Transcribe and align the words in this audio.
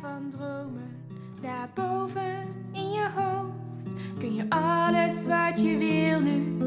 Van 0.00 0.30
dromen, 0.30 1.04
daarboven 1.40 2.54
in 2.72 2.90
je 2.90 3.10
hoofd 3.16 3.94
kun 4.18 4.34
je 4.34 4.46
alles 4.48 5.26
wat 5.26 5.62
je 5.62 5.76
wil 5.76 6.20
nu 6.20 6.58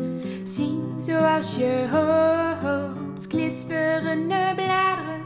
zien 0.43 1.01
zoals 1.03 1.55
je 1.55 1.87
hoopt. 1.91 3.27
Knisperende 3.27 4.51
bladeren, 4.55 5.25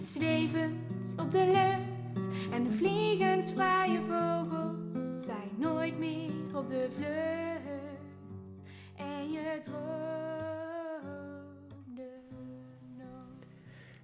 zwevend 0.00 1.14
op 1.16 1.30
de 1.30 1.46
lucht 1.46 2.28
en 2.52 2.72
vliegensvrije 2.72 4.00
vogels 4.00 5.24
zijn 5.24 5.50
nooit 5.56 5.98
meer 5.98 6.30
op 6.54 6.68
de 6.68 6.88
vlucht. 6.94 8.50
En 8.96 9.30
je 9.32 9.58
droomde 9.60 10.00
nog. 12.96 13.26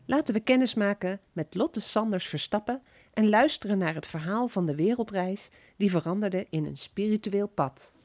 Laten 0.06 0.34
we 0.34 0.40
kennis 0.40 0.74
maken 0.74 1.20
met 1.32 1.54
Lotte 1.54 1.80
Sanders 1.80 2.26
Verstappen 2.26 2.82
en 3.12 3.28
luisteren 3.28 3.78
naar 3.78 3.94
het 3.94 4.06
verhaal 4.06 4.48
van 4.48 4.66
de 4.66 4.74
wereldreis 4.74 5.50
die 5.76 5.90
veranderde 5.90 6.46
in 6.50 6.64
een 6.64 6.76
spiritueel 6.76 7.48
pad. 7.48 7.96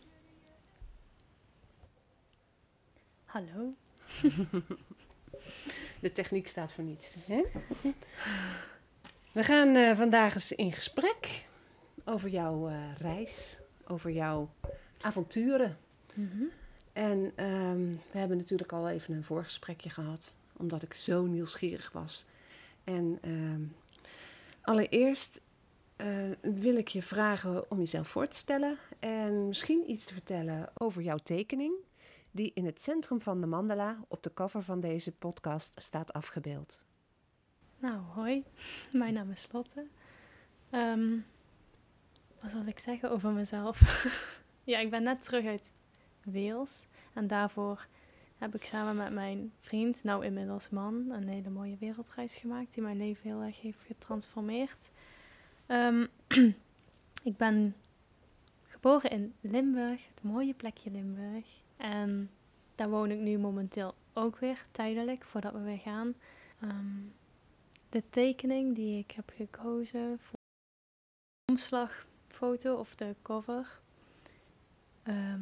Hallo. 3.25 3.73
De 5.99 6.11
techniek 6.11 6.47
staat 6.47 6.71
voor 6.71 6.83
niets. 6.83 7.15
Hè? 7.27 7.43
We 9.31 9.43
gaan 9.43 9.75
eh, 9.75 9.97
vandaag 9.97 10.33
eens 10.33 10.51
in 10.51 10.71
gesprek 10.71 11.45
over 12.05 12.29
jouw 12.29 12.67
eh, 12.67 12.95
reis, 12.97 13.61
over 13.87 14.11
jouw 14.11 14.49
avonturen. 15.01 15.77
En 16.93 17.31
ehm, 17.35 17.95
we 18.11 18.17
hebben 18.17 18.37
natuurlijk 18.37 18.71
al 18.71 18.89
even 18.89 19.13
een 19.13 19.23
voorgesprekje 19.23 19.89
gehad, 19.89 20.35
omdat 20.53 20.83
ik 20.83 20.93
zo 20.93 21.25
nieuwsgierig 21.25 21.91
was. 21.91 22.25
En 22.83 23.17
ehm, 23.21 23.61
allereerst 24.67 25.41
eh, 25.95 26.07
wil 26.41 26.75
ik 26.75 26.87
je 26.87 27.01
vragen 27.01 27.71
om 27.71 27.77
jezelf 27.77 28.07
voor 28.07 28.27
te 28.27 28.35
stellen 28.35 28.77
en 28.99 29.47
misschien 29.47 29.91
iets 29.91 30.05
te 30.05 30.13
vertellen 30.13 30.69
over 30.73 31.01
jouw 31.01 31.17
tekening, 31.17 31.73
die 32.31 32.51
in 32.53 32.65
het 32.65 32.81
centrum 32.81 33.21
van 33.21 33.41
de 33.41 33.47
mandala 33.47 33.97
op 34.07 34.23
de 34.23 34.33
cover 34.33 34.63
van 34.63 34.79
deze 34.79 35.11
podcast 35.11 35.81
staat 35.81 36.13
afgebeeld. 36.13 36.85
Nou, 37.79 37.99
hoi. 37.99 38.43
Mijn 38.91 39.13
naam 39.13 39.31
is 39.31 39.47
Lotte. 39.51 39.85
Ehm, 40.69 41.17
wat 42.41 42.51
zal 42.51 42.65
ik 42.65 42.79
zeggen 42.79 43.11
over 43.11 43.31
mezelf? 43.31 44.05
ja, 44.63 44.79
ik 44.79 44.89
ben 44.89 45.03
net 45.03 45.21
terug 45.21 45.45
uit 45.45 45.73
Wales. 46.23 46.87
En 47.13 47.27
daarvoor 47.27 47.87
heb 48.37 48.55
ik 48.55 48.65
samen 48.65 48.95
met 48.95 49.11
mijn 49.11 49.53
vriend, 49.59 50.03
nou 50.03 50.25
inmiddels 50.25 50.69
man, 50.69 51.09
een 51.09 51.27
hele 51.27 51.49
mooie 51.49 51.77
wereldreis 51.79 52.35
gemaakt 52.35 52.73
die 52.73 52.83
mijn 52.83 52.97
leven 52.97 53.29
heel 53.29 53.41
erg 53.41 53.61
heeft 53.61 53.83
getransformeerd. 53.85 54.91
Ehm, 55.65 56.05
ik 57.29 57.37
ben 57.37 57.75
geboren 58.67 59.09
in 59.09 59.33
Limburg, 59.41 60.07
het 60.07 60.23
mooie 60.23 60.53
plekje 60.53 60.91
Limburg. 60.91 61.61
En 61.77 62.29
daar 62.75 62.89
woon 62.89 63.11
ik 63.11 63.19
nu 63.19 63.37
momenteel 63.37 63.95
ook 64.13 64.37
weer 64.37 64.65
tijdelijk 64.71 65.23
voordat 65.23 65.53
we 65.53 65.59
weer 65.59 65.79
gaan. 65.79 66.13
Ehm, 66.59 67.01
de 67.89 68.03
tekening 68.09 68.75
die 68.75 68.99
ik 68.99 69.11
heb 69.11 69.31
gekozen 69.35 70.19
voor 70.19 70.39
de 71.45 71.51
omslagfoto 71.51 72.75
of 72.75 72.95
de 72.95 73.15
cover. 73.21 73.79
Ehm, 75.03 75.41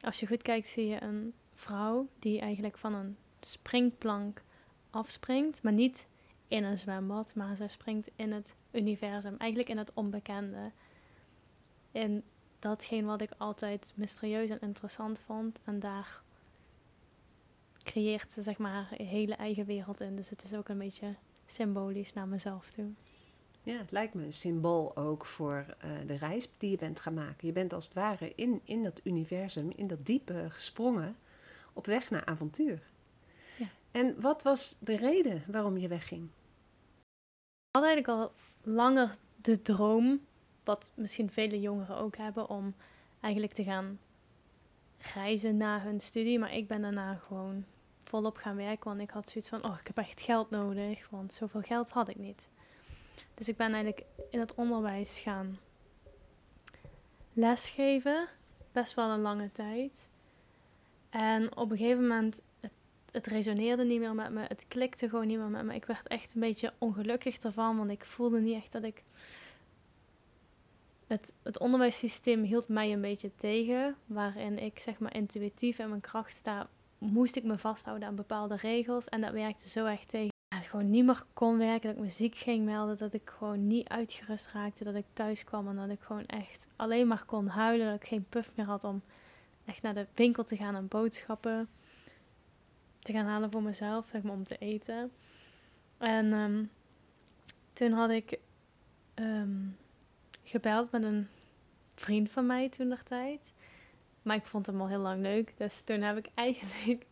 als 0.00 0.20
je 0.20 0.26
goed 0.26 0.42
kijkt 0.42 0.66
zie 0.66 0.86
je 0.86 1.02
een 1.02 1.34
vrouw 1.58 2.08
die 2.18 2.40
eigenlijk 2.40 2.78
van 2.78 2.94
een 2.94 3.16
springplank 3.40 4.42
afspringt, 4.90 5.62
maar 5.62 5.72
niet 5.72 6.08
in 6.48 6.64
een 6.64 6.78
zwembad, 6.78 7.34
maar 7.34 7.56
zij 7.56 7.68
springt 7.68 8.10
in 8.16 8.32
het 8.32 8.56
universum, 8.70 9.36
eigenlijk 9.36 9.70
in 9.70 9.78
het 9.78 9.94
onbekende. 9.94 10.72
In 11.92 12.22
datgene 12.58 13.06
wat 13.06 13.20
ik 13.20 13.30
altijd 13.38 13.92
mysterieus 13.94 14.50
en 14.50 14.60
interessant 14.60 15.18
vond. 15.18 15.60
En 15.64 15.78
daar 15.78 16.22
creëert 17.82 18.32
ze 18.32 18.42
zeg 18.42 18.58
maar 18.58 18.72
haar 18.72 18.88
hele 18.92 19.34
eigen 19.34 19.64
wereld 19.64 20.00
in. 20.00 20.16
Dus 20.16 20.30
het 20.30 20.42
is 20.42 20.54
ook 20.54 20.68
een 20.68 20.78
beetje 20.78 21.14
symbolisch 21.46 22.12
naar 22.12 22.28
mezelf 22.28 22.70
toe. 22.70 22.90
Ja, 23.62 23.78
het 23.78 23.90
lijkt 23.90 24.14
me 24.14 24.24
een 24.24 24.32
symbool 24.32 24.96
ook 24.96 25.26
voor 25.26 25.66
eh, 25.78 25.90
de 26.06 26.16
reis 26.16 26.50
die 26.56 26.70
je 26.70 26.76
bent 26.76 27.00
gaan 27.00 27.14
maken. 27.14 27.46
Je 27.46 27.52
bent 27.52 27.72
als 27.72 27.84
het 27.84 27.94
ware 27.94 28.32
in, 28.34 28.60
in 28.64 28.82
dat 28.82 29.00
universum, 29.04 29.70
in 29.76 29.86
dat 29.86 30.06
diepe 30.06 30.46
gesprongen, 30.48 31.16
op 31.78 31.86
weg 31.86 32.10
naar 32.10 32.24
avontuur. 32.24 32.82
Ja. 33.56 33.66
En 33.90 34.20
wat 34.20 34.42
was 34.42 34.76
de 34.80 34.96
reden 34.96 35.44
waarom 35.46 35.76
je 35.76 35.88
wegging? 35.88 36.28
Ik 37.68 37.76
had 37.76 37.84
eigenlijk 37.84 38.20
al 38.20 38.32
langer 38.62 39.16
de 39.36 39.62
droom, 39.62 40.20
wat 40.64 40.90
misschien 40.94 41.30
vele 41.30 41.60
jongeren 41.60 41.96
ook 41.96 42.16
hebben, 42.16 42.48
om 42.48 42.74
eigenlijk 43.20 43.52
te 43.52 43.64
gaan 43.64 43.98
reizen 45.14 45.56
na 45.56 45.80
hun 45.80 46.00
studie. 46.00 46.38
Maar 46.38 46.54
ik 46.54 46.68
ben 46.68 46.82
daarna 46.82 47.14
gewoon 47.14 47.64
volop 47.98 48.36
gaan 48.36 48.56
werken, 48.56 48.88
want 48.88 49.00
ik 49.00 49.10
had 49.10 49.28
zoiets 49.28 49.50
van, 49.50 49.64
oh, 49.64 49.76
ik 49.80 49.86
heb 49.86 49.96
echt 49.96 50.20
geld 50.20 50.50
nodig, 50.50 51.08
want 51.10 51.34
zoveel 51.34 51.62
geld 51.62 51.90
had 51.90 52.08
ik 52.08 52.16
niet. 52.16 52.48
Dus 53.34 53.48
ik 53.48 53.56
ben 53.56 53.72
eigenlijk 53.72 54.04
in 54.30 54.40
het 54.40 54.54
onderwijs 54.54 55.18
gaan 55.18 55.58
lesgeven, 57.32 58.28
best 58.72 58.94
wel 58.94 59.10
een 59.10 59.20
lange 59.20 59.52
tijd. 59.52 60.08
En 61.10 61.56
op 61.56 61.70
een 61.70 61.76
gegeven 61.76 62.02
moment, 62.02 62.42
het, 62.60 62.72
het 63.10 63.26
resoneerde 63.26 63.84
niet 63.84 64.00
meer 64.00 64.14
met 64.14 64.30
me, 64.30 64.44
het 64.48 64.64
klikte 64.68 65.08
gewoon 65.08 65.26
niet 65.26 65.38
meer 65.38 65.48
met 65.48 65.64
me. 65.64 65.74
Ik 65.74 65.84
werd 65.84 66.08
echt 66.08 66.34
een 66.34 66.40
beetje 66.40 66.72
ongelukkig 66.78 67.38
ervan, 67.38 67.76
want 67.76 67.90
ik 67.90 68.04
voelde 68.04 68.40
niet 68.40 68.56
echt 68.56 68.72
dat 68.72 68.82
ik... 68.82 69.02
Het, 71.06 71.32
het 71.42 71.58
onderwijssysteem 71.58 72.42
hield 72.42 72.68
mij 72.68 72.92
een 72.92 73.00
beetje 73.00 73.30
tegen, 73.36 73.96
waarin 74.06 74.58
ik 74.58 74.78
zeg 74.78 74.98
maar 74.98 75.14
intuïtief 75.14 75.78
in 75.78 75.88
mijn 75.88 76.00
kracht 76.00 76.36
sta, 76.36 76.68
moest 76.98 77.36
ik 77.36 77.44
me 77.44 77.58
vasthouden 77.58 78.08
aan 78.08 78.14
bepaalde 78.14 78.56
regels. 78.56 79.08
En 79.08 79.20
dat 79.20 79.32
werkte 79.32 79.68
zo 79.68 79.86
echt 79.86 80.08
tegen 80.08 80.30
dat 80.48 80.60
ik 80.62 80.66
gewoon 80.66 80.90
niet 80.90 81.04
meer 81.04 81.24
kon 81.32 81.58
werken, 81.58 81.88
dat 81.88 81.96
ik 81.96 82.02
me 82.02 82.08
ziek 82.08 82.36
ging 82.36 82.64
melden, 82.64 82.96
dat 82.96 83.12
ik 83.12 83.30
gewoon 83.38 83.66
niet 83.66 83.88
uitgerust 83.88 84.48
raakte, 84.52 84.84
dat 84.84 84.94
ik 84.94 85.04
thuis 85.12 85.44
kwam 85.44 85.68
en 85.68 85.76
dat 85.76 85.88
ik 85.88 86.00
gewoon 86.00 86.26
echt 86.26 86.66
alleen 86.76 87.06
maar 87.06 87.24
kon 87.24 87.46
huilen, 87.46 87.86
dat 87.86 88.02
ik 88.02 88.08
geen 88.08 88.26
puff 88.28 88.52
meer 88.54 88.66
had 88.66 88.84
om 88.84 89.02
echt 89.68 89.82
naar 89.82 89.94
de 89.94 90.06
winkel 90.14 90.44
te 90.44 90.56
gaan 90.56 90.74
en 90.74 90.88
boodschappen 90.88 91.68
te 92.98 93.12
gaan 93.12 93.26
halen 93.26 93.50
voor 93.50 93.62
mezelf, 93.62 94.08
zeg 94.12 94.22
maar 94.22 94.32
om 94.32 94.44
te 94.44 94.58
eten. 94.58 95.12
En 95.98 96.32
ehm, 96.32 96.64
toen 97.72 97.92
had 97.92 98.10
ik 98.10 98.38
ehm, 99.14 99.66
gebeld 100.42 100.90
met 100.90 101.02
een 101.02 101.28
vriend 101.94 102.30
van 102.30 102.46
mij 102.46 102.68
toen 102.68 102.88
der 102.88 103.02
tijd. 103.02 103.54
Maar 104.22 104.36
ik 104.36 104.46
vond 104.46 104.66
hem 104.66 104.80
al 104.80 104.88
heel 104.88 105.00
lang 105.00 105.22
leuk. 105.22 105.54
Dus 105.56 105.82
toen 105.82 106.00
heb 106.00 106.16
ik 106.16 106.28
eigenlijk, 106.34 107.06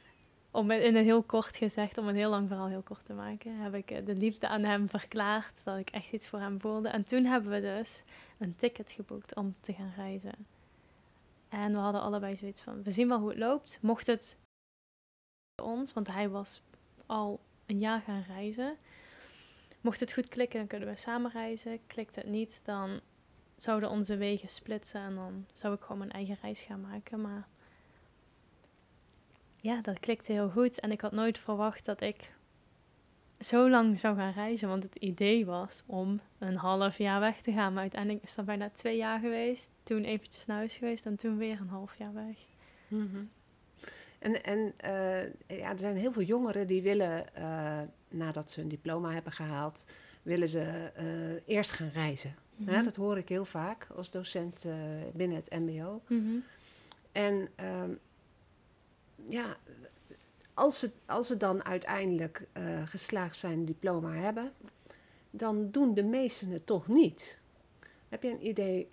om 0.50 0.70
in 0.70 0.96
een 0.96 1.04
heel 1.04 1.22
kort 1.22 1.56
gezegd, 1.56 1.98
om 1.98 2.08
een 2.08 2.16
heel 2.16 2.30
lang 2.30 2.48
verhaal 2.48 2.68
heel 2.68 2.82
kort 2.82 3.04
te 3.04 3.14
maken, 3.14 3.56
heb 3.56 3.74
ik 3.74 3.90
eh, 3.90 4.06
de 4.06 4.14
liefde 4.14 4.48
aan 4.48 4.62
hem 4.62 4.88
verklaard. 4.88 5.64
Dat 5.64 5.78
ik 5.78 5.90
echt 5.90 6.12
iets 6.12 6.28
voor 6.28 6.40
hem 6.40 6.60
voelde. 6.60 6.88
En 6.88 7.04
toen 7.04 7.24
hebben 7.24 7.50
we 7.50 7.60
dus 7.60 8.02
een 8.38 8.56
ticket 8.56 8.92
geboekt 8.92 9.34
om 9.34 9.54
te 9.60 9.72
gaan 9.72 9.92
reizen. 9.96 10.46
En 11.52 11.72
we 11.72 11.78
hadden 11.78 12.00
allebei 12.00 12.36
zoiets 12.36 12.60
van, 12.60 12.82
we 12.82 12.90
zien 12.90 13.08
wel 13.08 13.18
hoe 13.18 13.28
het 13.28 13.38
loopt. 13.38 13.78
Mocht 13.82 14.06
het 14.06 14.38
ons, 15.62 15.92
want 15.92 16.06
hij 16.06 16.28
was 16.28 16.62
al 17.06 17.40
een 17.66 17.78
jaar 17.78 18.00
gaan 18.00 18.24
reizen. 18.28 18.76
Mocht 19.80 20.00
het 20.00 20.12
goed 20.12 20.28
klikken, 20.28 20.58
dan 20.58 20.68
kunnen 20.68 20.88
we 20.88 20.96
samen 20.96 21.30
reizen. 21.30 21.86
Klikt 21.86 22.16
het 22.16 22.26
niet, 22.26 22.64
dan 22.64 23.00
zouden 23.56 23.90
onze 23.90 24.16
wegen 24.16 24.48
splitsen 24.48 25.00
en 25.00 25.14
dan 25.14 25.46
zou 25.52 25.74
ik 25.74 25.80
gewoon 25.80 25.98
mijn 25.98 26.10
eigen 26.10 26.38
reis 26.42 26.60
gaan 26.60 26.80
maken. 26.80 27.20
Maar 27.20 27.48
ja, 29.56 29.80
dat 29.80 30.00
klikte 30.00 30.32
heel 30.32 30.50
goed 30.50 30.80
en 30.80 30.90
ik 30.90 31.00
had 31.00 31.12
nooit 31.12 31.38
verwacht 31.38 31.84
dat 31.84 32.00
ik 32.00 32.32
zo 33.44 33.70
lang 33.70 34.00
zou 34.00 34.16
gaan 34.16 34.32
reizen. 34.32 34.68
Want 34.68 34.82
het 34.82 34.96
idee 34.96 35.46
was 35.46 35.82
om 35.86 36.20
een 36.38 36.56
half 36.56 36.98
jaar 36.98 37.20
weg 37.20 37.40
te 37.40 37.52
gaan. 37.52 37.72
Maar 37.72 37.82
uiteindelijk 37.82 38.22
is 38.24 38.34
dat 38.34 38.44
bijna 38.44 38.70
twee 38.70 38.96
jaar 38.96 39.20
geweest. 39.20 39.70
Toen 39.82 40.04
eventjes 40.04 40.46
naar 40.46 40.56
huis 40.56 40.76
geweest 40.76 41.06
en 41.06 41.16
toen 41.16 41.36
weer 41.36 41.60
een 41.60 41.68
half 41.68 41.98
jaar 41.98 42.14
weg. 42.14 42.36
Mhm. 42.88 43.24
En, 44.22 44.44
en 44.44 44.72
eh, 44.76 45.58
ja, 45.58 45.70
er 45.70 45.78
zijn 45.78 45.96
heel 45.96 46.12
veel 46.12 46.22
jongeren 46.22 46.66
die 46.66 46.82
willen, 46.82 47.34
eh, 47.34 47.80
nadat 48.08 48.50
ze 48.50 48.60
een 48.60 48.68
diploma 48.68 49.12
hebben 49.12 49.32
gehaald, 49.32 49.86
willen 50.22 50.48
ze 50.48 50.90
eh, 50.94 51.54
eerst 51.54 51.72
gaan 51.72 51.90
reizen. 51.92 52.34
Mhm. 52.56 52.84
dat 52.84 52.96
hoor 52.96 53.18
ik 53.18 53.28
heel 53.28 53.44
vaak 53.44 53.86
als 53.96 54.10
docent 54.10 54.66
binnen 55.12 55.36
het 55.36 55.50
MBO. 55.50 56.02
Mhm. 56.06 56.36
En 57.12 57.48
ehm, 57.54 57.90
ja, 59.28 59.56
als 60.54 60.78
ze, 60.78 60.90
als 61.06 61.26
ze 61.26 61.36
dan 61.36 61.64
uiteindelijk 61.64 62.46
geslaagd 62.84 63.36
zijn 63.36 63.64
diploma 63.64 64.12
hebben, 64.12 64.52
dan 65.30 65.70
doen 65.70 65.94
de 65.94 66.04
meesten 66.04 66.50
het 66.50 66.66
toch 66.66 66.88
niet. 66.88 67.42
Heb 68.08 68.22
je 68.22 68.30
een 68.30 68.46
idee 68.46 68.88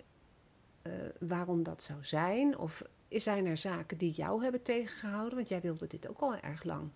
waarom 1.18 1.62
dat 1.62 1.82
zou 1.82 2.04
zijn? 2.04 2.58
Of 2.58 2.82
zijn 3.08 3.46
er 3.46 3.56
zaken 3.56 3.98
die 3.98 4.12
jou 4.12 4.42
hebben 4.42 4.62
tegengehouden? 4.62 5.34
Want 5.34 5.48
jij 5.48 5.60
wilde 5.60 5.86
dit 5.86 6.08
ook 6.08 6.20
al 6.20 6.36
erg 6.36 6.64
lang. 6.64 6.90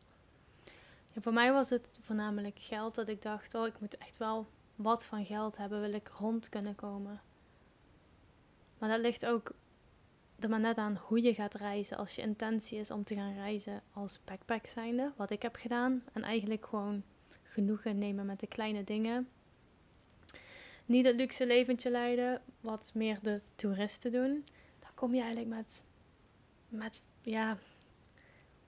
Voor 1.19 1.33
mij 1.33 1.53
was 1.53 1.71
het 1.71 1.91
voornamelijk 2.01 2.59
geld 2.59 2.95
dat 2.95 3.09
ik 3.09 3.23
dacht, 3.23 3.55
oh, 3.55 3.67
ik 3.67 3.81
moet 3.81 3.99
echt 3.99 4.17
wel 4.17 4.47
wat 4.77 5.05
van 5.05 5.25
geld 5.25 5.57
hebben, 5.57 5.81
wil 5.81 5.93
ik 5.93 6.11
rond 6.19 6.49
kunnen 6.49 6.75
komen. 6.75 7.21
Maar 8.79 8.89
dat 8.89 9.01
ligt 9.01 9.27
ook 9.27 9.53
er 10.45 10.51
maar 10.51 10.61
net 10.61 10.77
aan 10.77 10.97
hoe 10.97 11.23
je 11.23 11.35
gaat 11.35 11.55
reizen. 11.55 11.97
Als 11.97 12.15
je 12.15 12.23
intentie 12.23 12.79
is 12.79 12.91
om 12.91 13.05
te 13.05 13.15
gaan 13.15 13.35
reizen 13.35 13.83
als 13.93 14.21
backpack 14.25 14.67
zijnde, 14.67 15.13
wat 15.17 15.31
ik 15.31 15.43
heb 15.43 15.57
gedaan. 15.57 16.03
En 16.13 16.23
eigenlijk 16.23 16.67
gewoon 16.67 17.03
genoegen 17.43 17.99
nemen 17.99 18.27
met 18.27 18.41
de 18.41 18.47
kleine 18.47 18.85
dingen. 18.85 19.29
Niet 20.87 21.05
het 21.05 21.17
luxe 21.17 21.47
leventje 21.47 21.91
leiden, 21.91 22.43
wat 22.61 22.91
meer 22.95 23.19
de 23.23 23.41
toeristen 23.55 24.13
doen. 24.13 24.45
Dan 24.81 24.91
kom 24.95 25.15
je 25.15 25.21
eigenlijk 25.21 25.57
met 25.57 25.85
met, 26.75 27.03
ja, 27.21 27.59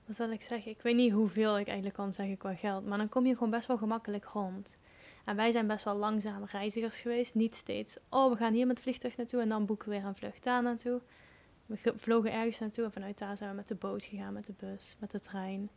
wat 0.07 0.17
zal 0.17 0.31
ik 0.31 0.43
zeggen? 0.43 0.71
Ik 0.71 0.83
weet 0.83 0.97
niet 0.97 1.13
hoeveel 1.13 1.59
ik 1.59 1.67
eigenlijk 1.67 1.97
kan 1.97 2.13
zeggen 2.13 2.37
qua 2.37 2.55
geld. 2.55 2.87
Maar 2.87 2.99
dan 2.99 3.09
kom 3.09 3.27
je 3.27 3.33
gewoon 3.33 3.51
best 3.51 3.67
wel 3.67 3.79
gemakkelijk 3.79 4.25
rond. 4.25 4.79
En 5.25 5.37
wij 5.37 5.51
zijn 5.51 5.67
best 5.67 5.85
wel 5.85 5.97
langzame 5.97 6.47
reizigers 6.51 7.01
geweest. 7.01 7.35
Niet 7.35 7.55
steeds, 7.55 7.99
oh, 8.11 8.31
we 8.31 8.37
gaan 8.37 8.53
hier 8.53 8.67
met 8.67 8.81
vliegtuig 8.81 9.17
naartoe 9.17 9.41
en 9.41 9.49
dan 9.49 9.67
boeken 9.67 9.89
we 9.89 9.95
weer 9.95 10.05
een 10.05 10.15
vlucht 10.15 10.45
daar 10.45 10.63
naartoe. 10.63 11.01
We 11.67 11.93
vlogen 11.97 12.33
ergens 12.33 12.59
naartoe 12.59 12.85
en 12.85 12.93
vanuit 12.93 13.19
daar 13.19 13.37
zijn 13.37 13.51
we 13.51 13.57
met 13.57 13.69
de 13.69 13.75
boot 13.75 14.05
gegaan, 14.05 14.33
met 14.33 14.47
de 14.47 14.55
bus, 14.57 14.97
met 14.99 15.11
de 15.11 15.21
trein. 15.21 15.71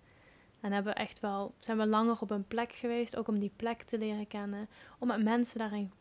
En 0.59 0.71
hebben 0.71 0.94
we 0.94 1.00
echt 1.00 1.19
wel, 1.19 1.53
zijn 1.57 1.77
we 1.77 1.88
langer 1.88 2.18
op 2.19 2.30
een 2.31 2.47
plek 2.47 2.71
geweest, 2.74 3.15
ook 3.15 3.27
om 3.27 3.39
die 3.39 3.51
plek 3.56 3.81
te 3.81 3.97
leren 3.97 4.27
kennen. 4.27 4.68
Om 5.00 5.07
met 5.07 5.24
mensen 5.24 5.59
daar 5.59 5.74
in 5.74 5.91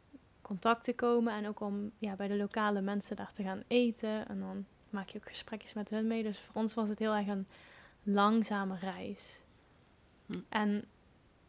contact 0.42 0.84
te 0.84 0.94
komen 0.94 1.32
en 1.32 1.48
ook 1.48 1.60
om 1.60 1.92
ja, 1.98 2.14
bij 2.14 2.28
de 2.28 2.36
lokale 2.36 2.80
mensen 2.80 3.16
daar 3.16 3.32
te 3.32 3.42
gaan 3.42 3.62
eten. 3.66 4.28
En 4.28 4.40
dan 4.40 4.66
maak 4.90 5.08
je 5.08 5.18
ook 5.18 5.28
gesprekjes 5.28 5.72
met 5.72 5.90
hun 5.90 6.06
mee. 6.06 6.22
Dus 6.22 6.38
voor 6.38 6.54
ons 6.54 6.74
was 6.74 6.88
het 6.88 6.98
heel 6.98 7.14
erg 7.14 7.26
een 7.26 7.46
langzame 8.02 8.76
reis. 8.76 9.42
Hm. 10.26 10.38
En 10.48 10.84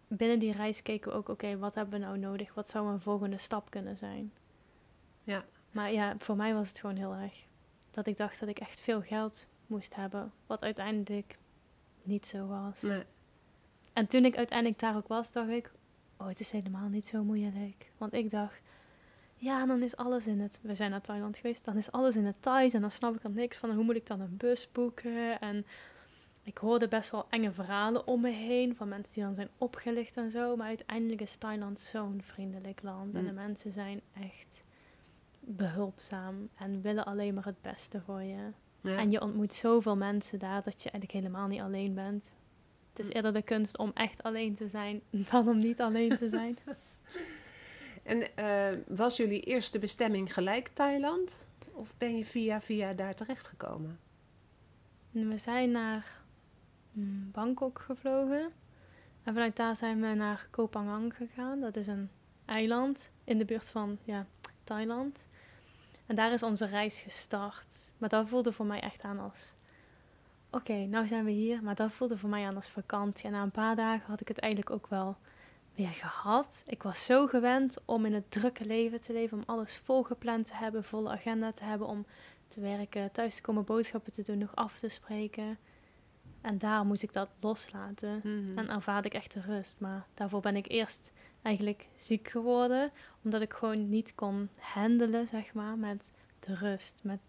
binnen 0.07 0.39
die 0.39 0.51
reis 0.51 0.81
keken 0.81 1.11
we 1.11 1.17
ook, 1.17 1.29
oké, 1.29 1.57
wat 1.57 1.75
hebben 1.75 1.99
we 1.99 2.05
nou 2.05 2.17
nodig? 2.17 2.53
Wat 2.53 2.69
zou 2.69 2.89
een 2.91 3.01
volgende 3.01 3.37
stap 3.37 3.69
kunnen 3.69 3.97
zijn? 3.97 4.31
Ja. 5.23 5.45
Maar 5.71 5.91
ja, 5.91 6.15
voor 6.17 6.35
mij 6.35 6.53
was 6.53 6.69
het 6.69 6.79
gewoon 6.79 6.95
heel 6.95 7.13
erg 7.13 7.47
dat 7.91 8.07
ik 8.07 8.17
dacht 8.17 8.39
dat 8.39 8.49
ik 8.49 8.59
echt 8.59 8.79
veel 8.79 9.01
geld 9.01 9.45
moest 9.67 9.95
hebben. 9.95 10.31
Wat 10.47 10.63
uiteindelijk 10.63 11.37
niet 12.03 12.27
zo 12.27 12.47
was. 12.47 12.81
Nee. 12.81 13.03
En 13.93 14.07
toen 14.07 14.25
ik 14.25 14.37
uiteindelijk 14.37 14.79
daar 14.79 14.95
ook 14.95 15.07
was, 15.07 15.31
dacht 15.31 15.49
ik, 15.49 15.71
oh, 16.17 16.27
het 16.27 16.39
is 16.39 16.51
helemaal 16.51 16.87
niet 16.87 17.07
zo 17.07 17.23
moeilijk. 17.23 17.91
Want 17.97 18.13
ik 18.13 18.29
dacht, 18.29 18.61
ja, 19.35 19.65
dan 19.65 19.81
is 19.81 19.95
alles 19.95 20.27
in 20.27 20.39
het. 20.39 20.59
We 20.63 20.75
zijn 20.75 20.91
naar 20.91 21.01
Thailand 21.01 21.37
geweest. 21.37 21.65
Dan 21.65 21.77
is 21.77 21.91
alles 21.91 22.15
in 22.15 22.25
het 22.25 22.41
Thais. 22.41 22.73
En 22.73 22.81
dan 22.81 22.91
snap 22.91 23.15
ik 23.15 23.23
er 23.23 23.29
niks 23.29 23.57
van. 23.57 23.71
Hoe 23.71 23.83
moet 23.83 23.95
ik 23.95 24.07
dan 24.07 24.19
een 24.19 24.37
bus 24.37 24.71
boeken? 24.71 25.39
En 25.39 25.65
ik 26.43 26.57
hoorde 26.57 26.87
best 26.87 27.11
wel 27.11 27.25
enge 27.29 27.51
verhalen 27.51 28.07
om 28.07 28.21
me 28.21 28.29
heen. 28.29 28.75
Van 28.75 28.87
mensen 28.87 29.13
die 29.13 29.23
dan 29.23 29.35
zijn 29.35 29.49
opgelicht 29.57 30.17
en 30.17 30.31
zo. 30.31 30.55
Maar 30.55 30.67
uiteindelijk 30.67 31.21
is 31.21 31.37
Thailand 31.37 31.79
zo'n 31.79 32.21
vriendelijk 32.23 32.81
land. 32.81 33.15
En 33.15 33.23
de 33.23 33.29
mm. 33.29 33.35
mensen 33.35 33.71
zijn 33.71 34.01
echt 34.13 34.63
behulpzaam. 35.55 36.49
En 36.55 36.81
willen 36.81 37.05
alleen 37.05 37.33
maar 37.33 37.45
het 37.45 37.61
beste 37.61 38.01
voor 38.01 38.21
je. 38.21 38.51
En 38.81 39.11
je 39.11 39.21
ontmoet 39.21 39.53
zoveel 39.53 39.95
mensen 39.95 40.39
daar 40.39 40.63
dat 40.63 40.83
je 40.83 40.89
eigenlijk 40.89 41.11
helemaal 41.11 41.47
niet 41.47 41.61
alleen 41.61 41.93
bent. 41.93 42.33
Het 42.89 42.99
is 42.99 43.05
mm. 43.05 43.11
eerder 43.11 43.33
de 43.33 43.41
kunst 43.41 43.77
om 43.77 43.91
echt 43.93 44.23
alleen 44.23 44.55
te 44.55 44.67
zijn 44.67 45.01
dan 45.31 45.47
om 45.47 45.57
niet 45.57 45.81
alleen 45.81 46.17
te 46.17 46.29
zijn. 46.29 46.57
En 48.03 48.27
uh, 48.39 48.79
was 48.87 49.17
jullie 49.17 49.41
eerste 49.41 49.79
bestemming 49.79 50.33
gelijk 50.33 50.67
Thailand? 50.67 51.49
Of 51.71 51.93
ben 51.97 52.17
je 52.17 52.25
via 52.25 52.61
via 52.61 52.93
daar 52.93 53.15
terechtgekomen? 53.15 53.99
We 55.11 55.37
zijn 55.37 55.71
naar 55.71 56.21
mm, 56.91 57.29
Bangkok 57.31 57.79
gevlogen. 57.79 58.51
En 59.23 59.33
vanuit 59.33 59.55
daar 59.55 59.75
zijn 59.75 60.01
we 60.01 60.07
naar 60.07 60.47
Koh 60.51 60.69
Phangan 60.69 61.13
gegaan. 61.13 61.59
Dat 61.59 61.75
is 61.75 61.87
een 61.87 62.09
eiland 62.45 63.11
in 63.23 63.37
de 63.37 63.45
buurt 63.45 63.69
van 63.69 63.97
ja, 64.03 64.25
Thailand. 64.63 65.27
En 66.09 66.15
daar 66.15 66.31
is 66.31 66.43
onze 66.43 66.65
reis 66.65 66.99
gestart. 66.99 67.93
Maar 67.97 68.09
dat 68.09 68.29
voelde 68.29 68.51
voor 68.51 68.65
mij 68.65 68.79
echt 68.79 69.01
aan 69.01 69.19
als... 69.19 69.53
Oké, 70.51 70.73
nou 70.73 71.07
zijn 71.07 71.25
we 71.25 71.31
hier. 71.31 71.63
Maar 71.63 71.75
dat 71.75 71.91
voelde 71.91 72.17
voor 72.17 72.29
mij 72.29 72.45
aan 72.45 72.55
als 72.55 72.69
vakantie. 72.69 73.25
En 73.25 73.31
na 73.31 73.41
een 73.41 73.51
paar 73.51 73.75
dagen 73.75 74.09
had 74.09 74.21
ik 74.21 74.27
het 74.27 74.39
eigenlijk 74.39 74.73
ook 74.73 74.87
wel 74.87 75.17
weer 75.75 75.89
gehad. 75.89 76.63
Ik 76.67 76.83
was 76.83 77.05
zo 77.05 77.27
gewend 77.27 77.77
om 77.85 78.05
in 78.05 78.13
het 78.13 78.31
drukke 78.31 78.65
leven 78.65 79.01
te 79.01 79.13
leven, 79.13 79.37
om 79.37 79.43
alles 79.45 79.77
volgepland 79.77 80.47
te 80.47 80.55
hebben, 80.55 80.83
volle 80.83 81.09
agenda 81.09 81.51
te 81.51 81.63
hebben, 81.63 81.87
om 81.87 82.05
te 82.47 82.61
werken, 82.61 83.11
thuis 83.11 83.35
te 83.35 83.41
komen, 83.41 83.63
boodschappen 83.63 84.13
te 84.13 84.23
doen, 84.23 84.37
nog 84.37 84.55
af 84.55 84.79
te 84.79 84.89
spreken. 84.89 85.57
En 86.41 86.57
daar 86.57 86.85
moest 86.85 87.03
ik 87.03 87.13
dat 87.13 87.29
loslaten. 87.39 88.21
Mhm. 88.23 88.57
En 88.57 88.69
ervaarde 88.69 89.07
ik 89.07 89.13
echt 89.13 89.33
de 89.33 89.41
rust. 89.41 89.79
Maar 89.79 90.05
daarvoor 90.13 90.41
ben 90.41 90.55
ik 90.55 90.69
eerst 90.69 91.13
eigenlijk 91.41 91.87
ziek 91.95 92.27
geworden, 92.27 92.91
omdat 93.23 93.41
ik 93.41 93.53
gewoon 93.53 93.89
niet 93.89 94.15
kon 94.15 94.49
handelen, 94.55 95.27
zeg 95.27 95.53
maar, 95.53 95.77
met 95.77 96.11
de 96.39 96.55
rust, 96.55 96.99
met 97.03 97.19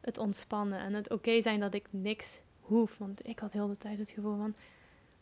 het 0.00 0.18
ontspannen 0.18 0.78
en 0.78 0.94
het 0.94 1.10
oké 1.10 1.40
zijn 1.40 1.60
dat 1.60 1.74
ik 1.74 1.86
niks 1.90 2.40
hoef. 2.60 2.98
Want 2.98 3.26
ik 3.26 3.38
had 3.38 3.52
heel 3.52 3.68
de 3.68 3.76
tijd 3.76 3.98
het 3.98 4.10
gevoel 4.10 4.36
van 4.36 4.54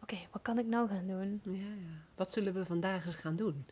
oké, 0.03 0.17
wat 0.31 0.43
kan 0.43 0.59
ik 0.59 0.67
nou 0.67 0.89
gaan 0.89 1.07
doen? 1.07 1.41
Ja, 1.45 1.53
ja. 1.53 2.05
Wat 2.15 2.33
zullen 2.33 2.53
we 2.53 2.65
vandaag 2.65 3.05
eens 3.05 3.15
gaan 3.15 3.37
doen? 3.37 3.67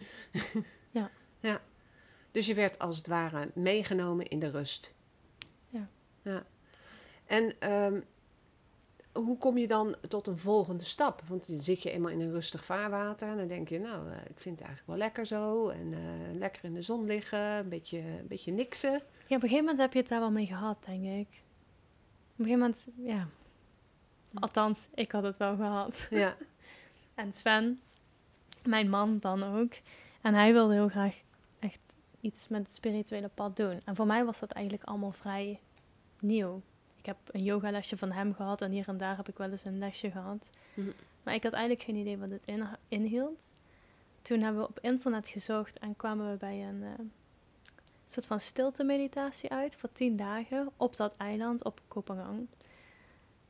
ja. 0.90 1.10
ja. 1.40 1.60
Dus 2.30 2.46
je 2.46 2.54
werd 2.54 2.78
als 2.78 2.96
het 2.96 3.06
ware 3.06 3.50
meegenomen 3.54 4.28
in 4.28 4.38
de 4.38 4.50
rust. 4.50 4.94
Ja. 5.68 5.88
ja. 6.22 6.46
En 7.26 7.60
ehm, 7.60 8.00
hoe 9.14 9.38
kom 9.38 9.58
je 9.58 9.66
dan 9.66 9.96
tot 10.08 10.26
een 10.26 10.38
volgende 10.38 10.84
stap? 10.84 11.22
Want 11.26 11.48
dan 11.48 11.62
zit 11.62 11.82
je 11.82 11.90
eenmaal 11.90 12.10
in 12.10 12.20
een 12.20 12.32
rustig 12.32 12.64
vaarwater 12.64 13.28
en 13.28 13.36
dan 13.36 13.46
denk 13.46 13.68
je, 13.68 13.78
nou, 13.78 14.10
eh, 14.10 14.16
ik 14.16 14.38
vind 14.38 14.58
het 14.58 14.66
eigenlijk 14.66 14.86
wel 14.86 14.96
lekker 14.96 15.26
zo. 15.26 15.68
En 15.68 15.92
uh, 15.92 15.98
lekker 16.38 16.64
in 16.64 16.74
de 16.74 16.82
zon 16.82 17.06
liggen, 17.06 17.40
een 17.40 17.68
beetje, 17.68 17.98
een 17.98 18.26
beetje 18.26 18.52
niksen. 18.52 18.92
Ja, 18.92 19.36
op 19.36 19.42
een 19.42 19.48
gegeven 19.48 19.58
moment 19.58 19.78
heb 19.78 19.92
je 19.92 19.98
het 19.98 20.08
daar 20.08 20.20
wel 20.20 20.30
mee 20.30 20.46
gehad, 20.46 20.84
denk 20.84 21.04
ik. 21.04 21.42
Op 22.32 22.40
een 22.40 22.44
gegeven 22.44 22.58
moment, 22.58 22.88
ja, 22.96 23.28
Althans, 24.34 24.88
ik 24.94 25.12
had 25.12 25.22
het 25.22 25.36
wel 25.36 25.56
gehad. 25.56 26.06
Ja. 26.10 26.36
en 27.14 27.32
Sven, 27.32 27.80
mijn 28.64 28.90
man 28.90 29.18
dan 29.18 29.42
ook. 29.42 29.72
En 30.20 30.34
hij 30.34 30.52
wilde 30.52 30.74
heel 30.74 30.88
graag 30.88 31.22
echt 31.58 31.96
iets 32.20 32.48
met 32.48 32.62
het 32.62 32.74
spirituele 32.74 33.28
pad 33.28 33.56
doen. 33.56 33.80
En 33.84 33.96
voor 33.96 34.06
mij 34.06 34.24
was 34.24 34.40
dat 34.40 34.50
eigenlijk 34.50 34.84
allemaal 34.84 35.12
vrij 35.12 35.60
nieuw. 36.20 36.62
Ik 37.04 37.10
heb 37.10 37.34
een 37.34 37.42
yogalesje 37.42 37.96
van 37.96 38.12
hem 38.12 38.34
gehad 38.34 38.62
en 38.62 38.70
hier 38.70 38.88
en 38.88 38.96
daar 38.96 39.16
heb 39.16 39.28
ik 39.28 39.38
wel 39.38 39.50
eens 39.50 39.64
een 39.64 39.78
lesje 39.78 40.10
gehad. 40.10 40.50
Mhm. 40.74 40.88
Maar 41.22 41.34
ik 41.34 41.42
had 41.42 41.52
eigenlijk 41.52 41.84
geen 41.84 41.96
idee 41.96 42.18
wat 42.18 42.30
het 42.30 42.48
inhield. 42.88 43.52
Toen 44.22 44.40
hebben 44.40 44.62
we 44.62 44.68
op 44.68 44.78
internet 44.80 45.28
gezocht 45.28 45.78
en 45.78 45.96
kwamen 45.96 46.30
we 46.30 46.36
bij 46.36 46.68
een 46.68 46.82
uh, 46.82 46.90
soort 48.04 48.26
van 48.26 48.40
stilte 48.40 48.84
meditatie 48.84 49.50
uit 49.50 49.74
voor 49.74 49.92
tien 49.92 50.16
dagen 50.16 50.70
op 50.76 50.96
dat 50.96 51.16
eiland 51.16 51.64
op 51.64 51.80
Kopangang. 51.88 52.46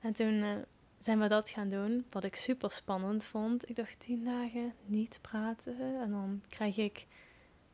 En 0.00 0.12
toen 0.12 0.34
uh, 0.34 0.56
zijn 0.98 1.20
we 1.20 1.28
dat 1.28 1.50
gaan 1.50 1.68
doen, 1.68 2.04
wat 2.10 2.24
ik 2.24 2.36
super 2.36 2.72
spannend 2.72 3.24
vond. 3.24 3.68
Ik 3.68 3.76
dacht 3.76 4.00
tien 4.00 4.24
dagen 4.24 4.74
niet 4.84 5.18
praten 5.20 6.00
en 6.00 6.10
dan 6.10 6.42
krijg 6.48 6.76
ik 6.76 7.06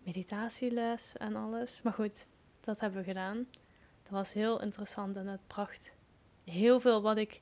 meditatieles 0.03 1.13
en 1.17 1.37
alles. 1.37 1.83
Maar 1.83 1.93
goed, 1.93 2.27
dat 2.61 2.81
hebben 2.81 3.01
we 3.01 3.07
gedaan. 3.07 3.47
Dat 4.11 4.19
was 4.19 4.33
heel 4.33 4.61
interessant 4.61 5.17
en 5.17 5.27
het 5.27 5.47
bracht 5.47 5.95
heel 6.45 6.81
veel 6.81 7.03
wat 7.03 7.17
ik 7.17 7.41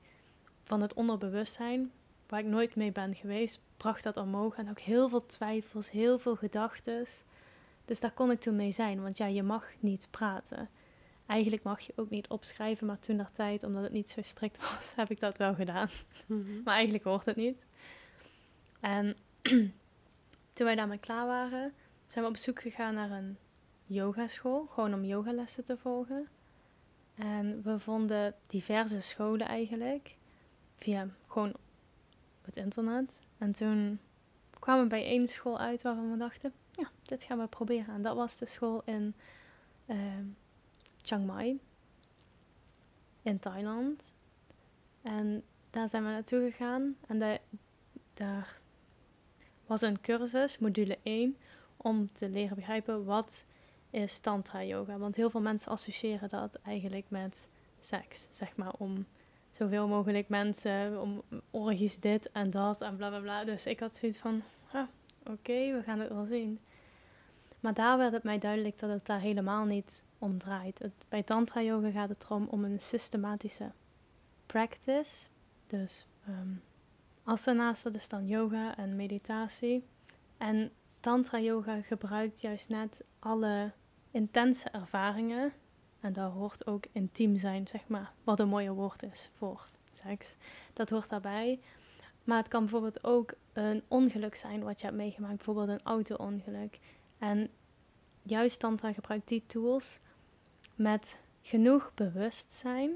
van 0.64 0.80
het 0.80 0.94
onderbewustzijn, 0.94 1.92
waar 2.26 2.40
ik 2.40 2.46
nooit 2.46 2.76
mee 2.76 2.92
ben 2.92 3.14
geweest, 3.14 3.60
bracht 3.76 4.02
dat 4.02 4.16
omhoog. 4.16 4.56
En 4.56 4.70
ook 4.70 4.78
heel 4.78 5.08
veel 5.08 5.26
twijfels, 5.26 5.90
heel 5.90 6.18
veel 6.18 6.36
gedachten. 6.36 7.06
Dus 7.84 8.00
daar 8.00 8.12
kon 8.12 8.30
ik 8.30 8.40
toen 8.40 8.56
mee 8.56 8.72
zijn. 8.72 9.02
Want 9.02 9.16
ja, 9.16 9.26
je 9.26 9.42
mag 9.42 9.66
niet 9.80 10.08
praten. 10.10 10.68
Eigenlijk 11.26 11.62
mag 11.62 11.80
je 11.80 11.92
ook 11.96 12.10
niet 12.10 12.28
opschrijven, 12.28 12.86
maar 12.86 13.00
toen 13.00 13.16
dat 13.16 13.34
tijd, 13.34 13.62
omdat 13.62 13.82
het 13.82 13.92
niet 13.92 14.10
zo 14.10 14.22
strikt 14.22 14.58
was, 14.76 14.92
heb 14.96 15.10
ik 15.10 15.20
dat 15.20 15.38
wel 15.38 15.54
gedaan. 15.54 15.88
Mhm. 16.26 16.62
Maar 16.64 16.74
eigenlijk 16.74 17.04
hoort 17.04 17.26
het 17.26 17.36
niet. 17.36 17.66
En 18.80 19.16
toen 20.52 20.66
wij 20.66 20.74
daarmee 20.74 20.98
klaar 20.98 21.26
waren, 21.26 21.72
zijn 22.06 22.24
we 22.24 22.30
op 22.30 22.36
zoek 22.36 22.60
gegaan 22.60 22.94
naar 22.94 23.10
een 23.10 23.38
yogaschool. 23.86 24.66
Gewoon 24.66 24.94
om 24.94 25.04
yogalessen 25.04 25.64
te 25.64 25.76
volgen. 25.76 26.28
En 27.18 27.62
we 27.62 27.78
vonden 27.78 28.34
diverse 28.46 29.00
scholen 29.02 29.46
eigenlijk. 29.46 30.16
Via 30.76 31.08
gewoon 31.26 31.54
het 32.42 32.56
internet. 32.56 33.22
En 33.38 33.52
toen 33.52 33.98
kwamen 34.58 34.82
we 34.82 34.88
bij 34.88 35.04
één 35.04 35.28
school 35.28 35.58
uit 35.58 35.82
waarvan 35.82 36.10
we 36.10 36.16
dachten, 36.16 36.52
ja, 36.72 36.90
dit 37.02 37.24
gaan 37.24 37.38
we 37.38 37.46
proberen. 37.46 37.94
En 37.94 38.02
dat 38.02 38.16
was 38.16 38.38
de 38.38 38.46
school 38.46 38.82
in 38.84 39.14
ehm, 39.86 40.24
Chiang 41.02 41.26
Mai. 41.26 41.60
In 43.22 43.38
Thailand. 43.38 44.14
En 45.02 45.42
daar 45.70 45.88
zijn 45.88 46.04
we 46.04 46.10
naartoe 46.10 46.50
gegaan. 46.50 46.96
En 47.06 47.18
da- 47.18 47.38
daar 48.14 48.60
was 49.66 49.80
een 49.80 50.00
cursus, 50.00 50.58
module 50.58 50.98
1, 51.02 51.36
om 51.76 52.12
te 52.12 52.28
leren 52.28 52.56
begrijpen 52.56 53.04
wat 53.04 53.44
is 53.90 54.18
tantra 54.18 54.64
yoga. 54.64 54.98
Want 54.98 55.16
heel 55.16 55.30
veel 55.30 55.40
mensen 55.40 55.72
associëren 55.72 56.28
dat 56.28 56.58
eigenlijk 56.62 57.06
met 57.08 57.48
seks, 57.80 58.26
zeg 58.30 58.56
maar, 58.56 58.72
om 58.72 59.06
zoveel 59.50 59.88
mogelijk 59.88 60.28
mensen, 60.28 61.00
om 61.00 61.22
orgies 61.50 62.00
dit 62.00 62.30
en 62.32 62.50
dat 62.50 62.80
en 62.80 62.96
bla 62.96 63.08
bla 63.08 63.20
bla. 63.20 63.44
Dus 63.44 63.66
ik 63.66 63.80
had 63.80 63.96
zoiets 63.96 64.18
van, 64.18 64.42
ah, 64.72 64.86
oké, 65.26 65.72
we 65.72 65.82
gaan 65.84 66.00
het 66.00 66.08
wel 66.08 66.26
zien. 66.26 66.60
Maar 67.60 67.74
daar 67.74 67.98
werd 67.98 68.12
het 68.12 68.22
mij 68.22 68.38
duidelijk 68.38 68.78
dat 68.78 68.90
het 68.90 69.06
daar 69.06 69.20
helemaal 69.20 69.64
niet 69.64 70.04
om 70.18 70.38
draait. 70.38 70.78
Het, 70.78 70.92
bij 71.08 71.22
tantra 71.22 71.62
yoga 71.62 71.90
gaat 71.90 72.08
het 72.08 72.24
erom 72.24 72.46
om 72.50 72.64
een 72.64 72.80
systematische 72.80 73.70
practice. 74.46 75.26
Dus 75.66 76.06
ehm 76.26 76.52
asana's, 77.28 77.82
dat 77.82 77.94
is 77.94 78.08
dan 78.08 78.26
yoga 78.26 78.76
en 78.76 78.96
meditatie. 78.96 79.84
En 80.36 80.70
tantra 81.00 81.40
yoga 81.40 81.80
gebruikt 81.82 82.40
juist 82.40 82.68
net 82.68 83.04
alle 83.18 83.72
intense 84.10 84.70
ervaringen. 84.70 85.52
En 86.00 86.12
daar 86.12 86.30
hoort 86.30 86.66
ook 86.66 86.84
intiem 86.92 87.36
zijn, 87.36 87.66
zeg 87.66 87.88
maar. 87.88 88.12
Wat 88.24 88.40
een 88.40 88.48
mooie 88.48 88.72
woord 88.72 89.02
is 89.02 89.30
voor 89.36 89.68
seks. 89.92 90.36
Dat 90.72 90.90
hoort 90.90 91.08
daarbij. 91.08 91.60
Maar 92.24 92.38
het 92.38 92.48
kan 92.48 92.60
bijvoorbeeld 92.60 93.04
ook 93.04 93.34
een 93.52 93.82
ongeluk 93.88 94.34
zijn 94.34 94.62
wat 94.62 94.80
je 94.80 94.86
hebt 94.86 94.98
meegemaakt. 94.98 95.36
Bijvoorbeeld 95.36 95.68
een 95.68 95.86
auto-ongeluk. 95.86 96.78
En 97.18 97.50
juist 98.22 98.60
tantra 98.60 98.92
gebruikt 98.92 99.28
die 99.28 99.42
tools 99.46 100.00
met 100.74 101.18
genoeg 101.42 101.92
bewustzijn. 101.94 102.90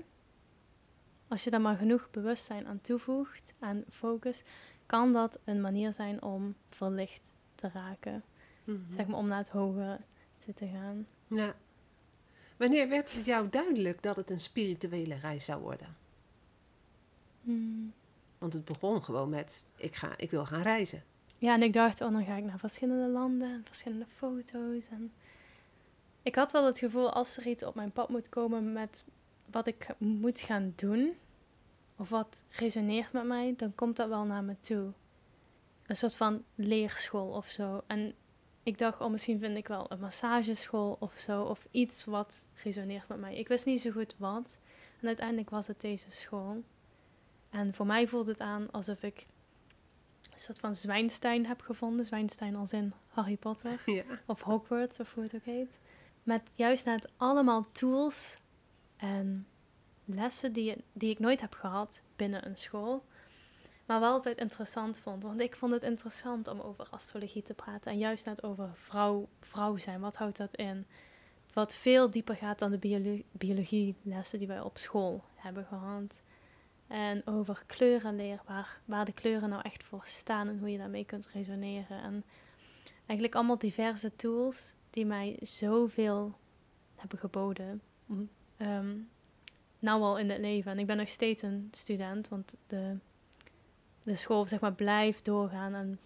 Als 1.29 1.45
je 1.45 1.51
daar 1.51 1.61
maar 1.61 1.77
genoeg 1.77 2.11
bewustzijn 2.11 2.67
aan 2.67 2.81
toevoegt, 2.81 3.55
aan 3.59 3.85
focus, 3.91 4.43
kan 4.87 5.13
dat 5.13 5.41
een 5.45 5.61
manier 5.61 5.93
zijn 5.93 6.23
om 6.23 6.55
verlicht 6.69 7.33
te 7.55 7.69
raken. 7.69 8.23
Mhm. 8.65 8.93
Zeg 8.93 9.07
maar 9.07 9.19
om 9.19 9.29
naar 9.29 9.39
het 9.39 9.49
hoger 9.49 10.01
te 10.55 10.67
gaan. 10.67 11.07
Ja. 11.27 11.55
Wanneer 12.57 12.89
werd 12.89 13.13
het 13.13 13.25
jou 13.25 13.49
duidelijk 13.51 14.03
dat 14.03 14.17
het 14.17 14.31
een 14.31 14.41
spirituele 14.41 15.15
reis 15.15 15.45
zou 15.45 15.63
worden? 15.63 15.97
Hmm. 17.43 17.93
Want 18.39 18.53
het 18.53 18.65
begon 18.65 19.03
gewoon 19.03 19.29
met, 19.29 19.65
ik, 19.77 19.95
ga, 19.95 20.15
ik 20.17 20.31
wil 20.31 20.47
gaan 20.47 20.63
reizen. 20.63 21.03
Ja, 21.39 21.55
en 21.55 21.63
ik 21.63 21.73
dacht, 21.73 22.01
oh, 22.01 22.13
dan 22.13 22.25
ga 22.25 22.37
ik 22.37 22.45
naar 22.45 22.59
verschillende 22.59 23.09
landen 23.09 23.53
en 23.53 23.65
verschillende 23.65 24.07
foto's. 24.17 24.89
En 24.89 25.13
ik 26.23 26.35
had 26.35 26.53
wel 26.53 26.67
het 26.67 26.79
gevoel, 26.79 27.13
als 27.13 27.37
er 27.37 27.47
iets 27.47 27.63
op 27.63 27.75
mijn 27.75 27.93
pad 27.93 28.09
moet 28.09 28.29
komen 28.29 28.73
met 28.73 29.05
wat 29.51 29.67
ik 29.67 29.87
moet 29.99 30.41
gaan 30.41 30.73
doen, 30.77 31.15
of 31.97 32.09
wat 32.09 32.45
resoneert 32.51 33.13
met 33.13 33.25
mij, 33.25 33.55
dan 33.57 33.75
komt 33.75 33.97
dat 33.97 34.09
wel 34.09 34.25
naar 34.25 34.45
me 34.45 34.57
toe. 34.61 34.93
Een 35.87 35.97
soort 35.97 36.15
van 36.15 36.45
leerschool 36.55 37.29
of 37.29 37.49
zo. 37.49 37.83
En 37.87 38.15
ik 38.63 38.79
dacht, 38.79 39.01
oh, 39.01 39.11
misschien 39.11 39.39
vind 39.39 39.57
ik 39.57 39.69
wel 39.69 39.87
een 39.89 40.01
massageschool 40.01 40.97
of 41.01 41.17
zo, 41.17 41.43
of 41.43 41.67
iets 41.71 42.05
wat 42.05 42.49
resoneert 42.63 43.09
met 43.09 43.21
mij. 43.21 43.37
Ik 43.37 43.49
wist 43.49 43.67
niet 43.67 43.81
zo 43.81 43.91
goed 43.91 44.15
wat. 44.19 44.59
En 45.01 45.07
uiteindelijk 45.07 45.51
was 45.51 45.67
het 45.67 45.81
deze 45.81 46.11
school. 46.11 46.63
En 47.51 47.75
voor 47.75 47.87
mij 47.87 48.07
voelde 48.07 48.31
het 48.31 48.41
aan 48.41 48.71
alsof 48.71 49.03
ik 49.03 49.27
een 50.33 50.39
soort 50.39 50.59
van 50.59 50.75
Zwijnstein 50.75 51.47
heb 51.47 51.61
gevonden. 51.61 52.07
Zwijnstein 52.07 52.57
als 52.57 52.73
in 52.73 52.93
Harry 53.09 53.37
Potter. 53.37 53.83
Ja. 53.95 54.05
Of 54.27 54.41
Hogwarts, 54.41 55.01
of 55.01 55.15
hoe 55.15 55.23
het 55.23 55.35
ook 55.35 55.45
heet. 55.45 55.79
Met 56.23 56.43
juist 56.57 56.85
net 56.85 57.11
allemaal 57.17 57.73
tools 57.73 58.39
en 58.97 59.47
lessen 60.05 60.53
die, 60.53 60.85
die 60.93 61.11
ik 61.11 61.19
nooit 61.19 61.41
heb 61.41 61.55
gehad 61.55 62.03
binnen 62.17 62.47
een 62.47 62.57
school. 62.57 63.05
Maar 63.93 64.01
wel 64.01 64.13
altijd 64.13 64.39
interessant 64.39 64.99
vond. 64.99 65.23
Want 65.23 65.41
ik 65.41 65.57
vond 65.57 65.73
het 65.73 65.83
interessant 65.83 66.49
om 66.49 66.61
over 66.61 66.87
astrologie 66.91 67.43
te 67.43 67.55
praten. 67.55 67.93
En 67.93 67.99
juist 67.99 68.27
net 68.27 68.43
over 68.43 68.71
vrouw, 68.75 69.29
vrouw 69.41 69.77
zijn. 69.77 70.01
Wat 70.01 70.17
houdt 70.17 70.37
dat 70.37 70.55
in? 70.55 70.87
Wat 71.53 71.75
veel 71.77 72.11
dieper 72.11 72.37
gaat 72.37 72.59
dan 72.59 72.71
de 72.71 72.79
biolo- 72.79 73.23
biologielessen 73.33 74.39
die 74.39 74.47
wij 74.47 74.61
op 74.61 74.79
school 74.79 75.25
hebben 75.35 75.65
gehad. 75.65 76.23
En 76.87 77.27
over 77.27 77.63
kleurenleer, 77.67 78.43
waar, 78.47 78.81
waar 78.85 79.05
de 79.05 79.13
kleuren 79.13 79.49
nou 79.49 79.63
echt 79.63 79.83
voor 79.83 80.03
staan 80.05 80.49
en 80.49 80.59
hoe 80.59 80.71
je 80.71 80.79
daarmee 80.79 81.05
kunt 81.05 81.29
resoneren. 81.29 82.03
En 82.03 82.25
eigenlijk 83.07 83.35
allemaal 83.35 83.59
diverse 83.59 84.17
tools 84.17 84.75
die 84.91 85.07
mij 85.07 85.37
zoveel 85.41 86.39
hebben 86.97 87.19
geboden. 87.19 87.83
ehm, 88.57 88.97
nou 89.79 90.03
al 90.03 90.19
in 90.19 90.31
het 90.31 90.41
leven. 90.41 90.71
En 90.71 90.79
ik 90.79 90.87
ben 90.87 90.97
nog 90.97 91.09
steeds 91.09 91.43
een 91.43 91.69
student, 91.71 92.29
want 92.29 92.57
de, 92.67 92.97
de 94.03 94.15
school 94.15 94.47
zeg 94.49 94.61
maar, 94.61 94.73
blijft 94.73 95.25
doorgaan 95.25 95.75
en 95.75 95.99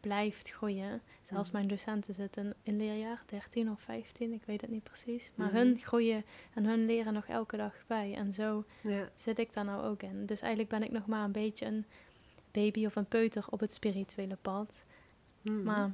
blijft 0.00 0.50
groeien. 0.50 1.00
Zelfs 1.22 1.48
Mhm. 1.48 1.56
mijn 1.56 1.68
docenten 1.68 2.14
zitten 2.14 2.54
in 2.62 2.76
leerjaar 2.76 3.22
13 3.26 3.70
of 3.70 3.80
15, 3.80 4.32
ik 4.32 4.42
weet 4.44 4.60
het 4.60 4.70
niet 4.70 4.82
precies. 4.82 5.30
Maar 5.34 5.46
Mhm. 5.46 5.56
hun 5.56 5.78
groeien 5.80 6.24
en 6.54 6.64
hun 6.64 6.86
leren 6.86 7.12
nog 7.12 7.26
elke 7.26 7.56
dag 7.56 7.74
bij. 7.86 8.14
En 8.14 8.32
zo 8.32 8.64
Ja. 8.82 9.08
zit 9.14 9.38
ik 9.38 9.52
daar 9.52 9.64
nou 9.64 9.84
ook 9.86 10.02
in. 10.02 10.26
Dus 10.26 10.40
eigenlijk 10.40 10.70
ben 10.70 10.82
ik 10.82 10.90
nog 10.90 11.06
maar 11.06 11.24
een 11.24 11.32
beetje 11.32 11.66
een 11.66 11.84
baby 12.50 12.86
of 12.86 12.96
een 12.96 13.06
peuter 13.06 13.44
op 13.50 13.60
het 13.60 13.72
spirituele 13.72 14.36
pad. 14.42 14.84
Mhm. 15.42 15.62
Maar 15.62 15.90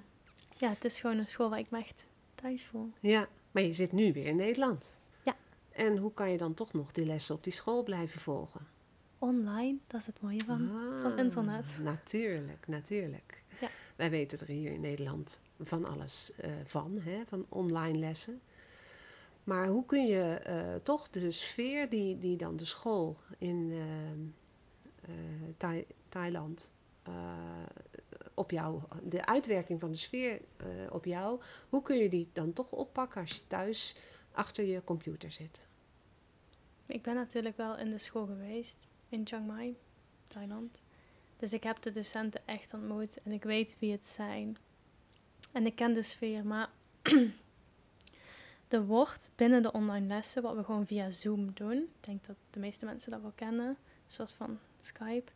ja, 0.57 0.69
het 0.69 0.85
is 0.85 1.01
gewoon 1.01 1.19
een 1.19 1.27
school 1.27 1.51
waar 1.51 1.59
ik 1.59 1.71
me 1.71 1.79
echt 1.79 2.07
thuis 2.35 2.65
voel. 2.65 2.93
ja, 3.01 3.29
maar 3.51 3.63
je 3.63 3.73
zit 3.73 3.93
nu 3.93 4.13
weer 4.13 4.27
in 4.27 4.37
Nederland. 4.37 4.93
Ja. 5.23 5.37
En 5.73 5.97
hoe 5.97 6.13
kan 6.15 6.31
je 6.31 6.39
dan 6.39 6.55
toch 6.55 6.73
nog 6.73 6.93
die 6.93 7.07
lessen 7.07 7.35
op 7.35 7.45
die 7.45 7.53
school 7.53 7.83
blijven 7.83 8.21
volgen? 8.21 8.67
Online, 9.19 9.79
dat 9.87 10.01
is 10.01 10.07
het 10.07 10.21
mooie 10.21 10.41
van, 10.45 10.69
van 11.03 11.13
Ah, 11.13 11.19
internet. 11.19 11.79
Natuurlijk, 11.83 12.67
natuurlijk. 12.67 13.43
Ja. 13.61 13.69
Wij 13.97 14.11
weten 14.11 14.39
er 14.39 14.47
hier 14.47 14.73
in 14.73 14.81
Nederland 14.81 15.41
van 15.61 15.85
alles 15.85 16.33
eh, 16.37 16.51
van, 16.65 16.99
hè, 17.01 17.23
van 17.27 17.47
online 17.49 17.99
lessen. 17.99 18.41
Maar 19.45 19.67
hoe 19.69 19.85
kun 19.87 20.07
je 20.07 20.35
eh, 20.35 20.75
toch 20.83 21.11
de 21.11 21.31
sfeer 21.31 21.89
die, 21.91 22.19
die 22.19 22.37
dan 22.37 22.57
de 22.57 22.65
school 22.65 23.17
in 23.39 23.73
eh, 23.73 25.11
Thai- 25.57 25.87
Thailand 26.09 26.75
op 28.35 28.51
jou, 28.51 28.81
de 29.03 29.27
uitwerking 29.27 29.81
van 29.81 29.91
de 29.91 29.97
sfeer 29.97 30.41
op 30.91 31.05
jou, 31.05 31.41
hoe 31.69 31.83
kun 31.83 31.97
je 31.97 32.09
die 32.09 32.29
dan 32.33 32.53
toch 32.53 32.73
oppakken 32.73 33.21
als 33.21 33.31
je 33.33 33.47
thuis 33.47 33.97
achter 34.33 34.65
je 34.65 34.85
computer 34.85 35.31
zit? 35.33 35.69
Ik 36.87 37.03
ben 37.03 37.15
natuurlijk 37.15 37.57
wel 37.57 37.77
in 37.79 37.91
de 37.91 37.99
school 37.99 38.27
geweest 38.27 38.89
in 39.09 39.27
Chiang 39.27 39.47
Mai, 39.47 39.77
Thailand. 40.27 40.83
Dus 41.37 41.53
ik 41.53 41.63
heb 41.63 41.83
de 41.83 41.91
docenten 41.91 42.41
echt 42.45 42.75
ontmoet 42.75 43.23
en 43.23 43.33
ik 43.33 43.43
weet 43.43 43.77
wie 43.79 43.93
het 43.93 44.07
zijn. 44.07 44.57
En 45.53 45.67
ik 45.67 45.77
ken 45.77 45.93
de 45.93 46.03
sfeer, 46.03 46.47
maar 46.47 46.71
er 48.69 48.87
wordt 48.87 49.31
binnen 49.35 49.63
de 49.63 49.73
online 49.73 50.07
lessen, 50.07 50.43
wat 50.43 50.57
we 50.57 50.65
gewoon 50.65 50.87
via 50.87 51.11
Zoom 51.11 51.53
doen, 51.55 51.77
ik 51.77 52.05
denk 52.05 52.27
dat 52.27 52.37
de 52.51 52.61
meeste 52.61 52.85
mensen 52.85 53.11
dat 53.11 53.21
wel 53.21 53.33
kennen, 53.35 53.69
een 53.69 53.77
soort 54.07 54.33
van 54.33 54.59
Skype. 54.81 55.33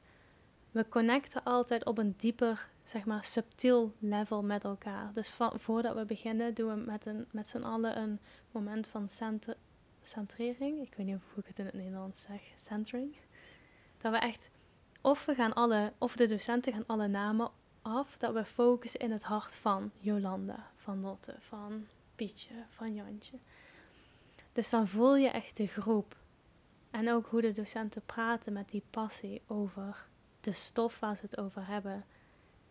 We 0.71 0.89
connecten 0.89 1.45
altijd 1.45 1.85
op 1.85 1.99
een 1.99 2.15
dieper, 2.17 2.69
zeg 2.83 3.05
maar, 3.05 3.25
subtiel 3.25 3.93
level 3.99 4.43
met 4.43 4.65
elkaar. 4.65 5.12
Dus 5.12 5.31
voordat 5.55 5.95
we 5.95 6.05
beginnen, 6.05 6.55
doen 6.55 6.75
we 6.75 6.81
met, 6.81 7.07
met 7.31 7.49
z'n 7.49 7.62
allen 7.62 7.99
een 7.99 8.19
moment 8.50 8.89
van 8.89 9.09
centrering. 10.03 10.81
Ik 10.81 10.95
weet 10.95 11.07
niet 11.07 11.19
hoe 11.35 11.43
ik 11.43 11.47
het 11.47 11.59
in 11.59 11.65
het 11.65 11.75
Nederlands 11.75 12.23
zeg. 12.23 12.43
Centering. 12.57 13.17
Dat 14.00 14.12
we 14.12 14.19
echt, 14.19 14.50
of 15.00 15.25
we 15.25 15.35
gaan 15.35 15.52
alle, 15.52 15.92
of 15.99 16.16
de 16.16 16.26
docenten 16.26 16.73
gaan 16.73 16.87
alle 16.87 17.09
namen 17.09 17.50
af, 17.83 18.19
dat 18.19 18.33
we 18.33 18.45
focussen 18.45 19.00
in 19.00 19.11
het 19.11 19.23
hart 19.23 19.54
van 19.54 19.90
Jolanda, 19.99 20.71
van 20.76 21.00
Lotte, 21.00 21.35
van 21.38 21.87
Pietje, 22.16 22.54
van 22.69 22.95
Jantje. 22.95 23.38
Dus 24.52 24.71
dan 24.71 24.88
voel 24.88 25.16
je 25.16 25.28
echt 25.28 25.57
de 25.57 25.66
groep. 25.66 26.16
En 26.90 27.11
ook 27.11 27.26
hoe 27.26 27.40
de 27.40 27.52
docenten 27.52 28.02
praten 28.07 28.52
met 28.52 28.71
die 28.71 28.83
passie 28.90 29.42
over 29.47 30.07
de 30.40 30.52
stof 30.52 30.99
waar 30.99 31.16
ze 31.16 31.23
het 31.23 31.38
over 31.38 31.66
hebben. 31.66 32.04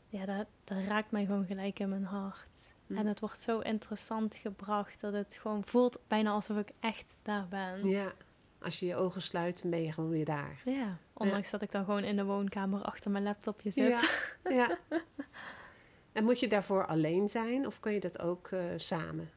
ja, 0.08 0.26
dat, 0.26 0.48
dat 0.64 0.78
raakt 0.88 1.12
mij 1.12 1.26
gewoon 1.26 1.46
gelijk 1.46 1.80
in 1.80 1.90
mijn 1.90 2.04
hart. 2.04 2.76
Hm. 2.88 2.98
En 2.98 3.06
het 3.06 3.20
wordt 3.20 3.42
zo 3.42 3.60
interessant 3.60 4.36
gebracht 4.36 5.02
dat 5.02 5.14
het 5.14 5.38
gewoon 5.42 5.66
voelt 5.66 6.00
bijna 6.08 6.32
alsof 6.32 6.58
ik 6.58 6.72
echt 6.80 7.18
daar 7.22 7.48
ben. 7.48 7.88
Ja. 7.88 8.14
Als 8.62 8.80
je 8.80 8.86
je 8.86 8.96
ogen 8.96 9.22
sluit, 9.22 9.64
ben 9.66 9.84
je 9.84 9.92
gewoon 9.92 10.10
weer 10.10 10.26
daar. 10.26 10.62
Ja, 10.66 10.98
ondanks 11.20 11.50
dat 11.50 11.62
ik 11.62 11.72
dan 11.72 11.86
gewoon 11.86 12.04
in 12.04 12.16
de 12.16 12.24
woonkamer 12.26 12.82
achter 12.82 13.12
mijn 13.12 13.24
laptopje 13.24 13.72
zit. 13.72 14.30
Ja. 14.44 14.52
ja. 14.52 14.78
En 16.12 16.24
moet 16.24 16.40
je 16.40 16.48
daarvoor 16.48 16.86
alleen 16.86 17.30
zijn 17.30 17.66
of 17.66 17.80
kun 17.80 17.92
je 17.94 18.00
dat 18.00 18.20
ook 18.20 18.48
eh, 18.48 18.64
samen? 18.78 19.30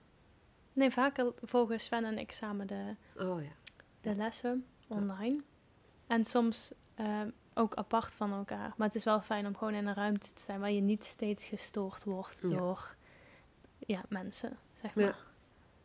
Nee, 0.72 0.90
vaak 0.90 1.24
volgen 1.42 1.80
Sven 1.80 2.04
en 2.04 2.18
ik 2.18 2.32
samen 2.32 2.66
de, 2.66 2.94
Oh 3.16 3.42
ja. 3.42 3.50
de 4.00 4.14
lessen 4.14 4.66
online. 4.86 5.40
En 6.06 6.24
soms 6.24 6.72
ehm, 6.94 7.30
ook 7.54 7.74
apart 7.74 8.14
van 8.14 8.32
elkaar. 8.32 8.74
Maar 8.76 8.86
het 8.86 8.96
is 8.96 9.04
wel 9.04 9.20
fijn 9.20 9.46
om 9.46 9.56
gewoon 9.56 9.74
in 9.74 9.86
een 9.86 9.94
ruimte 9.94 10.32
te 10.32 10.42
zijn 10.42 10.60
waar 10.60 10.70
je 10.70 10.80
niet 10.80 11.04
steeds 11.04 11.44
gestoord 11.44 12.04
wordt 12.04 12.42
Ja. 12.42 12.56
door 12.56 12.94
ja, 13.78 14.02
mensen, 14.08 14.58
zeg 14.80 14.94
maar. 14.94 15.04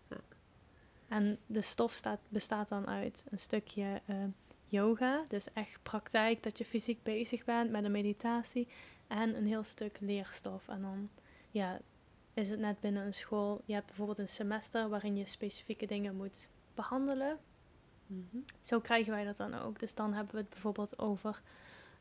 Ja. 0.09 0.17
En 1.07 1.39
de 1.45 1.61
stof 1.61 1.91
staat, 1.91 2.19
bestaat 2.29 2.69
dan 2.69 2.87
uit 2.87 3.23
een 3.29 3.39
stukje 3.39 4.01
eh, 4.05 4.15
yoga, 4.67 5.23
dus 5.27 5.53
echt 5.53 5.79
praktijk, 5.83 6.43
dat 6.43 6.57
je 6.57 6.65
fysiek 6.65 7.03
bezig 7.03 7.43
bent 7.45 7.71
met 7.71 7.83
een 7.83 7.91
meditatie. 7.91 8.67
En 9.07 9.35
een 9.37 9.45
heel 9.47 9.63
stuk 9.63 9.97
leerstof. 9.99 10.67
En 10.67 10.81
dan 10.81 11.09
ja, 11.51 11.79
is 12.33 12.49
het 12.49 12.59
net 12.59 12.79
binnen 12.79 13.05
een 13.05 13.13
school. 13.13 13.61
Je 13.65 13.73
hebt 13.73 13.85
bijvoorbeeld 13.85 14.19
een 14.19 14.29
semester 14.29 14.89
waarin 14.89 15.15
je 15.17 15.25
specifieke 15.25 15.85
dingen 15.85 16.15
moet 16.15 16.49
behandelen. 16.75 17.37
Mhm. 18.07 18.37
Zo 18.61 18.79
krijgen 18.79 19.11
wij 19.13 19.23
dat 19.23 19.37
dan 19.37 19.53
ook. 19.53 19.79
Dus 19.79 19.95
dan 19.95 20.13
hebben 20.13 20.33
we 20.33 20.39
het 20.41 20.49
bijvoorbeeld 20.49 20.99
over 20.99 21.41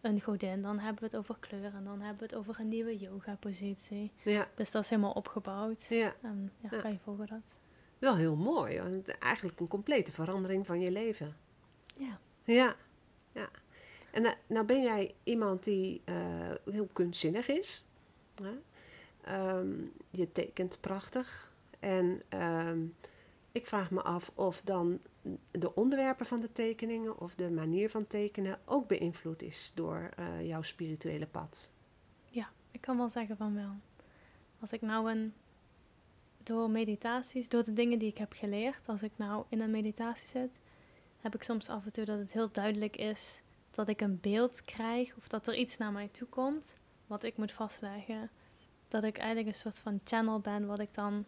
een 0.01 0.21
godin, 0.21 0.63
dan 0.63 0.79
hebben 0.79 1.01
we 1.01 1.07
het 1.07 1.17
over 1.17 1.37
kleur 1.41 1.75
en 1.75 1.85
dan 1.85 2.01
hebben 2.01 2.19
we 2.19 2.25
het 2.25 2.35
over 2.35 2.61
een 2.61 2.69
nieuwe 2.69 2.97
yoga-positie. 2.97 4.11
Ja. 4.25 4.49
Dus 4.55 4.71
dat 4.71 4.83
is 4.83 4.91
helemaal 4.91 5.13
opgebouwd. 5.13 5.87
Ja. 5.89 6.15
En 6.23 6.53
ja, 6.61 6.69
Ja. 6.71 6.81
ga 6.81 6.89
je 6.89 6.99
volgen 6.99 7.27
dat? 7.27 7.57
Wel 7.99 8.17
heel 8.17 8.37
mooi. 8.37 9.03
Eigenlijk 9.19 9.61
een 9.61 9.69
complete 9.69 10.13
verandering 10.13 10.67
van 10.67 10.81
je 10.81 10.91
leven. 10.91 11.37
Ja. 11.97 12.19
Ja. 12.47 12.77
ja. 13.33 13.49
En 14.11 14.23
nou, 14.23 14.35
nou 14.47 14.67
ben 14.67 14.83
jij 14.83 15.15
iemand 15.23 15.65
die 15.65 16.03
eh, 16.05 16.15
heel 16.71 16.89
kunstzinnig 16.93 17.49
is. 17.49 17.85
Ehm, 19.21 19.75
je 20.11 20.33
tekent 20.33 20.81
prachtig. 20.81 21.53
En 21.81 22.23
ehm, 22.29 22.85
ik 23.53 23.67
vraag 23.67 23.91
me 23.91 24.03
af 24.03 24.33
of 24.35 24.63
dan 24.63 25.01
de 25.51 25.75
onderwerpen 25.75 26.27
van 26.27 26.41
de 26.41 26.53
tekeningen 26.53 27.19
of 27.19 27.35
de 27.35 27.51
manier 27.51 27.91
van 27.91 28.07
tekenen 28.07 28.59
ook 28.65 28.89
beïnvloed 28.89 29.43
is 29.43 29.73
door 29.75 30.11
eh, 30.17 30.47
jouw 30.47 30.63
spirituele 30.63 31.27
pad. 31.27 31.71
Ja, 32.29 32.51
ik 32.71 32.81
kan 32.81 32.97
wel 32.97 33.09
zeggen 33.09 33.37
van 33.37 33.55
wel. 33.55 33.73
Als 34.61 34.73
ik 34.73 34.81
nou 34.81 35.11
een... 35.11 35.35
Door 36.43 36.71
meditaties, 36.71 37.49
door 37.49 37.65
de 37.65 37.73
dingen 37.73 37.99
die 37.99 38.09
ik 38.09 38.19
heb 38.19 38.33
geleerd, 38.33 38.89
als 38.89 39.03
ik 39.03 39.13
nou 39.17 39.45
in 39.49 39.61
een 39.61 39.71
meditatie 39.71 40.29
zit, 40.29 40.61
heb 41.27 41.35
ik 41.35 41.43
soms 41.43 41.69
af 41.69 41.85
en 41.85 41.93
toe 41.93 42.05
dat 42.05 42.19
het 42.19 42.33
heel 42.33 42.51
duidelijk 42.53 42.97
is 42.97 43.43
dat 43.71 43.89
ik 43.89 44.01
een 44.01 44.21
beeld 44.21 44.65
krijg 44.65 45.17
of 45.17 45.29
dat 45.29 45.49
er 45.49 45.55
iets 45.55 45.77
naar 45.77 45.93
mij 45.93 46.09
toe 46.09 46.29
komt 46.29 46.77
wat 47.07 47.25
ik 47.25 47.37
moet 47.37 47.53
vastleggen. 47.53 48.31
Dat 48.89 49.05
ik 49.05 49.19
eigenlijk 49.19 49.49
een 49.49 49.55
soort 49.55 49.79
van 49.79 50.01
channel 50.05 50.41
ben 50.41 50.67
wat 50.67 50.79
ik 50.79 50.95
dan 50.95 51.25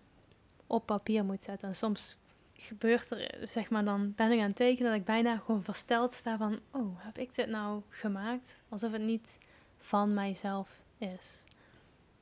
op 0.67 0.87
papier 0.87 1.25
moet 1.25 1.43
zetten. 1.43 1.69
En 1.69 1.75
soms 1.75 2.19
gebeurt 2.53 3.11
er, 3.11 3.49
zeg 3.49 3.71
maar, 3.71 3.85
dan 3.85 4.15
ben 4.15 4.31
ik 4.31 4.41
aan 4.41 4.47
het 4.47 4.57
tekenen 4.57 4.91
dat 4.91 5.01
ik 5.01 5.07
bijna 5.07 5.37
gewoon 5.37 5.63
versteld 5.63 6.13
sta 6.13 6.37
van, 6.37 6.61
oh, 6.71 7.05
heb 7.05 7.19
ik 7.19 7.35
dit 7.35 7.49
nou 7.49 7.83
gemaakt? 7.89 8.63
Alsof 8.69 8.93
het 8.93 9.03
niet 9.03 9.39
van 9.79 10.15
mijzelf 10.15 10.83
is. 10.99 11.45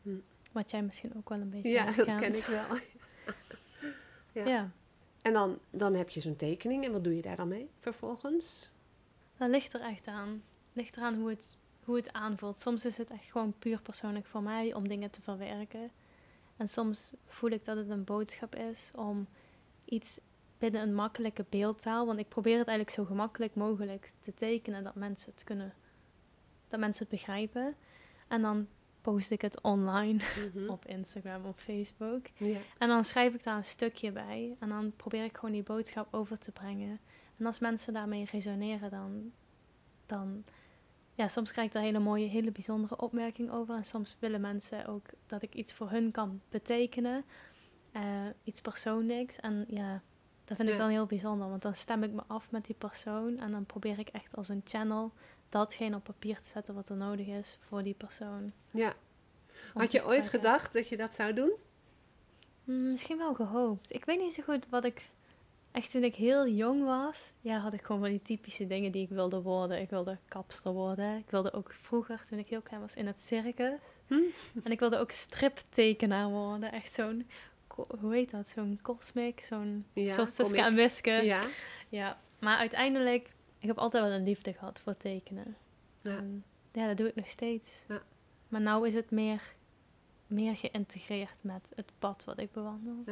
Hm. 0.03 0.19
Wat 0.53 0.71
jij 0.71 0.83
misschien 0.83 1.13
ook 1.17 1.29
wel 1.29 1.41
een 1.41 1.51
beetje 1.51 1.69
Ja, 1.69 1.85
dat 1.93 2.07
ken 2.07 2.35
ik 2.35 2.45
wel. 2.45 2.67
Ja. 4.33 4.45
Ja. 4.47 4.71
En 5.27 5.33
dan, 5.33 5.59
dan 5.71 5.95
heb 5.95 6.09
je 6.09 6.21
zo'n 6.21 6.37
tekening 6.37 6.85
en 6.85 6.93
wat 6.93 7.05
doe 7.05 7.17
je 7.17 7.23
daar 7.23 7.37
dan 7.37 7.49
mee 7.49 7.71
vervolgens? 7.79 8.71
dat 9.37 9.51
ligt 9.51 9.75
er 9.75 9.81
echt 9.81 10.07
aan. 10.07 10.43
Ligt 10.73 10.97
eraan 10.97 11.15
hoe 11.15 11.29
het, 11.29 11.57
hoe 11.85 11.97
het 11.97 12.13
aanvoelt. 12.13 12.61
Soms 12.61 12.85
is 12.85 12.99
het 12.99 13.11
echt 13.11 13.25
gewoon 13.25 13.55
puur 13.59 13.81
persoonlijk 13.81 14.27
voor 14.27 14.43
mij 14.43 14.75
om 14.75 14.89
dingen 14.89 15.11
te 15.11 15.23
verwerken. 15.23 15.91
En 16.57 16.69
soms 16.69 17.13
voel 17.27 17.51
ik 17.51 17.65
dat 17.65 17.77
het 17.77 17.91
een 17.91 18.05
boodschap 18.05 18.55
is 18.55 18.91
om 18.95 19.27
iets 19.85 20.21
binnen 20.59 20.83
een 20.83 20.95
makkelijke 20.95 21.45
beeldtaal. 21.49 22.07
Want 22.07 22.19
ik 22.19 22.29
probeer 22.29 22.59
het 22.59 22.69
eigenlijk 22.69 22.99
zo 22.99 23.05
gemakkelijk 23.05 23.55
mogelijk 23.55 24.13
te 24.21 24.35
tekenen 24.35 24.85
dat 24.85 24.95
mensen 24.95 25.33
het 25.33 25.45
kunnen, 25.45 25.75
dat 26.69 26.81
mensen 26.81 27.07
het 27.09 27.19
begrijpen. 27.19 27.75
En 28.29 28.43
dan 28.43 28.69
post 29.13 29.31
ik 29.31 29.41
het 29.43 29.61
online 29.63 30.23
Mhm. 30.55 30.69
op 30.69 30.85
Instagram, 30.87 31.45
op 31.45 31.59
Facebook. 31.59 32.27
Ja. 32.37 32.59
En 32.79 32.89
dan 32.89 33.05
schrijf 33.05 33.35
ik 33.35 33.43
daar 33.43 33.57
een 33.57 33.65
stukje 33.65 34.13
bij. 34.13 34.57
En 34.61 34.69
dan 34.69 34.93
probeer 34.97 35.25
ik 35.25 35.37
gewoon 35.37 35.55
die 35.55 35.63
boodschap 35.63 36.15
over 36.15 36.39
te 36.39 36.53
brengen. 36.53 37.01
En 37.39 37.47
als 37.47 37.59
mensen 37.59 37.93
daarmee 37.93 38.25
resoneren, 38.33 38.91
dan. 38.91 39.33
dan 40.07 40.45
ja, 41.15 41.29
soms 41.29 41.53
krijg 41.53 41.67
ik 41.67 41.73
daar 41.73 41.83
hele 41.83 41.99
mooie, 41.99 42.27
hele 42.27 42.53
bijzondere 42.53 42.97
opmerkingen 43.01 43.53
over. 43.53 43.75
En 43.77 43.85
soms 43.85 44.17
willen 44.19 44.41
mensen 44.41 44.87
ook 44.87 45.07
dat 45.27 45.43
ik 45.43 45.55
iets 45.55 45.73
voor 45.73 45.91
hun 45.91 46.11
kan 46.11 46.41
betekenen. 46.49 47.25
eh, 47.93 48.03
iets 48.45 48.61
persoonlijks. 48.61 49.37
En 49.41 49.65
ja, 49.69 50.03
dat 50.45 50.57
vind 50.57 50.69
ik 50.69 50.75
Ja. 50.75 50.81
dan 50.81 50.91
heel 50.91 51.07
bijzonder. 51.07 51.49
Want 51.49 51.63
dan 51.63 51.75
stem 51.75 52.03
ik 52.03 52.13
me 52.13 52.23
af 52.27 52.51
met 52.51 52.65
die 52.67 52.75
persoon. 52.79 53.39
En 53.39 53.51
dan 53.51 53.67
probeer 53.67 53.99
ik 53.99 54.09
echt 54.09 54.37
als 54.37 54.49
een 54.49 54.61
channel 54.65 55.13
datgene 55.59 55.97
op 55.97 56.05
papier 56.05 56.41
te 56.41 56.49
zetten 56.49 56.75
wat 56.75 56.89
er 56.89 56.97
nodig 56.97 57.27
is 57.27 57.59
voor 57.61 57.83
die 57.83 57.95
persoon. 57.95 58.53
ja. 58.71 58.95
Had 59.75 59.93
je 59.93 60.07
ooit 60.07 60.29
gedacht 60.29 60.73
dat 60.73 60.89
je 60.89 60.97
dat 60.97 61.15
zou 61.15 61.33
doen? 61.33 61.53
Mm, 62.65 62.87
misschien 62.91 63.19
wel 63.19 63.35
gehoopt. 63.35 63.93
Ik 63.95 64.05
weet 64.05 64.19
niet 64.19 64.35
zo 64.35 64.43
goed 64.43 64.69
wat 64.69 64.85
ik. 64.85 65.11
Echt 65.73 65.91
toen 65.91 66.05
ik 66.05 66.15
heel 66.15 66.49
jong 66.49 66.85
was, 66.85 67.35
ja, 67.41 67.59
had 67.59 67.73
ik 67.73 67.83
gewoon 67.83 68.01
wel 68.01 68.11
die 68.11 68.23
typische 68.23 68.67
dingen 68.67 68.93
die 68.93 69.03
ik 69.03 69.09
wilde 69.09 69.43
worden. 69.43 69.81
Ik 69.81 69.91
wilde 69.91 70.19
kapster 70.29 70.73
worden. 70.73 71.17
Ik 71.19 71.31
wilde 71.31 71.53
ook 71.53 71.75
vroeger, 71.81 72.25
toen 72.29 72.39
ik 72.39 72.49
heel 72.49 72.61
klein 72.61 72.81
was, 72.81 72.95
in 72.95 73.07
het 73.07 73.23
circus. 73.23 73.81
Hm? 74.07 74.15
En 74.65 74.71
ik 74.73 74.79
wilde 74.79 74.99
ook 74.99 75.11
striptekenaar 75.11 76.29
worden. 76.29 76.73
Echt 76.73 76.95
zo'n, 76.95 77.27
hoe 78.01 78.15
heet 78.15 78.31
dat? 78.31 78.49
Zo'n 78.49 78.79
cosmic, 78.83 79.41
zo'n 79.41 79.87
Ja, 79.93 80.13
soort 80.15 80.35
Suske 80.35 80.61
en 80.63 80.75
Wiske. 80.75 81.11
Ja. 81.11 81.43
Ja, 81.89 82.19
maar 82.39 82.57
uiteindelijk, 82.57 83.29
ik 83.59 83.67
heb 83.67 83.79
altijd 83.79 84.05
wel 84.05 84.13
een 84.13 84.25
liefde 84.25 84.53
gehad 84.53 84.81
voor 84.81 84.97
tekenen. 84.97 85.57
Ja. 86.01 86.17
En 86.17 86.45
ja, 86.73 86.87
dat 86.87 86.97
doe 86.97 87.09
ik 87.09 87.15
nog 87.15 87.29
steeds. 87.29 87.83
Ja. 87.89 88.03
Maar 88.49 88.61
nou 88.61 88.87
is 88.87 88.95
het 88.95 89.11
meer, 89.11 89.55
meer 90.27 90.57
geïntegreerd 90.57 91.45
met 91.45 91.73
het 91.75 91.93
pad 91.99 92.25
wat 92.25 92.39
ik 92.39 92.53
bewandel. 92.53 93.05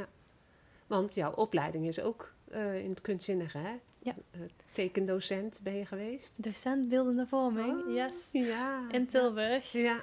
Want 0.86 1.14
jouw 1.14 1.32
opleiding 1.32 1.86
is 1.86 2.00
ook 2.00 2.34
eh, 2.50 2.78
in 2.84 2.90
het 2.90 3.00
kunstzinnige, 3.00 3.58
hè? 3.58 3.78
Ja. 3.98 4.14
Eh, 4.30 4.40
tekendocent 4.72 5.60
ben 5.62 5.74
je 5.74 5.86
geweest? 5.86 6.42
Docent 6.42 6.88
beeldende 6.88 7.26
vorming, 7.26 7.84
Oh, 7.84 7.94
yes. 7.94 8.32
Ja. 8.32 8.90
In 8.90 9.06
Tilburg. 9.06 9.72
Ja. 9.72 10.00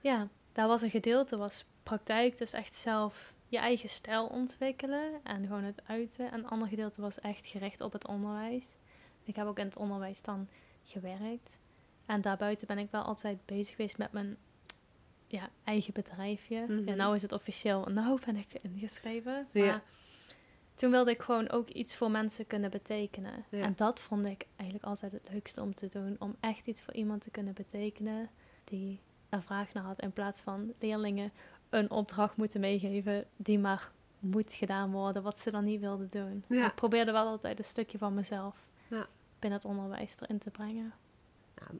Ja, 0.00 0.28
daar 0.52 0.66
was 0.68 0.82
een 0.82 0.90
gedeelte, 0.90 1.36
was 1.36 1.64
praktijk, 1.82 2.38
dus 2.38 2.52
echt 2.52 2.74
zelf 2.74 3.34
je 3.48 3.58
eigen 3.58 3.88
stijl 3.88 4.26
ontwikkelen 4.26 5.20
en 5.22 5.46
gewoon 5.46 5.64
het 5.64 5.80
uiten. 5.86 6.32
En 6.32 6.38
een 6.38 6.48
ander 6.48 6.68
gedeelte 6.68 7.00
was 7.00 7.20
echt 7.20 7.46
gericht 7.46 7.80
op 7.80 7.92
het 7.92 8.06
onderwijs. 8.06 8.76
Ik 9.26 9.36
heb 9.36 9.46
ook 9.46 9.58
in 9.58 9.66
het 9.66 9.76
onderwijs 9.76 10.22
dan 10.22 10.48
gewerkt. 10.84 11.58
En 12.06 12.20
daarbuiten 12.20 12.66
ben 12.66 12.78
ik 12.78 12.90
wel 12.90 13.02
altijd 13.02 13.38
bezig 13.44 13.76
geweest 13.76 13.98
met 13.98 14.12
mijn 14.12 14.36
ja, 15.26 15.50
eigen 15.64 15.92
bedrijfje. 15.92 16.64
Mhm. 16.68 16.88
Ja, 16.88 16.94
nou 16.94 17.14
is 17.14 17.22
het 17.22 17.32
officieel, 17.32 17.84
nou 17.84 18.18
ben 18.24 18.36
ik 18.36 18.46
ingeschreven. 18.62 19.46
Ja. 19.50 19.66
Maar 19.66 19.82
toen 20.74 20.90
wilde 20.90 21.10
ik 21.10 21.22
gewoon 21.22 21.50
ook 21.50 21.68
iets 21.68 21.96
voor 21.96 22.10
mensen 22.10 22.46
kunnen 22.46 22.70
betekenen. 22.70 23.44
Ja. 23.48 23.62
En 23.62 23.72
dat 23.76 24.00
vond 24.00 24.26
ik 24.26 24.46
eigenlijk 24.56 24.88
altijd 24.88 25.12
het 25.12 25.28
leukste 25.30 25.62
om 25.62 25.74
te 25.74 25.88
doen. 25.88 26.16
Om 26.18 26.36
echt 26.40 26.66
iets 26.66 26.82
voor 26.82 26.94
iemand 26.94 27.22
te 27.22 27.30
kunnen 27.30 27.54
betekenen 27.54 28.30
die 28.64 29.00
er 29.28 29.42
vraag 29.42 29.72
naar 29.72 29.84
had. 29.84 30.00
In 30.00 30.12
plaats 30.12 30.40
van 30.40 30.72
leerlingen 30.78 31.32
een 31.70 31.90
opdracht 31.90 32.36
moeten 32.36 32.60
meegeven 32.60 33.26
die 33.36 33.58
maar 33.58 33.90
moet 34.18 34.54
gedaan 34.54 34.92
worden. 34.92 35.22
Wat 35.22 35.40
ze 35.40 35.50
dan 35.50 35.64
niet 35.64 35.80
wilden 35.80 36.08
doen. 36.10 36.44
Ja. 36.48 36.66
Ik 36.66 36.74
probeerde 36.74 37.12
wel 37.12 37.26
altijd 37.26 37.58
een 37.58 37.64
stukje 37.64 37.98
van 37.98 38.14
mezelf. 38.14 38.65
Binnen 39.46 39.70
het 39.70 39.78
onderwijs 39.78 40.16
erin 40.20 40.38
te 40.38 40.50
brengen. 40.50 40.94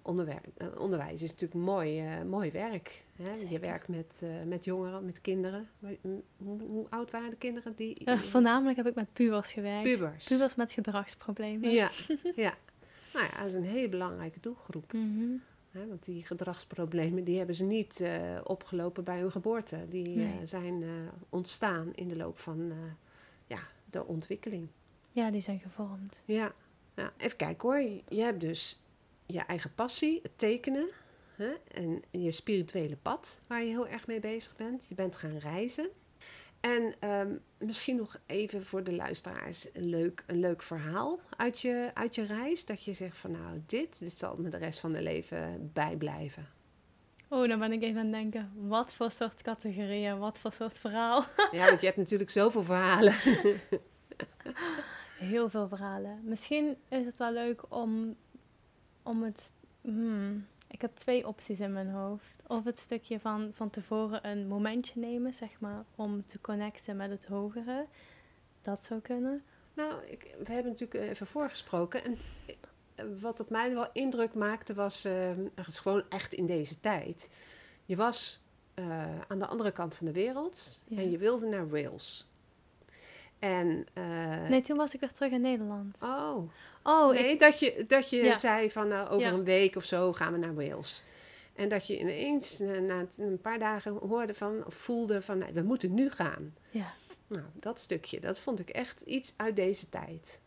Nou, 0.05 0.29
eh, 0.57 0.67
onderwijs 0.79 1.23
is 1.23 1.31
natuurlijk 1.31 1.61
mooi, 1.61 2.01
eh, 2.01 2.23
mooi 2.23 2.51
werk. 2.51 3.05
Hè? 3.17 3.33
Je 3.49 3.59
werkt 3.59 3.89
met, 3.89 4.21
eh, 4.23 4.43
met 4.47 4.65
jongeren, 4.65 5.05
met 5.05 5.21
kinderen. 5.21 5.69
Hoe, 6.37 6.87
oud 6.91 7.11
waren 7.11 7.31
de 7.31 7.37
kinderen? 7.37 7.75
Die, 7.77 8.11
voornamelijk 8.11 8.77
heb 8.77 8.87
ik 8.87 8.95
met 8.95 9.13
pubers 9.13 9.53
gewerkt. 9.53 9.83
Pubers. 9.83 10.27
Pubers 10.27 10.55
met 10.55 10.73
gedragsproblemen. 10.73 11.71
Ja, 11.71 11.91
ja. 12.47 12.55
Nou 13.13 13.27
ja, 13.27 13.39
dat 13.39 13.47
is 13.47 13.55
een 13.55 13.65
hele 13.65 13.89
belangrijke 13.89 14.41
doelgroep. 14.41 14.93
Mhm. 14.93 15.37
Hè? 15.71 15.87
Want 15.87 16.05
die 16.05 16.27
gedragsproblemen 16.27 17.25
die 17.25 17.37
hebben 17.37 17.55
ze 17.55 17.65
niet 17.65 18.05
opgelopen 18.45 19.05
bij 19.05 19.21
hun 19.21 19.31
geboorte. 19.31 19.87
Die 19.89 20.17
Nee. 20.17 20.47
zijn 20.47 20.85
ontstaan 21.29 21.93
in 21.95 22.09
de 22.09 22.17
loop 22.17 22.39
van 22.39 22.73
ja, 23.47 23.59
de 23.85 24.05
ontwikkeling. 24.05 24.69
Ja, 25.11 25.31
die 25.31 25.41
zijn 25.41 25.61
gevormd. 25.61 26.23
Ja. 26.25 26.55
Ja, 26.97 27.13
even 27.17 27.37
kijken 27.37 27.69
hoor. 27.69 27.81
Je 28.09 28.23
hebt 28.23 28.41
dus 28.41 28.81
je 29.27 29.41
eigen 29.41 29.75
passie, 29.75 30.21
het 30.23 30.39
tekenen. 30.39 30.89
hè, 31.37 31.53
en 31.73 32.03
je 32.11 32.33
spirituele 32.33 32.97
pad 32.97 33.41
waar 33.47 33.63
je 33.63 33.69
heel 33.69 33.89
erg 33.89 34.07
mee 34.07 34.21
bezig 34.21 34.57
bent. 34.57 34.87
Je 34.89 34.95
bent 34.95 35.17
gaan 35.17 35.39
reizen. 35.39 35.89
En 36.61 36.95
ehm, 36.99 37.35
misschien 37.59 37.97
nog 37.97 38.21
even 38.27 38.65
voor 38.65 38.85
de 38.85 38.93
luisteraars 38.93 39.69
een 39.73 39.89
leuk, 39.89 40.25
een 40.27 40.41
leuk 40.41 40.63
verhaal 40.63 41.21
uit 41.37 41.61
je, 41.61 41.91
uit 41.95 42.15
je 42.15 42.25
reis. 42.25 42.65
Dat 42.65 42.85
je 42.85 42.93
zegt 42.93 43.17
van 43.17 43.31
nou, 43.31 43.63
dit, 43.67 43.99
dit 43.99 44.19
zal 44.19 44.37
me 44.37 44.49
de 44.49 44.57
rest 44.57 44.79
van 44.79 44.91
mijn 44.91 45.03
leven 45.03 45.71
bijblijven. 45.73 46.49
Oh, 47.29 47.49
dan 47.49 47.59
ben 47.59 47.73
ik 47.73 47.83
even 47.83 47.99
aan 47.99 48.07
het 48.07 48.15
denken, 48.15 48.53
wat 48.55 48.95
voor 48.95 49.11
soort 49.11 49.43
categorieën, 49.43 50.19
wat 50.19 50.39
voor 50.39 50.53
soort 50.53 50.79
verhaal. 50.79 51.25
Ja, 51.53 51.67
want 51.67 51.81
je 51.81 51.87
hebt 51.87 51.99
natuurlijk 51.99 52.31
zoveel 52.31 52.63
verhalen. 52.63 53.15
Heel 55.19 55.49
veel 55.49 55.69
verhalen. 55.69 56.21
Misschien 56.25 56.77
is 56.89 57.07
het 57.07 57.19
wel 57.19 57.33
leuk 57.33 57.63
om, 57.69 58.17
om 59.03 59.23
het... 59.23 59.55
Hmm, 59.81 60.47
ik 60.69 60.81
heb 60.81 60.97
twee 60.97 61.27
opties 61.27 61.61
in 61.61 61.73
mijn 61.73 61.91
hoofd. 61.91 62.43
Of 62.47 62.65
het 62.65 62.79
stukje 62.79 63.21
van, 63.21 63.51
van 63.53 63.71
tevoren 63.71 64.29
een 64.29 64.49
momentje 64.49 65.01
nemen, 65.01 65.35
zeg 65.35 65.61
maar, 65.61 65.85
om 65.95 66.27
te 66.27 66.41
connecten 66.41 66.97
met 66.97 67.11
het 67.11 67.27
hogere. 67.27 67.87
Dat 68.63 68.85
zou 68.85 69.01
kunnen. 69.01 69.43
Nou, 69.75 70.05
ik, 70.05 70.35
we 70.45 70.53
hebben 70.53 70.73
natuurlijk 70.73 71.11
even 71.11 71.27
voorgesproken. 71.27 72.05
En 72.05 72.19
eh, 72.95 73.05
wat 73.21 73.41
op 73.41 73.51
mij 73.51 73.75
wel 73.75 73.89
indruk 73.93 74.35
maakte 74.35 74.75
was, 74.75 75.07
uh, 75.07 75.31
het 75.55 75.67
is 75.67 75.79
gewoon 75.79 76.03
echt 76.09 76.35
in 76.35 76.47
deze 76.47 76.81
tijd. 76.81 77.31
Je 77.85 77.97
was 77.97 78.43
uh, 78.75 79.21
aan 79.29 79.39
de 79.39 79.47
andere 79.47 79.73
kant 79.73 79.95
van 79.95 80.07
de 80.07 80.13
wereld 80.13 80.85
Ja. 80.89 80.99
en 80.99 81.11
je 81.11 81.19
wilde 81.19 81.47
naar 81.47 81.69
Wales. 81.69 82.29
En, 83.39 83.87
eh, 83.93 84.49
Nee, 84.49 84.63
toen 84.63 84.77
was 84.77 84.95
ik 84.95 85.01
weer 85.01 85.13
terug 85.13 85.33
in 85.33 85.41
Nederland. 85.41 86.03
oh, 86.03 86.51
Oh, 86.83 87.11
nee, 87.13 87.31
ik, 87.31 87.41
dat 87.41 87.59
je, 87.59 87.85
dat 87.89 88.11
je 88.11 88.17
Ja. 88.25 88.35
zei 88.35 88.71
van 88.71 88.89
nou, 88.89 89.09
over 89.09 89.27
Ja. 89.29 89.33
een 89.33 89.45
week 89.45 89.77
of 89.77 89.85
zo 89.85 90.13
gaan 90.13 90.33
we 90.33 90.39
naar 90.39 90.55
Wales. 90.55 91.05
En 91.55 91.69
dat 91.69 91.87
je 91.87 91.99
ineens 91.99 92.61
eh, 92.61 92.79
na 92.81 93.07
een 93.17 93.41
paar 93.41 93.59
dagen 93.59 93.93
hoorde 93.93 94.35
van, 94.35 94.65
of 94.67 94.75
voelde 94.75 95.23
van, 95.23 95.39
nee, 95.39 95.53
we 95.53 95.63
moeten 95.63 95.95
nu 95.95 96.11
gaan. 96.11 96.55
ja, 96.71 96.93
Nou, 97.27 97.45
dat 97.53 97.81
stukje, 97.81 98.21
dat 98.21 98.41
vond 98.41 98.59
ik 98.59 98.69
echt 98.69 99.01
iets 99.01 99.35
uit 99.37 99.57
deze 99.57 99.89
tijd. 99.89 100.41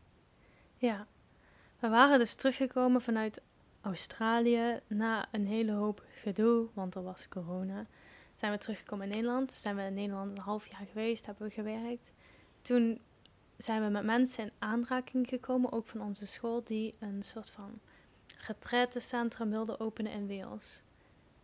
ja. 0.78 1.08
We 1.80 1.90
waren 1.90 2.20
dus 2.20 2.34
teruggekomen 2.36 3.02
vanuit 3.02 3.42
Australië 3.82 4.80
na 4.88 5.28
een 5.32 5.48
hele 5.48 5.72
hoop 5.72 6.04
gedoe, 6.22 6.68
want 6.74 6.96
er 6.96 7.04
was 7.04 7.28
corona. 7.30 7.86
Zijn 8.34 8.52
we 8.52 8.58
teruggekomen 8.58 9.06
in 9.10 9.12
Nederland. 9.16 9.54
Zijn 9.54 9.76
we 9.76 9.82
in 9.82 9.94
Nederland 9.94 10.38
een 10.38 10.44
half 10.44 10.68
jaar 10.68 10.86
geweest, 10.92 11.26
hebben 11.26 11.48
we 11.48 11.54
gewerkt. 11.54 12.12
Toen 12.62 13.02
zijn 13.58 13.84
we 13.84 13.90
met 13.90 14.04
mensen 14.04 14.44
in 14.44 14.52
aanraking 14.60 15.28
gekomen, 15.28 15.72
ook 15.72 15.88
van 15.88 16.02
onze 16.02 16.28
school, 16.28 16.64
die 16.64 16.96
een 17.00 17.24
soort 17.24 17.50
van 17.50 17.80
retraitecentrum 18.48 19.50
wilden 19.50 19.80
openen 19.80 20.12
in 20.12 20.28
Wales. 20.28 20.82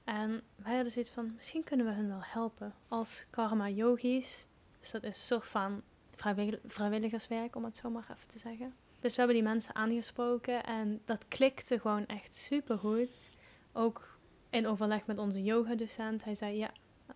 En 0.03 0.41
wij 0.55 0.73
hadden 0.73 0.91
zoiets 0.91 1.11
van, 1.11 1.33
misschien 1.35 1.63
kunnen 1.63 1.85
we 1.85 1.91
hun 1.91 2.07
wel 2.07 2.23
helpen 2.23 2.73
als 2.87 3.25
karma 3.29 3.69
yogis. 3.69 4.45
Dus 4.79 4.91
dat 4.91 5.03
is 5.03 5.17
een 5.17 5.25
soort 5.25 5.45
van 5.45 5.81
vrijwillig- 6.15 6.59
vrijwilligerswerk, 6.67 7.55
om 7.55 7.63
het 7.63 7.77
zo 7.77 7.89
maar 7.89 8.07
even 8.11 8.27
te 8.27 8.39
zeggen. 8.39 8.73
Dus 8.99 9.11
we 9.15 9.17
hebben 9.17 9.35
die 9.35 9.49
mensen 9.49 9.75
aangesproken 9.75 10.63
en 10.63 11.01
dat 11.05 11.27
klikte 11.27 11.79
gewoon 11.79 12.05
echt 12.05 12.35
supergoed. 12.35 13.29
Ook 13.73 14.17
in 14.49 14.67
overleg 14.67 15.05
met 15.05 15.17
onze 15.17 15.43
yogadocent. 15.43 16.23
Hij 16.23 16.35
zei, 16.35 16.57
ja, 16.57 16.71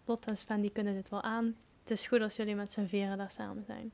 Lotte 0.05 0.29
en 0.29 0.38
Sven 0.38 0.62
die 0.62 0.71
kunnen 0.71 0.93
dit 0.93 1.09
wel 1.09 1.21
aan. 1.21 1.55
Het 1.89 1.97
is 1.97 2.08
goed 2.08 2.21
als 2.21 2.36
jullie 2.36 2.56
met 2.56 2.71
z'n 2.71 2.86
veren 2.86 3.17
daar 3.17 3.32
samen 3.32 3.63
zijn. 3.65 3.91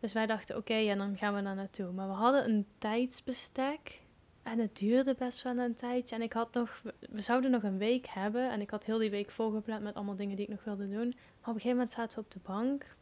Dus 0.00 0.12
wij 0.12 0.26
dachten, 0.26 0.56
oké, 0.56 0.74
en 0.74 0.98
dan 0.98 1.16
gaan 1.16 1.34
we 1.34 1.42
daar 1.42 1.54
naartoe. 1.54 1.92
Maar 1.92 2.08
we 2.08 2.14
hadden 2.14 2.48
een 2.48 2.66
tijdsbestek. 2.78 4.00
En 4.42 4.58
het 4.58 4.76
duurde 4.76 5.14
best 5.18 5.42
wel 5.42 5.58
een 5.58 5.74
tijdje. 5.74 6.14
En 6.14 6.22
ik 6.22 6.32
had 6.32 6.54
nog, 6.54 6.82
we 7.10 7.20
zouden 7.20 7.50
nog 7.50 7.62
een 7.62 7.78
week 7.78 8.06
hebben. 8.06 8.50
En 8.50 8.60
ik 8.60 8.70
had 8.70 8.84
heel 8.84 8.98
die 8.98 9.10
week 9.10 9.30
volgepland 9.30 9.82
met 9.82 9.94
allemaal 9.94 10.16
dingen 10.16 10.36
die 10.36 10.44
ik 10.44 10.50
nog 10.50 10.64
wilde 10.64 10.88
doen. 10.88 11.08
Maar 11.08 11.14
op 11.40 11.46
een 11.46 11.52
gegeven 11.54 11.70
moment 11.70 11.92
zaten 11.92 12.18
we 12.18 12.24
op 12.24 12.30
de 12.30 12.40
bank. 12.42 12.96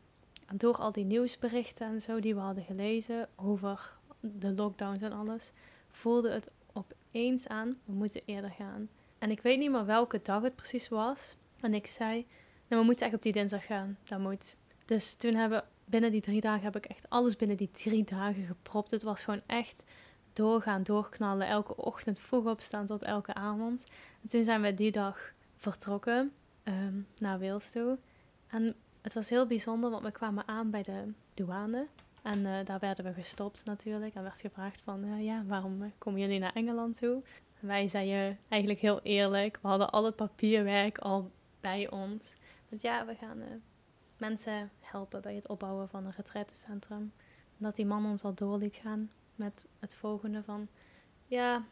En 0.47 0.57
door 0.57 0.77
al 0.77 0.93
die 0.93 1.05
nieuwsberichten 1.05 1.87
en 1.87 2.01
zo 2.01 2.21
die 2.21 2.35
we 2.35 2.41
hadden 2.41 2.65
gelezen 2.65 3.29
over 3.37 3.97
de 4.21 4.53
lockdowns 4.53 5.03
en 5.03 5.13
alles, 5.13 5.53
voelde 5.91 6.31
het 6.31 6.51
opeens 6.73 7.49
aan, 7.49 7.79
we 7.85 7.93
moeten 7.93 8.21
eerder 8.25 8.51
gaan. 8.51 8.89
En 9.19 9.31
ik 9.31 9.41
weet 9.41 9.59
niet 9.59 9.71
meer 9.71 9.87
welke 9.87 10.21
dag 10.23 10.43
het 10.43 10.57
precies 10.57 10.89
was. 10.89 11.37
En 11.61 11.75
ik 11.75 11.87
zei, 11.87 12.27
nou, 12.69 12.81
we 12.81 12.87
moeten 12.87 13.07
echt 13.07 13.15
op 13.15 13.23
die 13.23 13.33
dinsdag 13.33 13.67
gaan. 13.67 13.99
Dat 14.05 14.19
moet. 14.19 14.57
Dus 14.85 15.15
toen 15.15 15.35
hebben 15.35 15.65
binnen 15.85 16.11
die 16.11 16.21
drie 16.21 16.41
dagen 16.41 16.65
heb 16.65 16.77
ik 16.77 16.87
echt 16.87 17.11
alles 17.11 17.37
binnen 17.37 17.57
die 17.57 17.71
drie 17.71 18.05
dagen 18.05 18.45
gepropt. 18.45 18.91
Het 18.91 19.03
was 19.03 19.23
gewoon 19.23 19.43
echt 19.47 19.85
doorgaan, 20.33 20.83
doorknallen. 20.83 21.47
Elke 21.47 21.77
ochtend 21.77 22.21
vroeg 22.21 22.47
opstaan 22.47 22.87
tot 22.87 23.03
elke 23.03 23.35
avond. 23.35 23.87
En 24.23 24.29
toen 24.29 24.45
zijn 24.45 24.63
we 24.63 24.75
die 24.75 24.93
dag 24.93 25.33
vertrokken 25.57 26.33
ehm, 26.63 26.95
naar 27.19 27.41
Wales 27.41 27.71
toe. 27.71 27.99
En 28.47 28.75
het 29.03 29.15
was 29.15 29.31
heel 29.31 29.47
bijzonder, 29.47 29.91
want 29.91 30.03
we 30.03 30.11
kwamen 30.11 30.49
aan 30.49 30.71
bij 30.71 30.83
de 30.83 31.13
douane. 31.35 31.87
En 32.23 32.47
eh, 32.47 32.65
daar 32.65 32.79
werden 32.79 33.05
we 33.05 33.13
gestopt 33.13 33.65
natuurlijk. 33.65 34.15
En 34.15 34.23
werd 34.23 34.41
gevraagd 34.41 34.83
van, 34.83 35.05
eh, 35.05 35.25
ja, 35.25 35.45
waarom 35.47 35.83
eh, 35.83 35.89
komen 35.99 36.21
jullie 36.21 36.39
naar 36.39 36.53
Engeland 36.55 36.99
toe? 36.99 37.23
En 37.61 37.67
wij 37.67 37.89
zeiden 37.89 38.39
eigenlijk 38.49 38.81
heel 38.81 39.01
eerlijk, 39.03 39.59
we 39.63 39.69
hadden 39.69 39.91
al 39.91 40.05
het 40.05 40.17
papierwerk 40.17 40.99
al 40.99 41.31
bij 41.61 41.91
ons. 41.91 42.35
Want 42.69 42.83
ja, 42.83 43.07
we 43.07 43.15
gaan 43.15 43.41
eh, 43.41 43.49
mensen 44.17 44.71
helpen 44.81 45.23
bij 45.23 45.35
het 45.35 45.49
opbouwen 45.49 45.89
van 45.89 46.05
een 46.05 46.13
retraitecentrum. 46.17 47.13
En 47.59 47.65
dat 47.65 47.77
die 47.77 47.87
man 47.87 48.07
ons 48.07 48.23
al 48.23 48.35
door 48.35 48.59
liet 48.59 48.75
gaan 48.75 49.11
met 49.35 49.67
het 49.79 49.95
volgende 49.95 50.43
van... 50.43 50.69
Ja, 51.27 51.65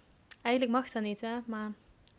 eigenlijk 0.43 0.77
mag 0.77 0.91
dat 0.91 1.03
niet, 1.03 1.21
hè. 1.21 1.39
Maar 1.47 1.73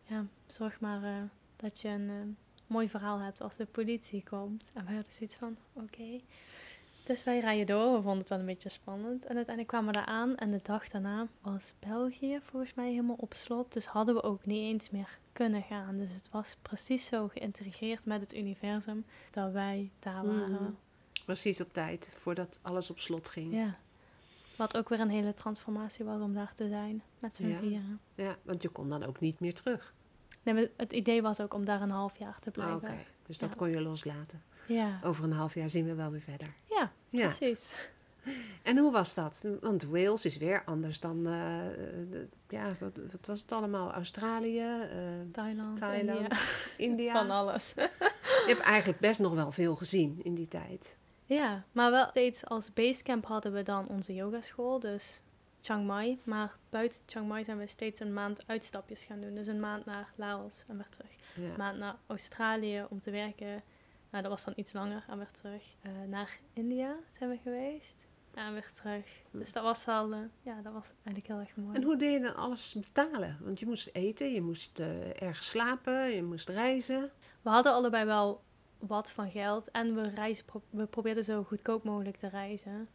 ja, 0.04 0.26
zorg 0.48 0.80
maar 0.80 1.04
eh, 1.04 1.24
dat 1.56 1.82
je 1.82 1.88
een 1.88 2.10
eh, 2.10 2.44
mooi 2.68 2.90
verhaal 2.90 3.20
hebt 3.20 3.42
als 3.42 3.56
de 3.56 3.66
politie 3.66 4.24
komt. 4.30 4.72
En 4.74 4.86
wij 4.86 4.94
hadden 4.94 5.12
zoiets 5.12 5.36
van, 5.36 5.58
oké. 5.74 6.22
Dus 7.04 7.24
wij 7.24 7.40
rijden 7.40 7.66
door. 7.66 7.94
We 7.94 8.02
vonden 8.02 8.18
het 8.20 8.30
wel 8.30 8.40
een 8.40 8.46
beetje 8.46 8.70
spannend. 8.70 9.22
En 9.26 9.36
uiteindelijk 9.36 9.68
kwamen 9.68 9.94
we 9.94 10.00
daar 10.00 10.06
aan. 10.06 10.36
En 10.36 10.52
de 10.52 10.60
dag 10.64 10.90
daarna 10.90 11.28
was 11.42 11.74
België 11.80 12.40
volgens 12.44 12.74
mij 12.74 12.90
helemaal 12.90 13.16
op 13.20 13.34
slot. 13.34 13.74
Dus 13.74 13.86
hadden 13.86 14.16
we 14.16 14.24
ook 14.24 14.46
niet 14.46 14.62
eens 14.62 14.90
meer 14.90 15.20
kunnen 15.34 15.64
gaan. 15.64 15.98
Dus 15.98 16.14
het 16.14 16.30
was 16.32 16.58
precies 16.62 17.06
zo 17.06 17.28
geïntegreerd 17.28 18.06
met 18.06 18.22
het 18.22 18.36
universum 18.36 19.06
dat 19.32 19.52
wij 19.52 19.92
daar 20.00 20.26
waren. 20.26 20.52
Mhm. 20.52 20.72
Precies 21.26 21.62
op 21.62 21.74
tijd, 21.74 22.10
voordat 22.16 22.60
alles 22.62 22.90
op 22.90 23.00
slot 23.00 23.30
ging. 23.30 23.54
Ja. 23.54 23.76
Wat 24.56 24.78
ook 24.78 24.90
weer 24.90 25.00
een 25.00 25.10
hele 25.10 25.34
transformatie 25.34 26.06
was 26.06 26.22
om 26.22 26.34
daar 26.34 26.54
te 26.54 26.68
zijn. 26.68 27.04
Met 27.20 27.36
z'n 27.36 27.48
Ja. 27.48 27.60
vieren. 27.60 28.00
Ja, 28.16 28.36
want 28.44 28.62
je 28.62 28.70
kon 28.70 28.90
dan 28.90 29.04
ook 29.04 29.20
niet 29.20 29.40
meer 29.40 29.54
terug. 29.54 29.94
Nee, 30.44 30.54
maar 30.54 30.68
het 30.78 30.94
idee 30.94 31.22
was 31.22 31.40
ook 31.40 31.54
om 31.54 31.66
daar 31.66 31.82
een 31.82 31.90
half 31.90 32.18
jaar 32.18 32.40
te 32.40 32.50
Ah, 32.50 32.54
blijven. 32.54 32.76
Oké, 32.76 32.98
dus 33.26 33.38
dat 33.38 33.50
Ja. 33.50 33.56
kon 33.56 33.70
je 33.70 33.82
loslaten. 33.82 34.44
Ja. 34.68 35.00
Over 35.04 35.24
een 35.24 35.32
half 35.32 35.54
jaar 35.54 35.70
zien 35.70 35.86
we 35.86 35.94
wel 35.94 36.12
weer 36.12 36.22
verder. 36.22 36.54
Ja. 36.70 36.92
precies. 37.10 37.76
En 38.64 38.78
hoe 38.78 38.92
was 38.92 39.14
dat? 39.14 39.44
Want 39.62 39.84
Wales 39.84 40.26
is 40.26 40.38
weer 40.38 40.64
anders 40.66 41.00
dan, 41.00 41.18
eh, 41.28 41.60
de- 42.10 42.28
ja, 42.50 42.66
wat, 42.80 42.98
wat 43.12 43.26
was 43.26 43.42
het 43.42 43.52
allemaal? 43.52 43.92
Australië, 43.92 44.60
eh, 44.60 44.98
Thailand, 45.32 45.78
Thailand, 45.78 46.20
India. 46.20 46.38
India. 46.78 47.14
Van 47.22 47.30
alles. 47.32 47.74
Je 47.76 48.44
hebt 48.48 48.60
eigenlijk 48.60 49.00
best 49.00 49.20
nog 49.20 49.34
wel 49.34 49.52
veel 49.52 49.76
gezien 49.76 50.20
in 50.24 50.36
die 50.36 50.48
tijd. 50.48 50.98
Ja, 51.26 51.64
maar 51.72 51.92
wel 51.92 52.08
steeds 52.10 52.46
als 52.46 52.74
basecamp 52.74 53.26
hadden 53.26 53.54
we 53.54 53.64
dan 53.64 53.88
onze 53.88 54.14
yogaschool, 54.14 54.80
dus 54.80 55.22
Chiang 55.62 55.86
Mai. 55.86 56.20
Maar 56.24 56.56
buiten 56.70 57.02
Chiang 57.06 57.28
Mai 57.28 57.44
zijn 57.44 57.58
we 57.58 57.68
steeds 57.68 58.00
een 58.00 58.14
maand 58.14 58.44
uitstapjes 58.48 59.04
gaan 59.04 59.22
doen. 59.22 59.36
Dus 59.36 59.48
een 59.48 59.60
maand 59.60 59.86
naar 59.86 60.12
Laos 60.16 60.64
en 60.68 60.76
weer 60.78 60.90
terug. 60.90 61.12
Ja. 61.36 61.44
Een 61.44 61.58
maand 61.58 61.78
naar 61.78 61.96
Australië 62.08 62.86
om 62.90 63.00
te 63.00 63.12
werken. 63.12 63.64
Nou, 64.10 64.24
dat 64.24 64.32
was 64.32 64.44
dan 64.46 64.54
iets 64.58 64.74
langer 64.74 65.04
en 65.10 65.18
weer 65.18 65.32
terug. 65.32 65.64
Eh, 65.82 65.92
naar 66.08 66.40
India 66.54 66.96
zijn 67.10 67.30
we 67.30 67.38
geweest. 67.44 68.06
En 68.34 68.54
weer 68.54 68.72
terug. 68.72 69.22
Dus 69.32 69.54
dat 69.54 69.64
was 69.64 69.86
wel, 69.86 70.12
eh, 70.14 70.20
ja, 70.42 70.62
dat 70.62 70.74
was 70.74 70.94
eigenlijk 71.04 71.28
heel 71.28 71.40
erg 71.40 71.56
mooi. 71.56 71.76
En 71.76 71.84
hoe 71.84 71.98
deed 71.98 72.14
je 72.14 72.20
dan 72.20 72.36
alles 72.36 72.74
betalen? 72.74 73.38
Want 73.42 73.60
je 73.60 73.66
moest 73.66 73.90
eten, 73.94 74.34
je 74.34 74.42
moest 74.42 74.80
eh, 74.80 75.22
ergens 75.22 75.50
slapen, 75.50 76.10
je 76.10 76.24
moest 76.24 76.50
reizen. 76.50 77.12
We 77.42 77.50
hadden 77.50 77.74
allebei 77.74 78.06
wel 78.06 78.44
wat 78.80 79.12
van 79.12 79.32
geld 79.32 79.72
en 79.72 79.96
we, 79.96 80.10
reizen, 80.10 80.46
pro- 80.46 80.62
we 80.70 80.86
probeerden 80.86 81.24
zo 81.24 81.44
goedkoop 81.44 81.84
mogelijk 81.84 82.18
te 82.18 82.28
reizen. 82.28 82.90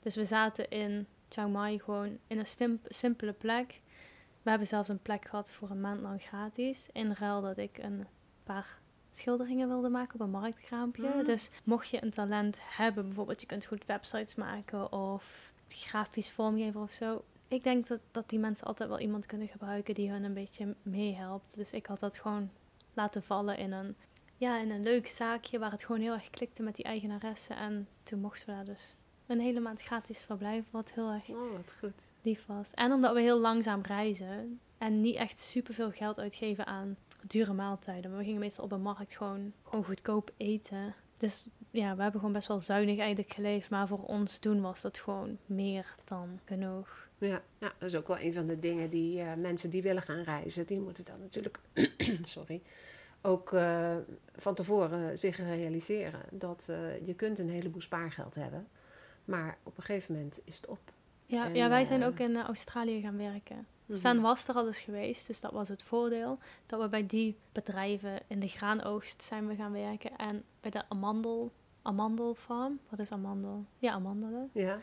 Dus 0.00 0.14
we 0.16 0.24
zaten 0.24 0.68
in 0.70 1.06
Chiang 1.28 1.52
Mai 1.52 1.78
gewoon 1.78 2.18
in 2.26 2.38
een 2.38 2.78
simpele 2.88 3.32
plek. 3.32 3.80
We 4.42 4.50
hebben 4.50 4.68
zelfs 4.68 4.88
een 4.88 5.02
plek 5.02 5.28
gehad 5.28 5.52
voor 5.52 5.70
een 5.70 5.80
maand 5.80 6.00
lang 6.00 6.22
gratis. 6.22 6.88
In 6.92 7.12
ruil 7.12 7.40
dat 7.40 7.56
ik 7.58 7.78
een 7.78 8.06
paar 8.44 8.80
schilderingen 9.16 9.68
wilde 9.68 9.88
maken 9.88 10.14
op 10.14 10.20
een 10.20 10.30
marktkraampje. 10.30 11.10
Mm. 11.14 11.24
Dus 11.24 11.50
mocht 11.64 11.88
je 11.88 12.02
een 12.02 12.10
talent 12.10 12.58
hebben, 12.62 13.04
bijvoorbeeld 13.06 13.40
je 13.40 13.46
kunt 13.46 13.64
goed 13.64 13.86
websites 13.86 14.34
maken 14.34 14.92
of 14.92 15.52
grafisch 15.68 16.30
vormgeven 16.30 16.80
of 16.80 16.92
zo. 16.92 17.24
Ik 17.48 17.62
denk 17.62 17.86
dat, 17.86 18.00
dat 18.10 18.28
die 18.28 18.38
mensen 18.38 18.66
altijd 18.66 18.88
wel 18.88 19.00
iemand 19.00 19.26
kunnen 19.26 19.48
gebruiken 19.48 19.94
die 19.94 20.10
hun 20.10 20.24
een 20.24 20.34
beetje 20.34 20.74
meehelpt. 20.82 21.56
Dus 21.56 21.72
ik 21.72 21.86
had 21.86 22.00
dat 22.00 22.18
gewoon 22.18 22.50
laten 22.94 23.22
vallen 23.22 23.56
in 23.56 23.72
een, 23.72 23.96
ja, 24.36 24.58
in 24.58 24.70
een 24.70 24.82
leuk 24.82 25.06
zaakje 25.06 25.58
waar 25.58 25.70
het 25.70 25.84
gewoon 25.84 26.00
heel 26.00 26.12
erg 26.12 26.30
klikte 26.30 26.62
met 26.62 26.76
die 26.76 26.84
eigenaresse. 26.84 27.54
En 27.54 27.88
toen 28.02 28.20
mochten 28.20 28.46
we 28.46 28.52
daar 28.52 28.64
dus 28.64 28.94
een 29.26 29.40
hele 29.40 29.60
maand 29.60 29.82
gratis 29.82 30.22
verblijven, 30.22 30.68
wat 30.70 30.92
heel 30.92 31.10
erg 31.10 31.28
Oh, 31.28 31.52
wat 31.56 31.74
goed. 31.78 32.10
lief 32.22 32.46
was. 32.46 32.70
En 32.74 32.92
omdat 32.92 33.14
we 33.14 33.20
heel 33.20 33.38
langzaam 33.38 33.80
reizen 33.80 34.60
en 34.78 35.00
niet 35.00 35.16
echt 35.16 35.38
superveel 35.38 35.90
geld 35.90 36.18
uitgeven 36.18 36.66
aan 36.66 36.96
dure 37.26 37.52
maaltijden. 37.52 38.10
Maar 38.10 38.18
we 38.18 38.24
gingen 38.24 38.40
meestal 38.40 38.64
op 38.64 38.72
een 38.72 38.82
markt 38.82 39.16
gewoon, 39.16 39.52
gewoon 39.62 39.84
goedkoop 39.84 40.30
eten. 40.36 40.94
Dus 41.18 41.46
ja, 41.70 41.96
we 41.96 42.02
hebben 42.02 42.20
gewoon 42.20 42.34
best 42.34 42.48
wel 42.48 42.60
zuinig 42.60 42.98
eigenlijk 42.98 43.32
geleefd. 43.32 43.70
Maar 43.70 43.88
voor 43.88 44.02
ons 44.04 44.40
doen 44.40 44.60
was 44.60 44.80
dat 44.80 44.98
gewoon 44.98 45.38
meer 45.46 45.94
dan 46.04 46.40
genoeg. 46.44 47.08
Ja, 47.18 47.42
ja, 47.58 47.72
dat 47.78 47.88
is 47.88 47.94
ook 47.94 48.08
wel 48.08 48.18
een 48.18 48.32
van 48.32 48.46
de 48.46 48.58
dingen 48.58 48.90
die 48.90 49.20
eh, 49.20 49.34
mensen 49.34 49.70
die 49.70 49.82
willen 49.82 50.02
gaan 50.02 50.22
reizen, 50.22 50.66
die 50.66 50.80
moeten 50.80 51.04
dan 51.04 51.20
natuurlijk, 51.20 51.58
sorry, 52.22 52.62
ook 53.20 53.52
eh, 53.52 53.96
van 54.36 54.54
tevoren 54.54 55.18
zich 55.18 55.36
realiseren 55.36 56.20
dat 56.30 56.66
eh, 56.68 57.06
je 57.06 57.14
kunt 57.14 57.38
een 57.38 57.50
heleboel 57.50 57.80
spaargeld 57.80 58.34
hebben, 58.34 58.68
maar 59.24 59.58
op 59.62 59.76
een 59.76 59.82
gegeven 59.82 60.14
moment 60.14 60.40
is 60.44 60.56
het 60.56 60.66
op. 60.66 60.92
Ja, 61.26 61.44
En, 61.44 61.54
ja 61.54 61.68
wij 61.68 61.84
zijn 61.84 62.04
ook 62.04 62.18
in 62.18 62.36
Australië 62.36 63.00
gaan 63.00 63.16
werken. 63.16 63.66
Mhm. 63.92 64.00
Sven 64.00 64.20
was 64.20 64.48
er 64.48 64.54
al 64.54 64.66
eens 64.66 64.80
geweest, 64.80 65.26
dus 65.26 65.40
dat 65.40 65.52
was 65.52 65.68
het 65.68 65.82
voordeel. 65.82 66.38
Dat 66.66 66.80
we 66.80 66.88
bij 66.88 67.06
die 67.06 67.36
bedrijven 67.52 68.20
in 68.26 68.40
de 68.40 68.48
graanoogst 68.48 69.22
zijn 69.22 69.46
we 69.46 69.54
gaan 69.54 69.72
werken. 69.72 70.16
En 70.16 70.44
bij 70.60 70.70
de 70.70 70.88
amandel, 70.88 71.52
amandelfarm. 71.82 72.80
Wat 72.88 72.98
is 72.98 73.10
amandel? 73.10 73.64
Ja, 73.78 73.92
amandelen. 73.92 74.50
Ja, 74.52 74.80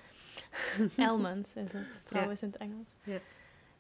Almonds 1.10 1.56
is 1.56 1.74
het 1.74 2.06
trouwens 2.06 2.42
in 2.42 2.48
het 2.48 2.58
Engels. 2.58 2.96
Ja. 3.04 3.20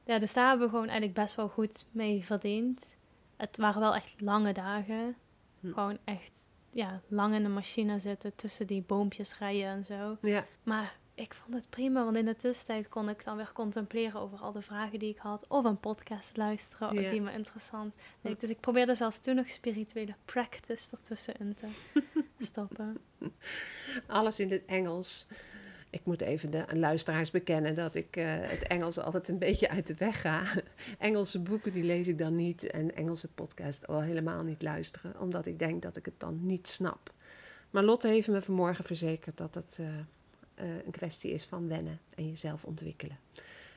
ja, 0.03 0.19
dus 0.19 0.33
daar 0.33 0.47
hebben 0.47 0.65
we 0.65 0.71
gewoon 0.71 0.87
eigenlijk 0.87 1.19
best 1.19 1.35
wel 1.35 1.49
goed 1.49 1.85
mee 1.91 2.25
verdiend. 2.25 2.97
Het 3.35 3.57
waren 3.57 3.81
wel 3.81 3.95
echt 3.95 4.21
lange 4.21 4.53
dagen. 4.53 5.15
Hm. 5.59 5.73
Gewoon 5.73 5.97
echt 6.03 6.49
ja, 6.71 7.01
lang 7.07 7.33
in 7.35 7.43
de 7.43 7.49
machine 7.49 7.99
zitten, 7.99 8.35
tussen 8.35 8.67
die 8.67 8.81
boompjes 8.81 9.37
rijden 9.37 9.65
en 9.65 9.83
zo. 9.83 10.17
ja, 10.21 10.45
Maar 10.63 10.97
ik 11.19 11.33
vond 11.33 11.55
het 11.55 11.69
prima, 11.69 12.03
want 12.03 12.17
in 12.17 12.25
de 12.25 12.35
tussentijd 12.35 12.87
kon 12.87 13.09
ik 13.09 13.23
dan 13.23 13.37
weer 13.37 13.51
contempleren 13.53 14.19
over 14.19 14.39
al 14.39 14.51
de 14.51 14.61
vragen 14.61 14.99
die 14.99 15.09
ik 15.09 15.17
had. 15.17 15.45
Of 15.47 15.65
een 15.65 15.79
podcast 15.79 16.37
luisteren, 16.37 17.09
die 17.09 17.21
me 17.21 17.31
interessant 17.31 17.93
leek. 18.21 18.39
Dus 18.39 18.49
ik 18.49 18.59
probeerde 18.59 18.95
zelfs 18.95 19.19
toen 19.19 19.35
nog 19.35 19.51
spirituele 19.51 20.15
practice 20.25 20.91
ertussenin 20.91 21.55
te 21.55 21.67
stoppen. 22.39 22.97
alles 24.07 24.39
in 24.39 24.51
het 24.51 24.65
Engels. 24.65 25.27
Ik 25.89 26.01
moet 26.03 26.21
even 26.21 26.51
de 26.51 26.65
luisteraars 26.73 27.31
bekennen 27.31 27.75
dat 27.75 27.95
ik 27.95 28.15
eh, 28.15 28.25
het 28.27 28.63
Engels 28.63 28.99
altijd 28.99 29.29
een 29.29 29.37
beetje 29.37 29.69
uit 29.69 29.87
de 29.87 29.95
weg 29.95 30.21
ga. 30.21 30.41
Engelse 30.97 31.41
boeken 31.41 31.73
die 31.73 31.83
lees 31.83 32.07
ik 32.07 32.17
dan 32.17 32.35
niet 32.35 32.63
en 32.63 32.95
Engelse 32.95 33.27
podcast 33.27 33.87
al 33.87 34.01
helemaal 34.01 34.43
niet 34.43 34.61
luisteren, 34.61 35.19
omdat 35.19 35.45
ik 35.45 35.59
denk 35.59 35.81
dat 35.81 35.97
ik 35.97 36.05
het 36.05 36.19
dan 36.19 36.45
niet 36.45 36.67
snap. 36.67 37.13
Maar 37.69 37.83
Lotte 37.83 38.07
heeft 38.07 38.27
me 38.27 38.41
vanmorgen 38.41 38.83
verzekerd 38.83 39.37
dat 39.37 39.55
het 39.55 39.77
eh, 39.79 39.87
eh, 40.59 40.85
een 40.85 40.91
kwestie 40.91 41.31
is 41.31 41.45
van 41.45 41.67
wennen 41.67 41.99
en 42.15 42.27
jezelf 42.27 42.63
ontwikkelen. 42.63 43.17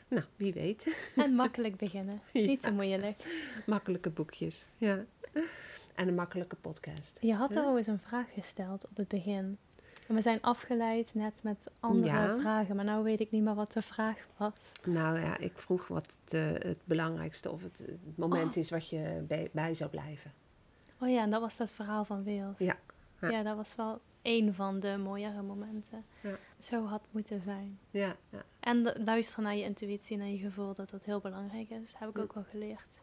Nou, 0.09 0.25
wie 0.37 0.53
weet. 0.53 0.97
En 1.17 1.35
makkelijk 1.35 1.77
beginnen. 1.77 2.21
Ja. 2.33 2.47
Niet 2.47 2.63
te 2.63 2.71
moeilijk. 2.73 3.25
Makkelijke 3.67 4.11
boekjes. 4.11 4.67
Ja. 4.79 5.05
En 5.95 6.09
een 6.09 6.15
makkelijke 6.15 6.57
podcast. 6.57 7.19
Je 7.21 7.35
had 7.35 7.49
Ja. 7.49 7.55
trouwens 7.61 7.87
een 7.87 7.99
vraag 7.99 8.27
gesteld 8.35 8.85
op 8.89 8.97
het 8.97 9.09
begin. 9.09 9.59
En 10.09 10.15
we 10.15 10.21
zijn 10.21 10.41
afgeleid 10.41 11.15
net 11.15 11.33
met 11.43 11.71
andere 11.81 12.13
Ja. 12.13 12.39
vragen. 12.39 12.77
Maar 12.77 12.85
nou 12.85 13.05
weet 13.05 13.21
ik 13.21 13.31
niet 13.31 13.43
meer 13.43 13.55
wat 13.55 13.73
de 13.73 13.83
vraag 13.83 14.27
was. 14.37 14.73
Nou 14.87 15.19
ja, 15.21 15.39
ik 15.39 15.59
vroeg 15.59 15.89
wat 15.89 16.17
het, 16.25 16.63
het 16.63 16.79
belangrijkste 16.85 17.51
of 17.51 17.63
het, 17.63 17.79
het 17.79 18.17
moment 18.17 18.51
Oh. 18.51 18.57
is 18.63 18.71
wat 18.71 18.89
je 18.89 19.25
bij, 19.29 19.49
bij 19.53 19.75
zou 19.75 19.91
blijven. 19.91 20.33
Oh 21.01 21.09
ja, 21.09 21.23
en 21.23 21.31
dat 21.31 21.41
was 21.41 21.57
dat 21.57 21.71
verhaal 21.73 22.05
van 22.05 22.25
Wales. 22.25 22.59
Ja. 22.59 22.77
Ja. 23.21 23.29
Ja, 23.31 23.43
dat 23.43 23.57
was 23.57 23.75
wel 23.75 24.01
één 24.23 24.55
van 24.55 24.81
de 24.81 24.97
mooiere 24.97 25.43
momenten. 25.43 26.05
Ja. 26.23 26.37
Zo 26.59 26.85
had 26.87 27.03
moeten 27.11 27.41
zijn. 27.41 27.79
Ja, 27.91 28.17
ja. 28.31 28.43
En 28.61 28.93
luisteren 29.05 29.45
naar 29.45 29.57
je 29.57 29.65
intuïtie, 29.65 30.17
naar 30.17 30.27
je 30.27 30.39
gevoel, 30.39 30.75
dat 30.75 30.91
dat 30.91 31.05
heel 31.05 31.21
belangrijk 31.21 31.71
is. 31.71 31.93
heb 31.97 32.09
ik 32.09 32.19
ook 32.19 32.33
wel 32.33 32.45
geleerd. 32.51 33.01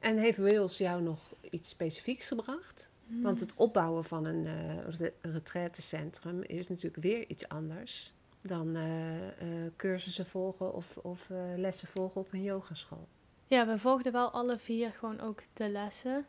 En 0.00 0.18
heeft 0.18 0.38
Wales 0.38 0.78
jou 0.78 1.02
nog 1.02 1.18
iets 1.50 1.68
specifieks 1.68 2.28
gebracht? 2.28 2.90
Want 3.06 3.40
het 3.40 3.52
opbouwen 3.54 4.04
van 4.04 4.24
een 4.24 4.46
re- 4.90 5.12
retraitecentrum 5.20 6.42
is 6.42 6.68
natuurlijk 6.68 7.02
weer 7.02 7.28
iets 7.28 7.48
anders 7.48 8.12
dan 8.40 8.76
eh, 8.76 9.26
eh, 9.26 9.72
cursussen 9.76 10.26
volgen 10.26 10.74
of, 10.74 10.96
of 10.96 11.28
lessen 11.56 11.88
volgen 11.88 12.20
op 12.20 12.32
een 12.32 12.42
yogaschool. 12.42 13.08
Ja, 13.46 13.66
we 13.66 13.78
volgden 13.78 14.12
wel 14.12 14.30
alle 14.30 14.58
vier 14.58 14.90
gewoon 14.90 15.20
ook 15.20 15.42
de 15.52 15.68
lessen. 15.68 16.26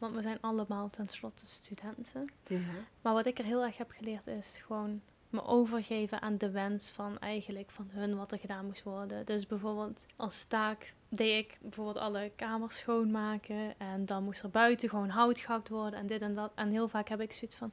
Want 0.00 0.14
we 0.14 0.22
zijn 0.22 0.38
allemaal 0.40 0.90
tenslotte 0.90 1.46
studenten. 1.46 2.26
Ja. 2.46 2.58
Maar 3.02 3.12
wat 3.12 3.26
ik 3.26 3.38
er 3.38 3.44
heel 3.44 3.64
erg 3.64 3.76
heb 3.76 3.90
geleerd 3.90 4.26
is 4.26 4.60
gewoon 4.66 5.00
me 5.28 5.44
overgeven 5.44 6.22
aan 6.22 6.38
de 6.38 6.50
wens 6.50 6.90
van 6.90 7.18
eigenlijk 7.18 7.70
van 7.70 7.88
hun 7.90 8.16
wat 8.16 8.32
er 8.32 8.38
gedaan 8.38 8.66
moest 8.66 8.82
worden. 8.82 9.26
Dus 9.26 9.46
bijvoorbeeld 9.46 10.06
als 10.16 10.44
taak 10.44 10.94
deed 11.08 11.44
ik 11.44 11.58
bijvoorbeeld 11.60 11.98
alle 11.98 12.30
kamers 12.36 12.76
schoonmaken 12.78 13.78
en 13.78 14.06
dan 14.06 14.24
moest 14.24 14.42
er 14.42 14.50
buiten 14.50 14.88
gewoon 14.88 15.08
hout 15.08 15.38
gehakt 15.38 15.68
worden 15.68 15.98
en 16.00 16.06
dit 16.06 16.22
en 16.22 16.34
dat. 16.34 16.52
En 16.54 16.70
heel 16.70 16.88
vaak 16.88 17.08
heb 17.08 17.20
ik 17.20 17.32
zoiets 17.32 17.56
van, 17.56 17.72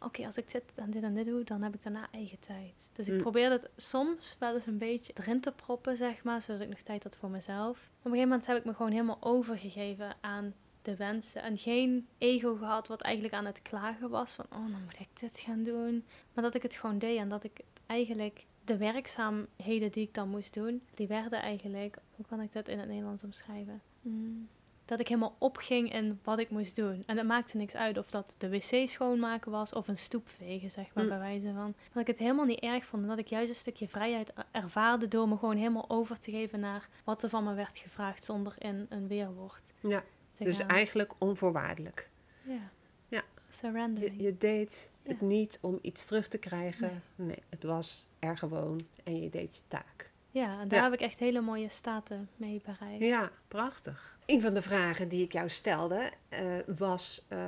oké, 0.00 0.24
als 0.26 0.36
ik 0.36 0.52
dit 0.52 0.62
en 0.74 0.90
dit 0.90 1.02
en 1.02 1.14
dit 1.14 1.24
doe, 1.24 1.44
dan 1.44 1.62
heb 1.62 1.74
ik 1.74 1.82
daarna 1.82 2.08
eigen 2.12 2.38
tijd. 2.38 2.90
Dus 2.92 3.08
ik 3.08 3.14
Mm. 3.14 3.20
probeer 3.20 3.50
het 3.50 3.68
soms 3.76 4.36
wel 4.38 4.54
eens 4.54 4.66
een 4.66 4.78
beetje 4.78 5.12
erin 5.16 5.40
te 5.40 5.52
proppen, 5.52 5.96
zeg 5.96 6.22
maar, 6.24 6.42
zodat 6.42 6.60
ik 6.62 6.68
nog 6.68 6.78
tijd 6.80 7.02
had 7.02 7.16
voor 7.16 7.30
mezelf. 7.30 7.70
Op 7.70 8.04
een 8.04 8.10
gegeven 8.10 8.28
moment 8.28 8.46
heb 8.46 8.56
ik 8.56 8.64
me 8.64 8.74
gewoon 8.74 8.92
helemaal 8.92 9.18
overgegeven 9.20 10.16
aan 10.20 10.54
de 10.86 10.96
wensen. 10.96 11.42
En 11.42 11.56
geen 11.58 12.06
ego 12.18 12.54
gehad 12.56 12.88
wat 12.88 13.00
eigenlijk 13.02 13.34
aan 13.34 13.44
het 13.46 13.62
klagen 13.62 14.10
was. 14.10 14.34
Van, 14.34 14.44
oh, 14.44 14.58
dan 14.70 14.82
moet 14.84 14.98
ik 15.00 15.08
dit 15.20 15.40
gaan 15.40 15.62
doen. 15.64 16.04
Maar 16.34 16.44
dat 16.44 16.54
ik 16.54 16.62
het 16.62 16.76
gewoon 16.76 16.98
deed. 16.98 17.18
En 17.18 17.28
dat 17.28 17.44
ik 17.44 17.56
het 17.56 17.80
eigenlijk... 17.86 18.44
De 18.64 18.76
werkzaamheden 18.76 19.92
die 19.92 20.02
ik 20.06 20.14
dan 20.14 20.28
moest 20.28 20.54
doen, 20.54 20.82
die 20.94 21.06
werden 21.06 21.40
eigenlijk... 21.40 21.96
Hoe 22.16 22.26
kan 22.26 22.40
ik 22.40 22.52
dat 22.52 22.68
in 22.68 22.78
het 22.78 22.88
Nederlands 22.88 23.22
omschrijven? 23.24 23.82
Mm, 24.00 24.48
dat 24.84 25.00
ik 25.00 25.08
helemaal 25.08 25.36
opging 25.38 25.92
in 25.92 26.20
wat 26.22 26.38
ik 26.38 26.50
moest 26.50 26.76
doen. 26.76 27.02
En 27.06 27.16
het 27.16 27.26
maakte 27.26 27.56
niks 27.56 27.74
uit 27.74 27.98
of 27.98 28.10
dat 28.10 28.34
de 28.38 28.48
wc 28.50 28.88
schoonmaken 28.88 29.50
was 29.50 29.72
of 29.72 29.88
een 29.88 29.98
stoep 29.98 30.28
vegen, 30.28 30.70
zeg 30.70 30.94
maar, 30.94 31.04
Mm. 31.04 31.10
bij 31.10 31.18
wijze 31.18 31.52
van. 31.54 31.74
Dat 31.92 32.00
ik 32.02 32.06
het 32.06 32.18
helemaal 32.18 32.44
niet 32.44 32.60
erg 32.60 32.84
vond. 32.84 33.02
En 33.02 33.08
dat 33.08 33.18
ik 33.18 33.26
juist 33.28 33.48
een 33.48 33.54
stukje 33.54 33.88
vrijheid 33.88 34.30
er- 34.34 34.46
ervaarde 34.50 35.08
door 35.08 35.28
me 35.28 35.36
gewoon 35.36 35.56
helemaal 35.56 35.90
over 35.90 36.18
te 36.18 36.30
geven 36.30 36.60
naar 36.60 36.88
wat 37.04 37.22
er 37.22 37.28
van 37.28 37.44
me 37.44 37.54
werd 37.54 37.78
gevraagd 37.78 38.24
zonder 38.24 38.54
in 38.58 38.86
een 38.88 39.06
weerwoord 39.08 39.72
Ja, 39.80 40.02
dus 40.44 40.56
gaan. 40.56 40.68
eigenlijk 40.68 41.12
onvoorwaardelijk. 41.18 42.08
Ja. 42.42 42.70
Ja. 43.08 43.22
Surrendering. 43.50 44.16
Je, 44.16 44.22
je 44.22 44.36
deed 44.38 44.90
het 45.02 45.20
niet 45.20 45.58
om 45.60 45.78
iets 45.82 46.04
terug 46.04 46.28
te 46.28 46.38
krijgen. 46.38 47.02
Nee. 47.14 47.42
het 47.48 47.62
was 47.62 48.06
er 48.18 48.38
gewoon 48.38 48.80
en 49.04 49.20
je 49.22 49.30
deed 49.30 49.56
je 49.56 49.62
taak. 49.68 50.10
Ja, 50.30 50.60
en 50.60 50.68
daar 50.68 50.78
Ja. 50.78 50.84
heb 50.84 50.92
ik 50.92 51.00
echt 51.00 51.18
hele 51.18 51.40
mooie 51.40 51.68
staten 51.68 52.28
mee 52.36 52.60
bereikt. 52.64 53.02
Ja, 53.04 53.30
prachtig. 53.48 54.18
Een 54.26 54.40
van 54.40 54.54
de 54.54 54.62
vragen 54.62 55.08
die 55.08 55.24
ik 55.24 55.32
jou 55.32 55.48
stelde 55.48 56.10
eh, 56.28 56.44
was: 56.66 57.26
eh, 57.28 57.38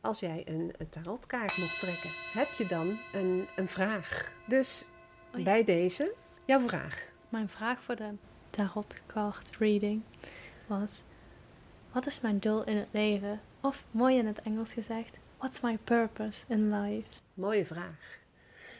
als 0.00 0.20
jij 0.20 0.42
een, 0.46 0.72
een 0.78 0.88
tarotkaart 0.88 1.58
mocht 1.58 1.78
trekken, 1.78 2.10
heb 2.32 2.52
je 2.52 2.66
dan 2.66 2.98
een, 3.12 3.48
een 3.56 3.68
vraag? 3.68 4.32
Dus 4.46 4.86
Oh 5.32 5.38
ja. 5.38 5.44
bij 5.44 5.64
deze 5.64 6.14
jouw 6.46 6.60
vraag. 6.60 7.10
Mijn 7.28 7.48
vraag 7.48 7.82
voor 7.82 7.96
de 7.96 8.10
tarot 8.50 9.02
card 9.06 9.56
reading 9.56 10.02
was: 10.66 11.02
Wat 11.92 12.06
is 12.06 12.20
mijn 12.20 12.38
doel 12.38 12.64
in 12.64 12.76
het 12.76 12.92
leven? 12.92 13.40
Of 13.60 13.84
mooi 13.90 14.18
in 14.18 14.26
het 14.26 14.40
Engels 14.40 14.72
gezegd: 14.72 15.18
What's 15.38 15.60
my 15.60 15.78
purpose 15.84 16.44
in 16.48 16.80
life? 16.80 17.08
Mooie 17.34 17.66
vraag. 17.66 18.18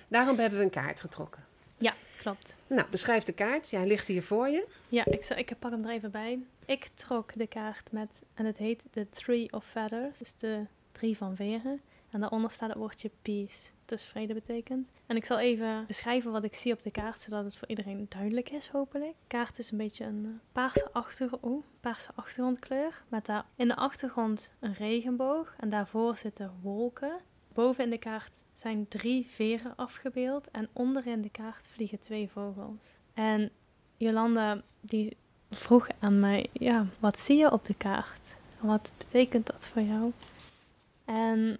Daarom 0.09 0.39
hebben 0.39 0.59
we 0.59 0.65
een 0.65 0.71
kaart 0.71 1.01
getrokken. 1.01 1.45
Ja, 1.79 1.95
klopt. 2.19 2.57
Nou, 2.67 2.89
beschrijf 2.91 3.23
de 3.23 3.33
kaart. 3.33 3.71
Jij 3.71 3.87
ligt 3.87 4.09
hier 4.09 4.23
voor 4.23 4.49
je. 4.49 4.67
Ja, 4.89 5.05
ik, 5.05 5.25
zal, 5.25 5.37
ik 5.37 5.59
pak 5.59 5.71
hem 5.71 5.85
er 5.85 5.91
even 5.91 6.11
bij. 6.11 6.39
Ik 6.67 6.89
trok 6.95 7.33
de 7.35 7.47
kaart 7.47 7.93
met, 7.93 8.23
en 8.35 8.45
het 8.45 8.57
heet 8.57 8.83
de 8.93 9.09
Three 9.11 9.53
of 9.53 9.65
Feathers, 9.65 10.19
dus 10.19 10.35
de 10.35 10.65
drie 10.93 11.17
van 11.17 11.37
veren. 11.37 11.81
En 12.13 12.21
daaronder 12.21 12.51
staat 12.51 12.69
het 12.69 12.79
woordje 12.79 13.11
peace, 13.23 13.71
dus 13.85 14.05
vrede 14.05 14.35
betekent. 14.35 14.91
En 15.07 15.17
ik 15.17 15.25
zal 15.25 15.39
even 15.39 15.87
beschrijven 15.87 16.33
wat 16.33 16.45
ik 16.45 16.55
zie 16.55 16.73
op 16.73 16.83
de 16.83 16.91
kaart, 16.91 17.21
zodat 17.21 17.45
het 17.45 17.57
voor 17.57 17.69
iedereen 17.69 18.07
duidelijk 18.09 18.51
is, 18.51 18.69
hopelijk. 18.69 19.13
De 19.21 19.27
kaart 19.27 19.59
is 19.59 19.71
een 19.71 19.79
beetje 19.79 20.05
een 20.05 20.25
eh, 20.25 20.53
paarse, 20.53 20.89
paarse 21.81 22.11
achtergrondkleur, 22.15 23.03
met 23.09 23.27
daar 23.27 23.45
in 23.57 23.69
de 23.69 23.77
achtergrond 23.77 24.53
een 24.61 24.75
regenboog 24.75 25.55
en 25.59 25.71
daarvoor 25.71 26.17
zitten 26.17 26.53
wolken. 26.63 27.21
Boven 27.53 27.85
in 27.85 27.91
de 27.91 27.99
kaart 27.99 28.45
zijn 28.53 28.89
drie 28.89 29.27
veren 29.27 29.77
afgebeeld 29.77 30.51
en 30.51 30.69
onderin 30.73 31.23
de 31.23 31.31
kaart 31.31 31.71
vliegen 31.71 32.01
twee 32.01 32.29
vogels. 32.29 32.99
En 33.15 33.51
Jolanda 33.97 34.63
die 34.81 35.17
vroeg 35.51 35.89
aan 35.99 36.21
mij, 36.21 36.49
ja, 36.53 36.87
wat 36.99 37.19
zie 37.19 37.37
je 37.37 37.53
op 37.53 37.67
de 37.67 37.75
kaart? 37.75 38.37
Wat 38.61 38.91
betekent 38.99 39.47
dat 39.47 39.67
voor 39.67 39.83
jou? 39.83 40.13
En 41.05 41.59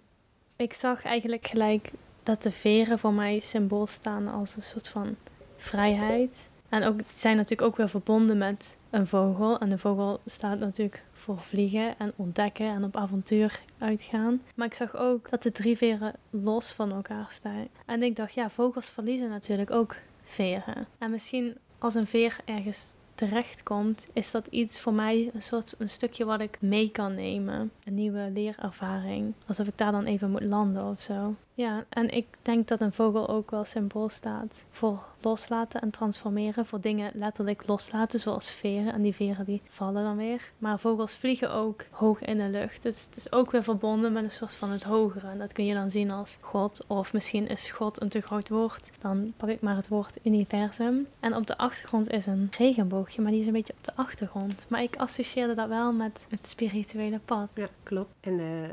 ik 0.55 0.73
zag 0.73 1.03
eigenlijk 1.03 1.47
gelijk 1.47 1.91
dat 2.23 2.43
de 2.43 2.51
veren 2.51 2.99
voor 2.99 3.13
mij 3.13 3.39
symbool 3.39 3.87
staan 3.87 4.27
als 4.27 4.55
een 4.55 4.61
soort 4.61 4.87
van 4.87 5.15
vrijheid. 5.57 6.49
En 6.69 6.83
ook, 6.83 6.99
zijn 7.11 7.35
natuurlijk 7.35 7.67
ook 7.67 7.77
weer 7.77 7.89
verbonden 7.89 8.37
met 8.37 8.77
een 8.89 9.07
vogel. 9.07 9.59
En 9.59 9.69
de 9.69 9.77
vogel 9.77 10.19
staat 10.25 10.59
natuurlijk 10.59 11.03
voor 11.13 11.39
vliegen 11.39 11.95
en 11.97 12.13
ontdekken 12.15 12.67
en 12.67 12.83
op 12.83 12.95
avontuur 12.95 13.59
uitgaan. 13.77 14.41
Maar 14.55 14.67
ik 14.67 14.73
zag 14.73 14.95
ook 14.95 15.29
dat 15.29 15.43
de 15.43 15.51
drie 15.51 15.77
veren 15.77 16.13
los 16.29 16.71
van 16.71 16.91
elkaar 16.91 17.25
staan. 17.29 17.67
En 17.85 18.03
ik 18.03 18.15
dacht, 18.15 18.33
ja, 18.33 18.49
vogels 18.49 18.89
verliezen 18.89 19.29
natuurlijk 19.29 19.71
ook 19.71 19.95
veren. 20.23 20.87
En 20.97 21.11
misschien 21.11 21.57
als 21.77 21.95
een 21.95 22.07
veer 22.07 22.37
ergens 22.45 22.93
terechtkomt, 23.15 24.07
is 24.13 24.31
dat 24.31 24.47
iets 24.47 24.79
voor 24.79 24.93
mij 24.93 25.31
een 25.33 25.41
soort 25.41 25.75
een 25.77 25.89
stukje 25.89 26.25
wat 26.25 26.41
ik 26.41 26.57
mee 26.61 26.89
kan 26.89 27.15
nemen. 27.15 27.71
Een 27.83 27.93
nieuwe 27.93 28.29
leerervaring. 28.33 29.33
Alsof 29.47 29.67
ik 29.67 29.77
daar 29.77 29.91
dan 29.91 30.05
even 30.05 30.31
moet 30.31 30.43
landen 30.43 30.85
of 30.85 31.01
zo. 31.01 31.35
Ja, 31.55 31.85
en 31.89 32.09
ik 32.09 32.25
denk 32.41 32.67
dat 32.67 32.81
een 32.81 32.93
vogel 32.93 33.27
ook 33.29 33.51
wel 33.51 33.65
symbool 33.65 34.09
staat 34.09 34.65
voor 34.69 35.05
loslaten 35.21 35.81
en 35.81 35.89
transformeren. 35.89 36.65
Voor 36.65 36.81
dingen 36.81 37.11
letterlijk 37.13 37.67
loslaten, 37.67 38.19
zoals 38.19 38.51
veren. 38.51 38.93
En 38.93 39.01
die 39.01 39.15
veren 39.15 39.45
die 39.45 39.61
vallen 39.69 40.03
dan 40.03 40.17
weer. 40.17 40.51
Maar 40.57 40.79
vogels 40.79 41.15
vliegen 41.15 41.53
ook 41.53 41.85
hoog 41.91 42.21
in 42.21 42.37
de 42.37 42.49
lucht. 42.49 42.83
Dus 42.83 43.05
het 43.05 43.15
is 43.15 43.31
ook 43.31 43.51
weer 43.51 43.63
verbonden 43.63 44.13
met 44.13 44.23
een 44.23 44.31
soort 44.31 44.55
van 44.55 44.69
het 44.69 44.83
hogere. 44.83 45.27
En 45.27 45.37
dat 45.37 45.53
kun 45.53 45.65
je 45.65 45.73
dan 45.73 45.91
zien 45.91 46.11
als 46.11 46.37
God. 46.41 46.83
Of 46.87 47.13
misschien 47.13 47.47
is 47.47 47.69
God 47.69 48.01
een 48.01 48.09
te 48.09 48.21
groot 48.21 48.49
woord. 48.49 48.91
Dan 48.99 49.33
pak 49.37 49.49
ik 49.49 49.61
maar 49.61 49.75
het 49.75 49.87
woord 49.87 50.17
universum. 50.23 51.07
En 51.19 51.35
op 51.35 51.47
de 51.47 51.57
achtergrond 51.57 52.11
is 52.11 52.25
een 52.25 52.51
regenboogje, 52.57 53.21
maar 53.21 53.31
die 53.31 53.41
is 53.41 53.47
een 53.47 53.53
beetje 53.53 53.73
op 53.77 53.83
de 53.83 53.95
achtergrond. 53.95 54.65
Maar 54.69 54.83
ik 54.83 54.95
associeerde 54.95 55.53
dat 55.53 55.67
wel 55.67 55.93
met 55.93 56.27
het 56.29 56.47
spirituele 56.47 57.19
pad. 57.19 57.47
Ja, 57.53 57.67
klopt. 57.83 58.13
En 58.19 58.39
uh, 58.39 58.69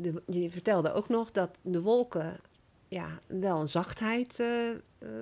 de, 0.00 0.22
je 0.26 0.50
vertelde 0.50 0.92
ook 0.92 1.08
nog 1.08 1.30
dat 1.30 1.58
de 1.62 1.80
wolken 1.80 2.40
ja, 2.88 3.06
wel 3.26 3.60
een 3.60 3.68
zachtheid 3.68 4.38
uh, 4.40 4.68
uh, 4.68 4.76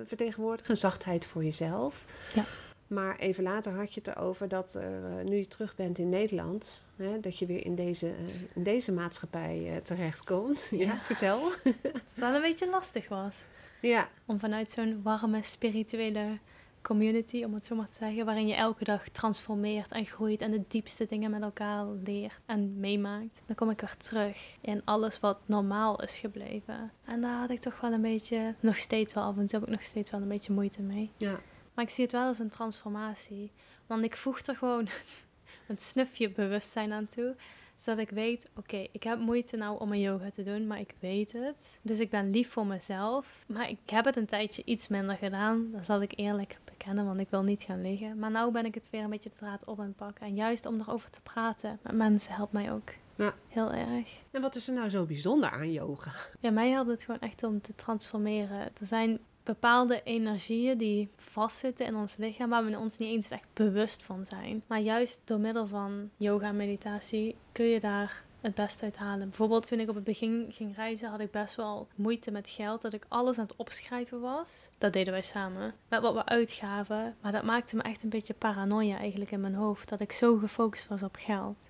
vertegenwoordigen. 0.05 0.71
Een 0.71 0.77
zachtheid 0.77 1.25
voor 1.25 1.43
jezelf. 1.43 2.05
Ja. 2.35 2.45
Maar 2.87 3.17
even 3.17 3.43
later 3.43 3.73
had 3.73 3.93
je 3.93 4.01
het 4.03 4.15
erover 4.15 4.47
dat 4.47 4.79
nu 5.23 5.35
je 5.35 5.47
terug 5.47 5.75
bent 5.75 5.99
in 5.99 6.09
Nederland, 6.09 6.85
hè, 6.95 7.19
dat 7.19 7.37
je 7.37 7.45
weer 7.45 7.65
in 7.65 7.75
deze, 7.75 8.13
in 8.53 8.63
deze 8.63 8.93
maatschappij 8.93 9.79
terechtkomt. 9.83 10.67
Ja, 10.71 10.77
ja 10.77 10.99
vertel. 11.03 11.39
dat 11.63 11.93
het 11.93 12.13
wel 12.15 12.33
een 12.33 12.41
beetje 12.41 12.69
lastig 12.69 13.07
was. 13.07 13.45
Ja. 13.81 14.09
Om 14.25 14.39
vanuit 14.39 14.71
zo'n 14.71 15.01
warme 15.03 15.43
spirituele 15.43 16.37
community, 16.83 17.43
om 17.43 17.53
het 17.53 17.65
zo 17.65 17.75
maar 17.75 17.87
te 17.87 17.93
zeggen, 17.93 18.25
waarin 18.25 18.47
je 18.47 18.53
elke 18.53 18.83
dag 18.83 19.09
transformeert 19.09 19.91
en 19.91 20.05
groeit 20.05 20.41
en 20.41 20.51
de 20.51 20.63
diepste 20.67 21.05
dingen 21.05 21.31
met 21.31 21.41
elkaar 21.41 21.85
leert 22.03 22.39
en 22.45 22.79
meemaakt. 22.79 23.41
Dan 23.45 23.55
kom 23.55 23.69
ik 23.69 23.81
weer 23.81 23.97
terug 23.97 24.57
in 24.61 24.81
alles 24.85 25.19
wat 25.19 25.37
normaal 25.45 26.01
is 26.01 26.17
gebleven. 26.17 26.91
En 27.05 27.21
daar 27.21 27.39
had 27.39 27.49
ik 27.49 27.59
toch 27.59 27.81
wel 27.81 27.91
een 27.91 28.01
beetje, 28.01 28.55
nog 28.59 28.77
steeds 28.77 29.13
wel 29.13 29.23
af 29.23 29.37
en 29.37 29.45
toe 29.45 29.59
heb 29.59 29.67
ik 29.67 29.75
nog 29.75 29.83
steeds 29.83 30.11
wel 30.11 30.21
een 30.21 30.27
beetje 30.27 30.53
moeite 30.53 30.81
mee. 30.81 31.11
Ja. 31.17 31.39
Maar 31.73 31.85
ik 31.85 31.91
zie 31.91 32.03
het 32.03 32.13
wel 32.13 32.25
als 32.25 32.39
een 32.39 32.49
transformatie. 32.49 33.51
Want 33.87 34.03
ik 34.03 34.15
voeg 34.15 34.39
er 34.39 34.55
gewoon 34.55 34.87
een 35.67 35.77
snufje 35.77 36.29
bewustzijn 36.29 36.93
aan 36.93 37.07
toe 37.07 37.35
zodat 37.83 37.99
ik 37.99 38.09
weet, 38.09 38.49
oké, 38.55 38.87
ik 38.91 39.03
heb 39.03 39.19
moeite 39.19 39.57
nou 39.57 39.79
om 39.79 39.89
mijn 39.89 40.01
yoga 40.01 40.29
te 40.29 40.41
doen, 40.41 40.67
maar 40.67 40.79
ik 40.79 40.93
weet 40.99 41.31
het. 41.31 41.79
Dus 41.81 41.99
ik 41.99 42.09
ben 42.09 42.29
lief 42.29 42.49
voor 42.49 42.65
mezelf. 42.65 43.45
Maar 43.47 43.69
ik 43.69 43.79
heb 43.85 44.05
het 44.05 44.15
een 44.15 44.25
tijdje 44.25 44.61
iets 44.65 44.87
minder 44.87 45.17
gedaan. 45.17 45.71
Dat 45.71 45.85
zal 45.85 46.01
ik 46.01 46.13
eerlijk 46.15 46.57
want 46.85 47.19
ik 47.19 47.29
wil 47.29 47.43
niet 47.43 47.63
gaan 47.63 47.81
liggen. 47.81 48.19
Maar 48.19 48.31
nu 48.31 48.51
ben 48.51 48.65
ik 48.65 48.75
het 48.75 48.89
weer 48.89 49.03
een 49.03 49.09
beetje 49.09 49.29
de 49.29 49.35
draad 49.35 49.65
op 49.65 49.79
aan 49.79 49.85
het 49.85 49.95
pakken. 49.95 50.25
En 50.25 50.35
juist 50.35 50.65
om 50.65 50.79
erover 50.79 51.09
te 51.09 51.21
praten 51.21 51.79
met 51.81 51.95
mensen 51.95 52.33
helpt 52.33 52.53
mij 52.53 52.71
ook. 52.71 52.89
Ja. 53.15 53.33
Heel 53.47 53.71
erg. 53.71 54.21
En 54.31 54.41
wat 54.41 54.55
is 54.55 54.67
er 54.67 54.73
nou 54.73 54.89
zo 54.89 55.05
bijzonder 55.05 55.49
aan 55.49 55.71
yoga? 55.71 56.11
Ja, 56.39 56.51
mij 56.51 56.69
helpt 56.69 56.89
het 56.89 57.03
gewoon 57.03 57.19
echt 57.19 57.43
om 57.43 57.61
te 57.61 57.75
transformeren. 57.75 58.59
Er 58.59 58.85
zijn 58.85 59.19
bepaalde 59.43 60.01
energieën 60.03 60.77
die 60.77 61.09
vastzitten 61.17 61.85
in 61.85 61.95
ons 61.95 62.17
lichaam, 62.17 62.49
waar 62.49 62.65
we 62.65 62.77
ons 62.77 62.97
niet 62.97 63.09
eens 63.09 63.29
echt 63.29 63.47
bewust 63.53 64.03
van 64.03 64.25
zijn. 64.25 64.63
Maar 64.67 64.79
juist 64.79 65.21
door 65.25 65.39
middel 65.39 65.67
van 65.67 66.09
yoga 66.17 66.47
en 66.47 66.55
meditatie 66.55 67.35
kun 67.51 67.65
je 67.65 67.79
daar 67.79 68.23
het 68.43 68.55
beste 68.55 68.83
uit 68.83 68.97
halen. 68.97 69.27
Bijvoorbeeld 69.27 69.67
toen 69.67 69.79
ik 69.79 69.89
op 69.89 69.95
het 69.95 70.03
begin 70.03 70.47
ging 70.49 70.75
reizen, 70.75 71.09
had 71.09 71.19
ik 71.19 71.31
best 71.31 71.55
wel 71.55 71.87
moeite 71.95 72.31
met 72.31 72.49
geld. 72.49 72.81
Dat 72.81 72.93
ik 72.93 73.05
alles 73.07 73.37
aan 73.37 73.45
het 73.45 73.55
opschrijven 73.55 74.21
was. 74.21 74.69
Dat 74.77 74.93
deden 74.93 75.13
wij 75.13 75.21
samen. 75.21 75.73
Met 75.87 76.01
wat 76.01 76.13
we 76.13 76.25
uitgaven. 76.25 77.15
Maar 77.21 77.31
dat 77.31 77.43
maakte 77.43 77.75
me 77.75 77.81
echt 77.81 78.03
een 78.03 78.09
beetje 78.09 78.33
paranoia 78.33 78.97
eigenlijk 78.97 79.31
in 79.31 79.41
mijn 79.41 79.55
hoofd. 79.55 79.89
Dat 79.89 79.99
ik 79.99 80.11
zo 80.11 80.37
gefocust 80.37 80.87
was 80.87 81.03
op 81.03 81.15
geld. 81.19 81.69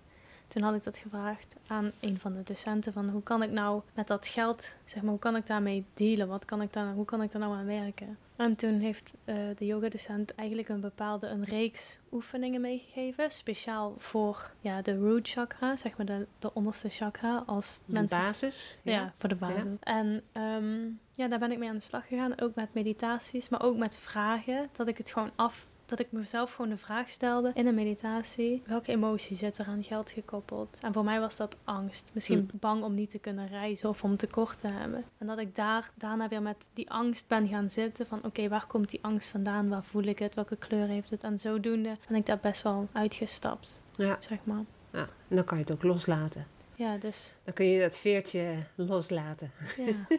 Toen 0.54 0.64
had 0.64 0.76
ik 0.76 0.84
dat 0.84 0.98
gevraagd 0.98 1.56
aan 1.68 1.92
een 2.00 2.20
van 2.20 2.34
de 2.34 2.44
docenten 2.44 2.94
van 2.94 3.10
hoe 3.10 3.24
kan 3.24 3.44
ik 3.44 3.52
nou 3.52 3.82
met 3.94 4.08
dat 4.08 4.28
geld, 4.28 4.78
zeg 4.86 5.02
maar, 5.02 5.12
hoe 5.12 5.20
kan 5.20 5.36
ik 5.36 5.48
daarmee 5.48 5.86
dealen? 5.94 6.28
Wat 6.28 6.46
kan 6.46 6.62
ik 6.62 6.74
daar, 6.74 6.94
hoe 6.94 7.06
kan 7.06 7.22
ik 7.22 7.32
daar 7.32 7.42
nou 7.42 7.56
aan 7.56 7.66
werken? 7.66 8.18
En 8.36 8.56
toen 8.56 8.80
heeft 8.80 9.14
uh, 9.26 9.36
de 9.56 9.66
yogadocent 9.66 10.36
eigenlijk 10.36 10.70
een 10.70 10.80
bepaalde 10.80 11.28
een 11.28 11.44
reeks 11.44 11.98
oefeningen 12.12 12.62
meegegeven, 12.62 13.32
speciaal 13.32 13.94
voor 13.98 14.52
ja, 14.62 14.82
de 14.82 14.98
root 14.98 15.30
chakra, 15.30 15.76
zeg 15.76 15.98
maar 15.98 16.06
de, 16.06 16.28
de 16.40 16.54
onderste 16.54 16.90
chakra 16.90 17.44
als 17.46 17.80
de 17.86 17.94
mensen. 17.94 18.20
basis. 18.20 18.80
Ja, 18.84 18.92
ja 18.92 19.14
voor 19.18 19.30
de 19.30 19.36
basis. 19.36 19.64
Ja. 19.64 19.78
En 19.80 20.24
um, 20.34 21.00
ja, 21.14 21.28
daar 21.28 21.40
ben 21.40 21.52
ik 21.52 21.58
mee 21.58 21.70
aan 21.70 21.76
de 21.76 21.82
slag 21.82 22.08
gegaan, 22.08 22.42
ook 22.42 22.56
met 22.56 22.74
meditaties, 22.74 23.50
maar 23.50 23.62
ook 23.62 23.78
met 23.78 23.98
vragen, 23.98 24.70
dat 24.72 24.88
ik 24.88 24.98
het 24.98 25.12
gewoon 25.12 25.32
af 25.36 25.68
dat 25.98 26.06
ik 26.06 26.12
mezelf 26.12 26.54
gewoon 26.54 26.72
de 26.72 26.78
vraag 26.78 27.10
stelde 27.10 27.52
in 27.54 27.68
een 27.68 27.76
meditatie: 27.76 28.62
welke 28.66 28.92
emotie 28.92 29.36
zit 29.38 29.58
er 29.58 29.66
aan 29.66 29.84
geld 29.84 30.12
gekoppeld? 30.12 30.80
En 30.82 30.94
voor 30.94 31.04
mij 31.04 31.20
was 31.20 31.38
dat 31.38 31.58
angst. 31.64 32.10
Misschien 32.14 32.48
Hm. 32.52 32.58
bang 32.58 32.84
om 32.84 32.94
niet 32.94 33.10
te 33.10 33.20
kunnen 33.20 33.48
reizen 33.48 33.90
of 33.90 34.04
om 34.04 34.18
tekort 34.18 34.60
te 34.60 34.68
hebben. 34.68 35.04
En 35.18 35.28
dat 35.28 35.38
ik 35.40 35.56
daar 35.56 35.92
daarna 35.96 36.28
weer 36.28 36.42
met 36.42 36.58
die 36.74 36.90
angst 36.92 37.28
ben 37.28 37.48
gaan 37.48 37.70
zitten: 37.70 38.08
van 38.08 38.24
oké, 38.24 38.48
waar 38.48 38.68
komt 38.68 38.90
die 38.90 39.00
angst 39.04 39.30
vandaan? 39.30 39.70
Waar 39.70 39.84
voel 39.84 40.04
ik 40.04 40.20
het? 40.20 40.36
Welke 40.36 40.56
kleur 40.56 40.88
heeft 40.88 41.10
het? 41.10 41.24
En 41.24 41.40
zodoende 41.40 41.98
ben 42.08 42.18
ik 42.18 42.26
daar 42.26 42.40
best 42.40 42.62
wel 42.62 42.88
uitgestapt, 42.92 43.82
Ja. 43.96 44.18
zeg 44.20 44.38
maar. 44.44 44.64
ja. 44.92 45.08
En 45.28 45.36
dan 45.36 45.44
kan 45.46 45.58
je 45.58 45.64
het 45.64 45.74
ook 45.74 45.84
loslaten. 45.84 46.48
Ja, 46.76 46.98
dus 46.98 47.34
Dan 47.44 47.54
kun 47.54 47.66
je 47.66 47.80
dat 47.80 47.98
veertje 47.98 48.56
loslaten. 48.76 49.52
ja. 49.78 49.94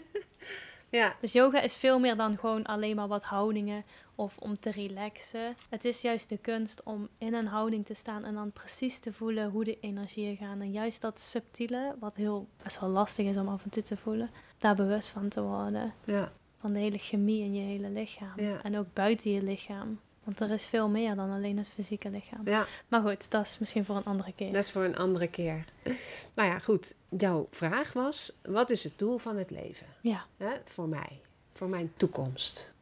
Ja. 0.94 1.16
Dus 1.20 1.33
yoga 1.33 1.61
is 1.61 1.76
veel 1.76 1.98
meer 1.98 2.16
dan 2.16 2.38
gewoon 2.38 2.64
alleen 2.64 2.96
maar 2.96 3.09
wat 3.09 3.24
houdingen 3.24 3.85
of 4.14 4.37
om 4.38 4.59
te 4.59 4.70
relaxen. 4.70 5.57
Het 5.68 5.85
is 5.85 6.00
juist 6.00 6.28
de 6.28 6.38
kunst 6.38 6.83
om 6.83 7.09
in 7.18 7.35
een 7.35 7.46
houding 7.46 7.87
te 7.87 7.94
staan 7.94 8.24
en 8.24 8.35
dan 8.35 8.52
precies 8.52 8.98
te 8.98 9.12
voelen 9.12 9.50
hoe 9.50 9.64
de 9.64 9.80
energieën 9.80 10.37
gaan. 10.37 10.61
En 10.61 10.70
juist 10.70 11.00
dat 11.00 11.20
subtiele, 11.20 11.94
wat 12.00 12.16
heel 12.16 12.48
best 12.62 12.80
wel 12.80 12.90
lastig 12.90 13.26
is 13.26 13.37
om 13.37 13.48
af 13.48 13.64
en 13.64 13.70
toe 13.70 13.83
te 13.83 13.96
voelen, 13.96 14.30
daar 14.59 14.74
bewust 14.74 15.09
van 15.09 15.28
te 15.28 15.42
worden. 15.42 15.94
Ja. 16.04 16.33
Van 16.59 16.72
de 16.72 16.78
hele 16.78 16.98
chemie 16.98 17.42
in 17.42 17.54
je 17.54 17.62
hele 17.62 17.90
lichaam. 17.90 18.40
Ja. 18.40 18.62
En 18.62 18.78
ook 18.78 18.92
buiten 18.92 19.30
je 19.30 19.42
lichaam. 19.42 20.00
Want 20.24 20.40
er 20.40 20.50
is 20.50 20.66
veel 20.66 20.88
meer 20.88 21.14
dan 21.14 21.30
alleen 21.30 21.56
het 21.58 21.70
fysieke 21.70 22.10
lichaam. 22.10 22.48
ja, 22.48 22.66
Maar 22.88 23.00
goed, 23.02 23.30
dat 23.30 23.46
is 23.46 23.58
misschien 23.58 23.84
voor 23.84 23.96
een 23.96 24.04
andere 24.04 24.32
keer. 24.32 24.52
dat 24.52 24.64
is 24.64 24.70
voor 24.70 24.84
een 24.84 24.96
andere 24.96 25.28
keer. 25.28 25.64
Nou 26.34 26.48
ja, 26.50 26.58
goed. 26.58 26.94
Jouw 27.18 27.46
vraag 27.50 27.92
was: 27.92 28.38
wat 28.42 28.70
is 28.70 28.84
het 28.84 28.98
doel 28.98 29.18
van 29.18 29.37
het 29.37 29.50
leven? 29.50 29.87
Ja, 30.00 30.24
Hè? 30.37 30.50
Voor 30.64 30.88
mij, 30.88 31.20
voor 31.52 31.68
mijn 31.68 31.92
toekomst. 31.96 32.74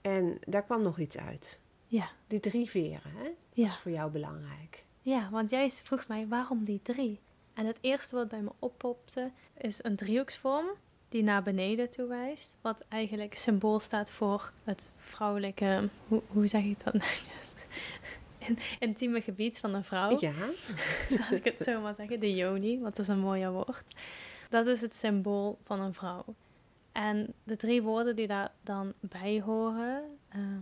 En 0.00 0.38
daar 0.46 0.62
kwam 0.62 0.82
nog 0.82 0.98
iets 0.98 1.18
uit. 1.18 1.60
ja, 1.86 2.08
Die 2.26 2.40
drie 2.40 2.70
veren, 2.70 3.12
hè? 3.16 3.22
ja. 3.52 3.64
Dat 3.66 3.66
is 3.66 3.76
voor 3.76 3.92
jou 3.92 4.10
belangrijk. 4.10 4.84
Ja, 5.02 5.28
want 5.30 5.50
jij 5.50 5.70
vroeg 5.70 6.06
mij 6.08 6.26
waarom 6.28 6.64
die 6.64 6.80
drie? 6.82 7.18
En 7.54 7.66
het 7.66 7.78
eerste 7.80 8.14
wat 8.16 8.28
bij 8.28 8.40
me 8.40 8.50
oppopte 8.58 9.30
is 9.56 9.84
een 9.84 9.96
driehoeksvorm 9.96 10.66
die 11.10 11.22
naar 11.22 11.42
beneden 11.42 11.90
toe 11.90 12.06
wijst. 12.06 12.56
Wat 12.60 12.84
eigenlijk 12.88 13.34
symbool 13.34 13.80
staat 13.80 14.10
voor 14.10 14.52
het 14.64 14.92
vrouwelijke, 14.96 15.88
hoe, 16.08 16.22
hoe 16.26 16.46
zeg 16.46 16.62
ik 16.64 16.84
dat 16.84 16.92
netjes? 16.92 17.54
In- 18.38 18.58
Intieme 18.78 19.20
gebied 19.20 19.58
van 19.58 19.74
een 19.74 19.84
vrouw. 19.84 20.16
Ja, 20.20 20.32
Laat 21.18 21.30
ik 21.30 21.44
het 21.44 21.62
zo 21.62 21.80
maar 21.80 21.94
zeggen. 21.94 22.20
De 22.20 22.34
yoni, 22.34 22.80
wat 22.80 22.98
is 22.98 23.08
een 23.08 23.18
mooier 23.18 23.52
woord. 23.52 23.94
Dat 24.50 24.66
is 24.66 24.80
het 24.80 24.94
symbool 24.94 25.58
van 25.64 25.80
een 25.80 25.94
vrouw. 25.94 26.24
En 26.92 27.34
de 27.44 27.56
drie 27.56 27.82
woorden 27.82 28.16
die 28.16 28.26
daar 28.26 28.52
dan 28.62 28.92
bij 29.00 29.40
horen 29.40 30.02
ehm, 30.28 30.60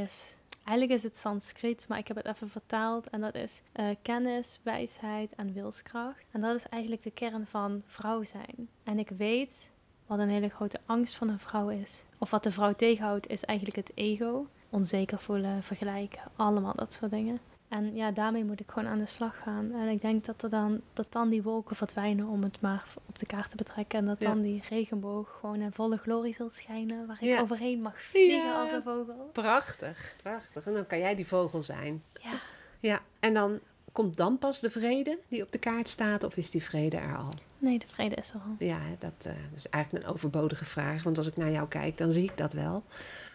is... 0.00 0.36
Eigenlijk 0.64 0.98
is 0.98 1.02
het 1.02 1.16
Sanskriet, 1.16 1.88
maar 1.88 1.98
ik 1.98 2.08
heb 2.08 2.16
het 2.16 2.26
even 2.26 2.48
vertaald. 2.50 3.08
En 3.10 3.20
dat 3.20 3.34
is 3.34 3.62
eh, 3.72 3.88
kennis, 4.02 4.60
wijsheid 4.62 5.34
en 5.34 5.52
wilskracht. 5.52 6.24
En 6.30 6.40
dat 6.40 6.54
is 6.54 6.68
eigenlijk 6.68 7.02
de 7.02 7.10
kern 7.10 7.46
van 7.46 7.82
vrouw 7.86 8.22
zijn. 8.22 8.68
En 8.84 8.98
ik 8.98 9.08
weet 9.08 9.70
wat 10.06 10.18
een 10.18 10.28
hele 10.28 10.48
grote 10.48 10.80
angst 10.86 11.14
van 11.16 11.28
een 11.28 11.38
vrouw 11.38 11.68
is. 11.68 12.04
Of 12.18 12.30
wat 12.30 12.42
de 12.42 12.50
vrouw 12.50 12.72
tegenhoudt, 12.72 13.28
is 13.28 13.44
eigenlijk 13.44 13.78
het 13.78 13.92
ego. 13.94 14.46
Onzeker 14.70 15.18
voelen, 15.18 15.62
vergelijken, 15.62 16.20
allemaal 16.36 16.74
dat 16.76 16.92
soort 16.92 17.10
dingen. 17.10 17.38
En 17.68 17.94
ja, 17.94 18.10
daarmee 18.10 18.44
moet 18.44 18.60
ik 18.60 18.70
gewoon 18.70 18.88
aan 18.88 18.98
de 18.98 19.06
slag 19.06 19.38
gaan. 19.42 19.72
En 19.72 19.88
ik 19.88 20.00
denk 20.00 20.24
dat, 20.24 20.42
er 20.42 20.48
dan, 20.48 20.80
dat 20.92 21.06
dan 21.12 21.28
die 21.28 21.42
wolken 21.42 21.76
verdwijnen 21.76 22.26
om 22.26 22.42
het 22.42 22.60
maar 22.60 22.84
op 23.06 23.18
de 23.18 23.26
kaart 23.26 23.50
te 23.50 23.56
betrekken. 23.56 23.98
En 23.98 24.06
dat 24.06 24.22
Ja. 24.22 24.28
dan 24.28 24.42
die 24.42 24.62
regenboog 24.68 25.36
gewoon 25.40 25.60
in 25.60 25.72
volle 25.72 25.96
glorie 25.96 26.34
zal 26.34 26.50
schijnen. 26.50 27.06
Waar 27.06 27.16
ik 27.20 27.28
Ja. 27.28 27.40
overheen 27.40 27.82
mag 27.82 28.02
vliegen 28.02 28.38
Ja. 28.48 28.60
als 28.62 28.72
een 28.72 28.82
vogel. 28.82 29.30
prachtig. 29.32 30.14
Prachtig. 30.22 30.66
En 30.66 30.72
dan 30.72 30.86
kan 30.86 30.98
jij 30.98 31.14
die 31.14 31.26
vogel 31.26 31.62
zijn. 31.62 32.02
Ja. 32.22 32.32
Ja, 32.80 33.00
en 33.20 33.34
dan 33.34 33.58
komt 33.92 34.16
dan 34.16 34.38
pas 34.38 34.60
de 34.60 34.70
vrede 34.70 35.18
die 35.28 35.42
op 35.42 35.52
de 35.52 35.58
kaart 35.58 35.88
staat, 35.88 36.24
of 36.24 36.36
is 36.36 36.50
die 36.50 36.62
vrede 36.62 36.96
er 36.96 37.16
al? 37.16 37.28
Nee, 37.64 37.78
de 37.78 37.86
vrede 37.86 38.14
is 38.14 38.30
er 38.30 38.40
al. 38.40 38.66
Ja, 38.66 38.78
dat 38.98 39.12
eh, 39.22 39.32
is 39.54 39.68
eigenlijk 39.68 40.04
een 40.04 40.10
overbodige 40.12 40.64
vraag, 40.64 41.02
want 41.02 41.16
als 41.16 41.26
ik 41.26 41.36
naar 41.36 41.50
jou 41.50 41.68
kijk, 41.68 41.98
dan 41.98 42.12
zie 42.12 42.24
ik 42.24 42.36
dat 42.36 42.52
wel. 42.52 42.82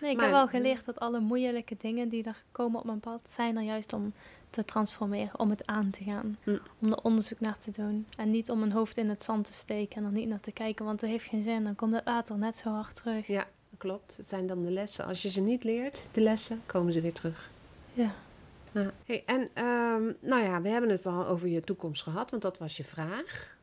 Nee, 0.01 0.11
ik 0.11 0.15
Maar- 0.17 0.25
heb 0.25 0.33
wel 0.33 0.47
geleerd 0.47 0.85
dat 0.85 0.99
alle 0.99 1.19
moeilijke 1.19 1.75
dingen 1.79 2.09
die 2.09 2.23
er 2.23 2.43
komen 2.51 2.79
op 2.79 2.85
mijn 2.85 2.99
pad, 2.99 3.19
zijn 3.23 3.57
er 3.57 3.63
juist 3.63 3.93
om 3.93 4.13
te 4.49 4.65
transformeren, 4.65 5.39
om 5.39 5.49
het 5.49 5.65
aan 5.65 5.89
te 5.89 6.03
gaan. 6.03 6.37
Hm. 6.43 6.57
Om 6.79 6.91
er 6.91 7.01
onderzoek 7.01 7.39
naar 7.39 7.57
te 7.57 7.71
doen. 7.71 8.05
En 8.17 8.31
niet 8.31 8.49
om 8.51 8.59
mijn 8.59 8.71
hoofd 8.71 8.97
in 8.97 9.09
het 9.09 9.23
zand 9.23 9.45
te 9.45 9.53
steken 9.53 9.97
en 9.97 10.03
er 10.03 10.11
niet 10.11 10.27
naar 10.27 10.39
te 10.39 10.51
kijken, 10.51 10.85
want 10.85 10.99
dat 10.99 11.09
heeft 11.09 11.25
geen 11.25 11.43
zin. 11.43 11.63
Dan 11.63 11.75
komt 11.75 11.93
het 11.93 12.05
later 12.05 12.37
net 12.37 12.57
zo 12.57 12.69
hard 12.69 12.95
terug. 12.95 13.27
Ja, 13.27 13.47
klopt. 13.77 14.17
Het 14.17 14.27
zijn 14.29 14.47
dan 14.47 14.63
de 14.63 14.71
lessen. 14.71 15.05
Als 15.05 15.21
je 15.21 15.29
ze 15.29 15.41
niet 15.41 15.63
leert, 15.63 16.07
de 16.11 16.21
lessen, 16.21 16.61
komen 16.65 16.93
ze 16.93 17.01
weer 17.01 17.13
terug. 17.13 17.49
Ja. 17.93 18.11
Ja. 18.71 18.91
Hey, 19.05 19.23
en 19.25 19.49
ehm, 19.53 20.03
nou 20.19 20.43
ja, 20.43 20.61
we 20.61 20.69
hebben 20.69 20.89
het 20.89 21.05
al 21.05 21.27
over 21.27 21.47
je 21.47 21.61
toekomst 21.61 22.03
gehad, 22.03 22.29
want 22.29 22.41
dat 22.41 22.57
was 22.57 22.77
je 22.77 22.83
vraag. 22.83 23.57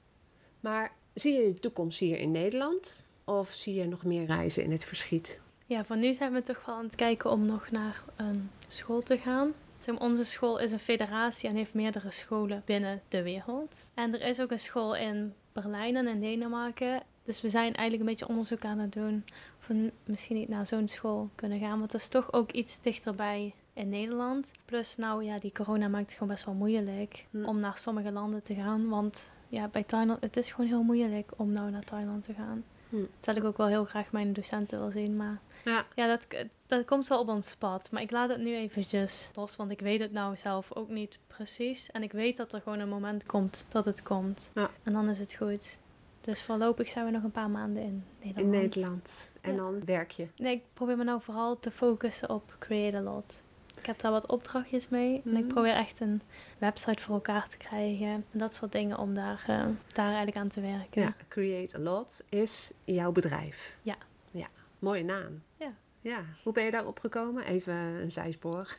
Maar 0.61 0.93
zie 1.15 1.33
je 1.35 1.47
je 1.47 1.55
toekomst 1.55 1.99
hier 1.99 2.19
in 2.19 2.31
Nederland? 2.31 3.05
Of 3.25 3.49
zie 3.51 3.75
je 3.75 3.87
nog 3.87 4.05
meer 4.05 4.25
reizen 4.27 4.63
in 4.65 4.71
het 4.71 4.85
verschiet? 4.85 5.41
Ja, 5.67 5.85
voor 5.85 5.97
nu 5.97 6.15
zijn 6.15 6.33
we 6.33 6.43
toch 6.43 6.65
wel 6.65 6.75
aan 6.75 6.85
het 6.85 6.95
kijken 6.95 7.31
om 7.31 7.45
nog 7.47 7.71
naar 7.71 8.03
een 8.17 8.51
school 8.69 9.01
te 9.01 9.19
gaan. 9.19 9.53
Onze 9.99 10.25
school 10.25 10.59
is 10.59 10.73
een 10.73 10.79
federatie 10.79 11.49
en 11.49 11.55
heeft 11.57 11.75
meerdere 11.75 12.11
scholen 12.11 12.63
binnen 12.65 13.03
de 13.09 13.23
wereld. 13.23 13.85
En 13.95 14.15
er 14.21 14.29
is 14.29 14.41
ook 14.41 14.51
een 14.51 14.59
school 14.59 14.97
in 14.97 15.35
Berlijn 15.53 15.97
en 15.97 16.07
in 16.07 16.21
Denemarken. 16.21 17.03
Dus 17.25 17.41
we 17.41 17.49
zijn 17.49 17.75
eigenlijk 17.75 18.01
een 18.01 18.07
beetje 18.07 18.29
onderzoek 18.29 18.65
aan 18.65 18.79
het 18.79 18.93
doen 18.93 19.25
of 19.59 19.67
we 19.67 19.93
misschien 20.05 20.37
niet 20.37 20.49
naar 20.49 20.67
zo'n 20.67 20.89
school 20.89 21.31
kunnen 21.35 21.59
gaan. 21.59 21.79
Want 21.79 21.91
dat 21.93 22.01
is 22.01 22.09
toch 22.09 22.33
ook 22.33 22.53
iets 22.53 22.81
dichterbij 22.81 23.55
in 23.73 23.89
Nederland. 23.89 24.51
Plus, 24.65 24.97
nou 24.97 25.25
ja, 25.25 25.39
die 25.39 25.53
corona 25.53 25.89
maakt 25.89 26.05
het 26.05 26.13
gewoon 26.13 26.29
best 26.29 26.45
wel 26.45 26.55
moeilijk 26.55 27.25
Hm. 27.31 27.45
om 27.45 27.61
naar 27.61 27.79
sommige 27.79 28.11
landen 28.13 28.43
te 28.43 28.55
gaan. 28.55 28.89
Want 28.89 29.31
ja, 29.49 29.69
bij 29.69 29.83
Thailand, 29.83 30.21
het 30.21 30.37
is 30.37 30.51
gewoon 30.51 30.67
heel 30.71 30.83
moeilijk 30.83 31.31
om 31.37 31.53
nou 31.53 31.71
naar 31.71 31.85
Thailand 31.85 32.23
te 32.25 32.33
gaan. 32.35 32.65
Hm. 32.89 32.97
Terwijl 33.19 33.45
ik 33.45 33.51
ook 33.51 33.57
wel 33.57 33.67
heel 33.67 33.85
graag 33.85 34.13
mijn 34.13 34.33
docenten 34.33 34.79
wil 34.79 34.91
zien, 34.91 35.17
maar 35.17 35.41
Ja. 35.65 35.87
ja, 35.95 36.07
dat, 36.07 36.27
dat 36.67 36.85
komt 36.85 37.09
wel 37.09 37.21
op 37.21 37.29
ons 37.29 37.57
pad. 37.57 37.91
Maar 37.91 38.03
ik 38.03 38.11
laat 38.11 38.29
het 38.29 38.39
nu 38.41 38.55
eventjes 38.57 39.31
los, 39.35 39.57
want 39.57 39.71
ik 39.71 39.81
weet 39.81 40.01
het 40.01 40.13
nou 40.13 40.37
zelf 40.37 40.73
ook 40.75 40.89
niet 40.89 41.19
precies. 41.27 41.91
En 41.91 42.03
ik 42.03 42.13
weet 42.13 42.37
dat 42.37 42.53
er 42.53 42.61
gewoon 42.61 42.79
een 42.79 42.89
moment 42.89 43.27
komt 43.27 43.67
dat 43.69 43.85
het 43.85 44.03
komt. 44.03 44.51
Ja. 44.55 44.71
En 44.83 44.93
dan 44.93 45.09
is 45.09 45.19
het 45.19 45.35
goed. 45.35 45.79
Dus 46.21 46.43
voorlopig 46.43 46.89
zijn 46.91 47.05
we 47.05 47.11
nog 47.11 47.23
een 47.23 47.31
paar 47.31 47.51
maanden 47.51 47.83
in 47.83 48.05
Nederland. 48.23 48.55
In 48.55 48.61
Nederland. 48.61 49.33
En 49.41 49.51
Ja. 49.51 49.57
dan 49.57 49.85
werk 49.85 50.11
je. 50.11 50.27
Nee, 50.37 50.55
ik 50.55 50.63
probeer 50.75 50.97
me 50.97 51.05
nou 51.05 51.23
vooral 51.23 51.59
te 51.61 51.71
focussen 51.71 52.31
op 52.31 52.57
Create 52.59 52.97
a 52.97 53.01
Lot. 53.01 53.43
Ik 53.87 53.93
heb 53.93 54.01
daar 54.01 54.13
wat 54.13 54.27
opdrachtjes 54.27 54.89
mee. 54.89 55.23
En 55.25 55.37
ik 55.37 55.45
Mhm. 55.45 55.53
probeer 55.53 55.73
echt 55.75 56.01
een 56.01 56.23
website 56.59 57.03
voor 57.03 57.15
elkaar 57.15 57.49
te 57.49 57.57
krijgen. 57.57 58.07
En 58.07 58.25
dat 58.31 58.55
soort 58.55 58.73
dingen 58.73 58.99
om 58.99 59.15
daar, 59.15 59.45
eh, 59.47 59.65
daar 59.95 60.07
eigenlijk 60.07 60.37
aan 60.37 60.49
te 60.49 60.61
werken. 60.61 61.03
Ja. 61.03 61.15
Create 61.29 61.77
a 61.77 61.81
Lot 61.81 62.25
is 62.29 62.73
jouw 62.85 63.13
bedrijf. 63.13 63.77
Ja. 63.83 63.95
Ja. 64.31 64.47
Mooie 64.79 65.05
naam. 65.05 65.43
Ja. 65.57 65.73
Ja. 66.01 66.21
Hoe 66.43 66.53
ben 66.53 66.65
je 66.65 66.71
daarop 66.71 66.99
gekomen? 66.99 67.45
Even 67.45 67.75
een 67.75 68.11
zijspoor. 68.11 68.77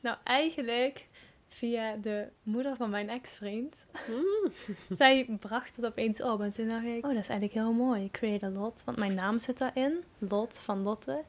Nou, 0.00 0.16
eigenlijk 0.24 1.06
via 1.48 1.96
de 1.96 2.28
moeder 2.42 2.76
van 2.76 2.90
mijn 2.90 3.08
ex-vriend. 3.08 3.76
Mm. 4.08 4.52
Zij 4.96 5.36
bracht 5.40 5.76
het 5.76 5.86
opeens 5.86 6.22
op 6.22 6.40
en 6.40 6.52
toen 6.52 6.68
dacht 6.68 6.84
ik, 6.84 7.04
oh, 7.04 7.12
dat 7.14 7.22
is 7.22 7.28
eigenlijk 7.28 7.52
heel 7.52 7.72
mooi. 7.72 8.10
Create 8.10 8.46
a 8.46 8.48
lot, 8.50 8.82
want 8.84 8.98
mijn 8.98 9.14
naam 9.14 9.38
zit 9.38 9.58
daarin. 9.58 10.04
Lot 10.18 10.58
van 10.58 10.82
Lotte. 10.82 11.22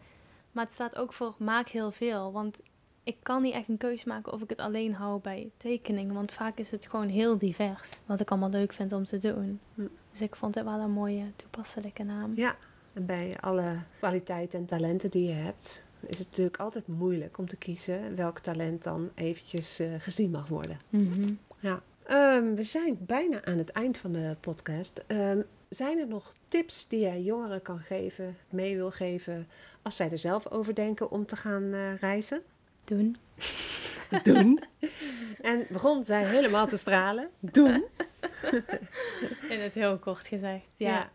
Maar 0.51 0.63
het 0.63 0.73
staat 0.73 0.95
ook 0.95 1.13
voor 1.13 1.35
maak 1.37 1.69
heel 1.69 1.91
veel, 1.91 2.31
want 2.31 2.61
ik 3.03 3.17
kan 3.23 3.41
niet 3.41 3.53
echt 3.53 3.67
een 3.67 3.77
keuze 3.77 4.07
maken 4.07 4.33
of 4.33 4.41
ik 4.41 4.49
het 4.49 4.59
alleen 4.59 4.93
hou 4.93 5.21
bij 5.21 5.51
tekeningen. 5.57 6.13
Want 6.13 6.31
vaak 6.31 6.57
is 6.57 6.71
het 6.71 6.87
gewoon 6.87 7.07
heel 7.07 7.37
divers, 7.37 7.99
wat 8.05 8.21
ik 8.21 8.29
allemaal 8.31 8.49
leuk 8.49 8.73
vind 8.73 8.93
om 8.93 9.05
te 9.05 9.17
doen. 9.17 9.59
Hm. 9.75 9.87
Dus 10.11 10.21
ik 10.21 10.35
vond 10.35 10.55
het 10.55 10.63
wel 10.63 10.79
een 10.79 10.91
mooie, 10.91 11.31
toepasselijke 11.35 12.03
naam. 12.03 12.35
Ja. 12.35 12.55
En 12.93 13.05
bij 13.05 13.37
alle 13.39 13.79
kwaliteiten 13.97 14.59
en 14.59 14.65
talenten 14.65 15.09
die 15.09 15.27
je 15.27 15.33
hebt, 15.33 15.85
is 15.99 16.19
het 16.19 16.27
natuurlijk 16.27 16.57
altijd 16.57 16.87
moeilijk 16.87 17.37
om 17.37 17.47
te 17.47 17.57
kiezen 17.57 18.15
welk 18.15 18.39
talent 18.39 18.83
dan 18.83 19.09
eventjes 19.15 19.79
eh, 19.79 19.87
gezien 19.97 20.31
mag 20.31 20.47
worden. 20.47 20.77
Mhm. 20.89 21.33
Ehm, 22.09 22.53
we 22.53 22.63
zijn 22.63 22.97
bijna 22.99 23.45
aan 23.45 23.57
het 23.57 23.69
eind 23.69 23.97
van 23.97 24.11
de 24.11 24.35
podcast. 24.39 25.03
Ehm, 25.07 25.41
zijn 25.69 25.99
er 25.99 26.07
nog 26.07 26.33
tips 26.47 26.87
die 26.87 26.99
jij 26.99 27.21
jongeren 27.21 27.61
kan 27.61 27.79
geven, 27.79 28.37
mee 28.49 28.75
wil 28.75 28.91
geven, 28.91 29.47
als 29.81 29.95
zij 29.95 30.11
er 30.11 30.17
zelf 30.17 30.47
over 30.47 30.75
denken 30.75 31.11
om 31.11 31.25
te 31.25 31.35
gaan 31.35 31.73
eh, 31.73 31.95
reizen? 31.97 32.41
Doen. 32.83 33.17
Doen. 34.23 34.63
en 35.41 35.65
begon 35.69 36.05
zij 36.05 36.25
helemaal 36.25 36.67
te 36.67 36.77
stralen. 36.77 37.29
Doen. 37.39 37.85
In 39.49 39.59
het 39.59 39.73
heel 39.73 39.97
kort 39.97 40.27
gezegd, 40.27 40.65
ja. 40.75 40.89
Ja. 40.89 41.09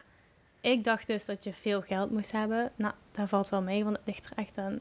Ik 0.61 0.84
dacht 0.84 1.07
dus 1.07 1.24
dat 1.24 1.44
je 1.44 1.52
veel 1.52 1.82
geld 1.82 2.11
moest 2.11 2.32
hebben. 2.32 2.72
Nou, 2.76 2.94
daar 3.12 3.28
valt 3.28 3.48
wel 3.48 3.62
mee, 3.62 3.84
want 3.84 3.96
het 3.96 4.07
ligt 4.07 4.24
er 4.24 4.36
echt 4.36 4.59
aan 4.59 4.78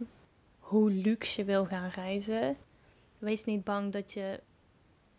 hoe 0.60 0.92
luxe 0.92 1.40
je 1.40 1.46
wil 1.46 1.66
gaan 1.66 1.90
reizen. 1.90 2.58
Wees 3.18 3.44
niet 3.44 3.64
bang 3.64 3.92
dat 3.92 4.14
je... 4.14 4.40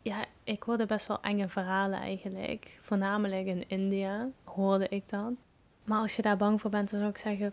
Ja, 0.03 0.25
ik 0.45 0.63
hoorde 0.63 0.87
best 0.87 1.07
wel 1.07 1.21
enge 1.21 1.49
verhalen 1.49 1.99
eigenlijk. 1.99 2.79
Voornamelijk 2.83 3.47
in 3.47 3.69
India 3.69 4.29
hoorde 4.55 4.89
ik 4.89 5.09
dat. 5.09 5.33
Maar 5.85 6.01
als 6.01 6.17
je 6.17 6.23
daar 6.23 6.37
bang 6.37 6.61
voor 6.61 6.71
bent, 6.71 6.91
dan 6.91 6.99
zou 6.99 7.11
ik 7.11 7.19
zeggen... 7.19 7.53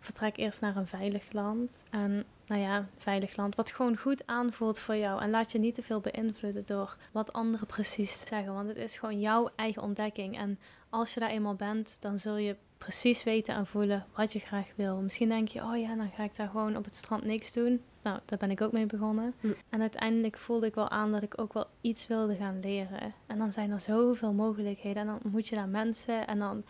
Vertrek 0.00 0.36
eerst 0.36 0.60
naar 0.60 0.76
een 0.76 0.86
veilig 0.86 1.32
land. 1.32 1.84
En 1.90 2.24
nou 2.46 2.60
ja, 2.60 2.86
veilig 2.98 3.36
land 3.36 3.54
wat 3.54 3.70
gewoon 3.70 3.96
goed 3.96 4.26
aanvoelt 4.26 4.78
voor 4.78 4.96
jou. 4.96 5.22
En 5.22 5.30
laat 5.30 5.52
je 5.52 5.58
niet 5.58 5.74
te 5.74 5.82
veel 5.82 6.00
beïnvloeden 6.00 6.66
door 6.66 6.96
wat 7.12 7.32
anderen 7.32 7.66
precies 7.66 8.26
zeggen. 8.26 8.54
Want 8.54 8.68
het 8.68 8.76
is 8.76 8.96
gewoon 8.96 9.20
jouw 9.20 9.50
eigen 9.56 9.82
ontdekking. 9.82 10.38
En 10.38 10.58
als 10.90 11.14
je 11.14 11.20
daar 11.20 11.30
eenmaal 11.30 11.54
bent, 11.54 11.96
dan 12.00 12.18
zul 12.18 12.36
je 12.36 12.56
precies 12.78 13.24
weten 13.24 13.54
en 13.54 13.66
voelen 13.66 14.06
wat 14.14 14.32
je 14.32 14.38
graag 14.38 14.72
wil. 14.76 14.96
Misschien 14.96 15.28
denk 15.28 15.48
je, 15.48 15.62
oh 15.62 15.76
ja, 15.76 15.94
dan 15.94 16.10
ga 16.16 16.22
ik 16.22 16.36
daar 16.36 16.48
gewoon 16.48 16.76
op 16.76 16.84
het 16.84 16.96
strand 16.96 17.24
niks 17.24 17.52
doen. 17.52 17.82
Nou, 18.06 18.18
daar 18.24 18.38
ben 18.38 18.50
ik 18.50 18.60
ook 18.60 18.72
mee 18.72 18.86
begonnen. 18.86 19.34
Hm. 19.40 19.46
En 19.68 19.80
uiteindelijk 19.80 20.38
voelde 20.38 20.66
ik 20.66 20.74
wel 20.74 20.88
aan 20.88 21.12
dat 21.12 21.22
ik 21.22 21.40
ook 21.40 21.52
wel 21.52 21.66
iets 21.80 22.06
wilde 22.06 22.36
gaan 22.36 22.60
leren. 22.60 23.14
En 23.26 23.38
dan 23.38 23.52
zijn 23.52 23.70
er 23.70 23.80
zoveel 23.80 24.32
mogelijkheden. 24.32 25.00
En 25.02 25.06
dan 25.06 25.18
ontmoet 25.22 25.48
je 25.48 25.54
daar 25.54 25.68
mensen. 25.68 26.26
En 26.26 26.38
dan 26.38 26.64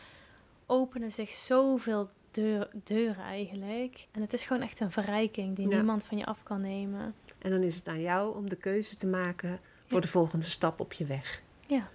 openen 0.67 1.11
zich 1.11 1.31
zoveel 1.31 2.09
deur, 2.31 2.69
deuren 2.85 3.25
eigenlijk. 3.25 4.07
En 4.13 4.21
het 4.21 4.33
is 4.33 4.45
gewoon 4.45 4.63
echt 4.63 4.81
een 4.81 4.91
verrijking 4.91 5.57
die 5.57 5.69
Ja. 5.69 5.75
niemand 5.77 6.05
van 6.05 6.19
je 6.19 6.27
af 6.27 6.43
kan 6.43 6.61
nemen. 6.61 7.15
En 7.39 7.51
dan 7.51 7.63
is 7.63 7.77
het 7.77 7.89
aan 7.89 8.01
jou 8.01 8.37
om 8.37 8.49
de 8.49 8.57
keuze 8.57 8.97
te 8.97 9.07
maken 9.07 9.61
voor 9.87 10.01
de 10.01 10.09
volgende 10.09 10.45
stap 10.45 10.81
op 10.81 10.93
je 10.93 11.05
weg. 11.05 11.43
Ja. 11.67 11.89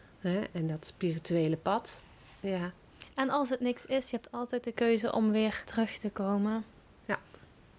En 0.51 0.67
dat 0.67 0.85
spirituele 0.85 1.57
pad. 1.57 2.03
Ja. 2.39 2.71
En 3.13 3.29
als 3.29 3.49
het 3.49 3.59
niks 3.59 3.85
is, 3.85 4.09
je 4.09 4.15
hebt 4.15 4.31
altijd 4.31 4.63
de 4.63 4.71
keuze 4.71 5.13
om 5.13 5.31
weer 5.31 5.61
terug 5.65 5.97
te 5.97 6.09
komen. 6.09 6.63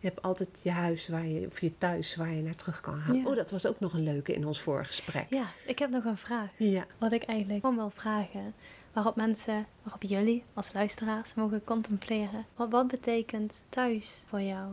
Je 0.02 0.08
hebt 0.08 0.22
altijd 0.22 0.60
je 0.62 0.70
huis 0.70 1.08
waar 1.08 1.26
je, 1.26 1.46
of 1.46 1.60
je 1.60 1.78
thuis 1.78 2.16
waar 2.16 2.32
je 2.32 2.42
naar 2.42 2.54
terug 2.54 2.80
kan 2.80 2.98
gaan. 2.98 3.16
Ja. 3.16 3.26
Oh, 3.26 3.36
dat 3.36 3.50
was 3.50 3.66
ook 3.66 3.80
nog 3.80 3.92
een 3.92 4.02
leuke 4.02 4.34
in 4.34 4.46
ons 4.46 4.60
vorige 4.60 4.86
gesprek. 4.86 5.26
Ja, 5.30 5.50
ik 5.66 5.78
heb 5.78 5.90
nog 5.90 6.04
een 6.04 6.16
vraag. 6.16 6.50
Ja. 6.56 6.86
Wat 6.98 7.12
ik 7.12 7.22
eigenlijk 7.22 7.60
gewoon 7.60 7.76
wil 7.76 7.90
vragen. 7.90 8.54
Waarop 8.92 9.16
mensen, 9.16 9.66
waarop 9.82 10.02
jullie 10.02 10.44
als 10.54 10.72
luisteraars 10.72 11.34
mogen 11.34 11.64
contempleren. 11.64 12.46
Wat, 12.56 12.70
wat 12.70 12.86
betekent 12.86 13.62
thuis 13.68 14.22
voor 14.26 14.40
jou? 14.40 14.70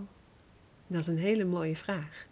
Dat 0.87 0.99
is 0.99 1.07
een 1.07 1.17
hele 1.17 1.45
mooie 1.45 1.75
vraag. 1.75 2.25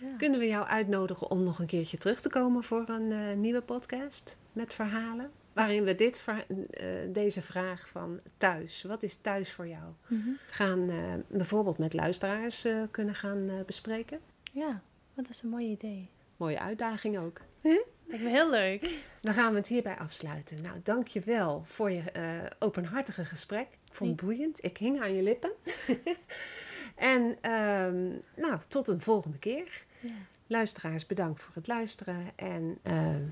Ja. 0.00 0.16
Kunnen 0.18 0.38
we 0.38 0.46
jou 0.46 0.66
uitnodigen 0.66 1.30
om 1.30 1.42
nog 1.42 1.58
een 1.58 1.66
keertje 1.66 1.98
terug 1.98 2.20
te 2.20 2.28
komen 2.28 2.64
voor 2.64 2.88
een 2.88 3.12
eh, 3.12 3.36
nieuwe 3.36 3.60
podcast 3.60 4.38
met 4.52 4.74
verhalen? 4.74 5.30
Waarin 5.52 5.84
we 5.84 5.94
dit, 5.94 6.24
eh, 6.70 6.86
deze 7.08 7.42
vraag 7.42 7.88
van 7.88 8.20
thuis, 8.36 8.82
wat 8.82 9.02
is 9.02 9.16
thuis 9.16 9.52
voor 9.52 9.68
jou, 9.68 9.84
Mhm. 10.06 10.28
gaan 10.50 10.90
eh, 10.90 10.96
bijvoorbeeld 11.28 11.78
met 11.78 11.92
luisteraars 11.94 12.64
eh, 12.64 12.82
kunnen 12.90 13.14
gaan 13.14 13.50
bespreken. 13.66 14.20
Ja, 14.52 14.82
dat 15.14 15.28
is 15.28 15.42
een 15.42 15.48
mooi 15.48 15.70
idee. 15.70 16.08
Mooie 16.36 16.60
uitdaging 16.60 17.18
ook. 17.18 17.40
Lijkt 18.06 18.24
me 18.24 18.30
heel 18.30 18.50
leuk. 18.50 18.98
Dan 19.20 19.34
gaan 19.34 19.50
we 19.52 19.58
het 19.58 19.66
hierbij 19.68 19.96
afsluiten. 19.96 20.62
Nou, 20.62 20.76
dank 20.82 21.06
je 21.06 21.20
wel 21.20 21.62
voor 21.66 21.90
je 21.90 22.02
openhartige 22.58 23.24
gesprek. 23.24 23.66
Ik 23.88 23.94
vond 23.94 24.10
het 24.10 24.20
boeiend. 24.20 24.64
Ik 24.64 24.78
hing 24.78 25.00
aan 25.02 25.14
je 25.14 25.22
lippen. 25.22 25.52
en 26.96 27.36
ehm, 27.40 28.08
nou, 28.36 28.58
tot 28.68 28.88
een 28.88 29.00
volgende 29.00 29.38
keer. 29.38 29.84
Ja. 30.00 30.10
Luisteraars, 30.46 31.06
bedankt 31.06 31.42
voor 31.42 31.54
het 31.54 31.66
luisteren. 31.66 32.30
En 32.36 32.78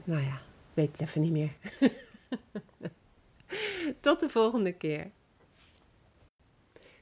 nou 0.04 0.22
ja, 0.22 0.40
weet 0.74 0.92
het 0.92 1.00
even 1.00 1.20
niet 1.20 1.32
meer. 1.32 1.52
Tot 4.00 4.20
de 4.20 4.28
volgende 4.28 4.72
keer. 4.72 5.10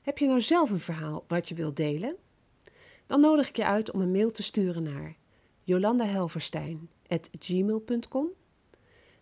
Heb 0.02 0.18
je 0.18 0.26
nou 0.26 0.40
zelf 0.40 0.70
een 0.70 0.80
verhaal 0.80 1.24
wat 1.28 1.48
je 1.48 1.54
wilt 1.54 1.76
delen? 1.76 2.16
Dan 3.06 3.20
nodig 3.20 3.48
ik 3.48 3.56
je 3.56 3.64
uit 3.64 3.90
om 3.90 4.00
een 4.00 4.12
mail 4.12 4.30
te 4.30 4.42
sturen 4.42 4.82
naar 4.82 5.16
jolandahelverstein.gmail.com 5.62 8.26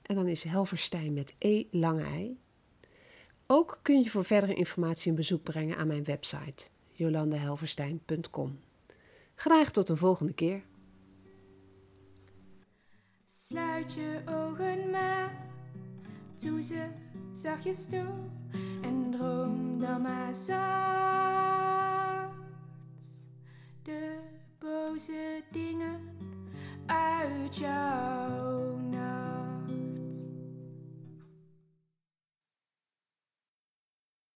En 0.03 0.15
dan 0.15 0.27
is 0.27 0.45
Helverstein 0.45 1.13
met 1.13 1.35
E 1.39 1.65
lange 1.71 2.05
ei. 2.05 2.39
Ook 3.47 3.79
kun 3.83 4.03
je 4.03 4.11
voor 4.11 4.25
verdere 4.25 4.55
informatie 4.55 5.11
een 5.11 5.17
bezoek 5.17 5.43
brengen 5.43 5.77
aan 5.77 5.87
mijn 5.87 6.05
website 6.05 6.69
jolandahelverstein.com. 6.93 8.61
Graag 9.35 9.71
tot 9.71 9.89
een 9.89 9.97
volgende 9.97 10.33
keer. 10.33 10.63
Sluit 13.25 13.95
je 13.95 14.23
ogen 14.27 14.91
maar, 14.91 15.47
toen 16.37 16.63
ze 16.63 16.87
zachtjes 17.31 17.87
toe 17.87 18.07
en 18.83 19.11
droomde 19.11 19.87
dan 19.87 20.03
maar 20.03 20.35
zacht 20.35 20.57
de 23.83 24.19
boze 24.59 25.43
dingen 25.51 26.01
uit 26.87 27.57
jou. 27.57 28.46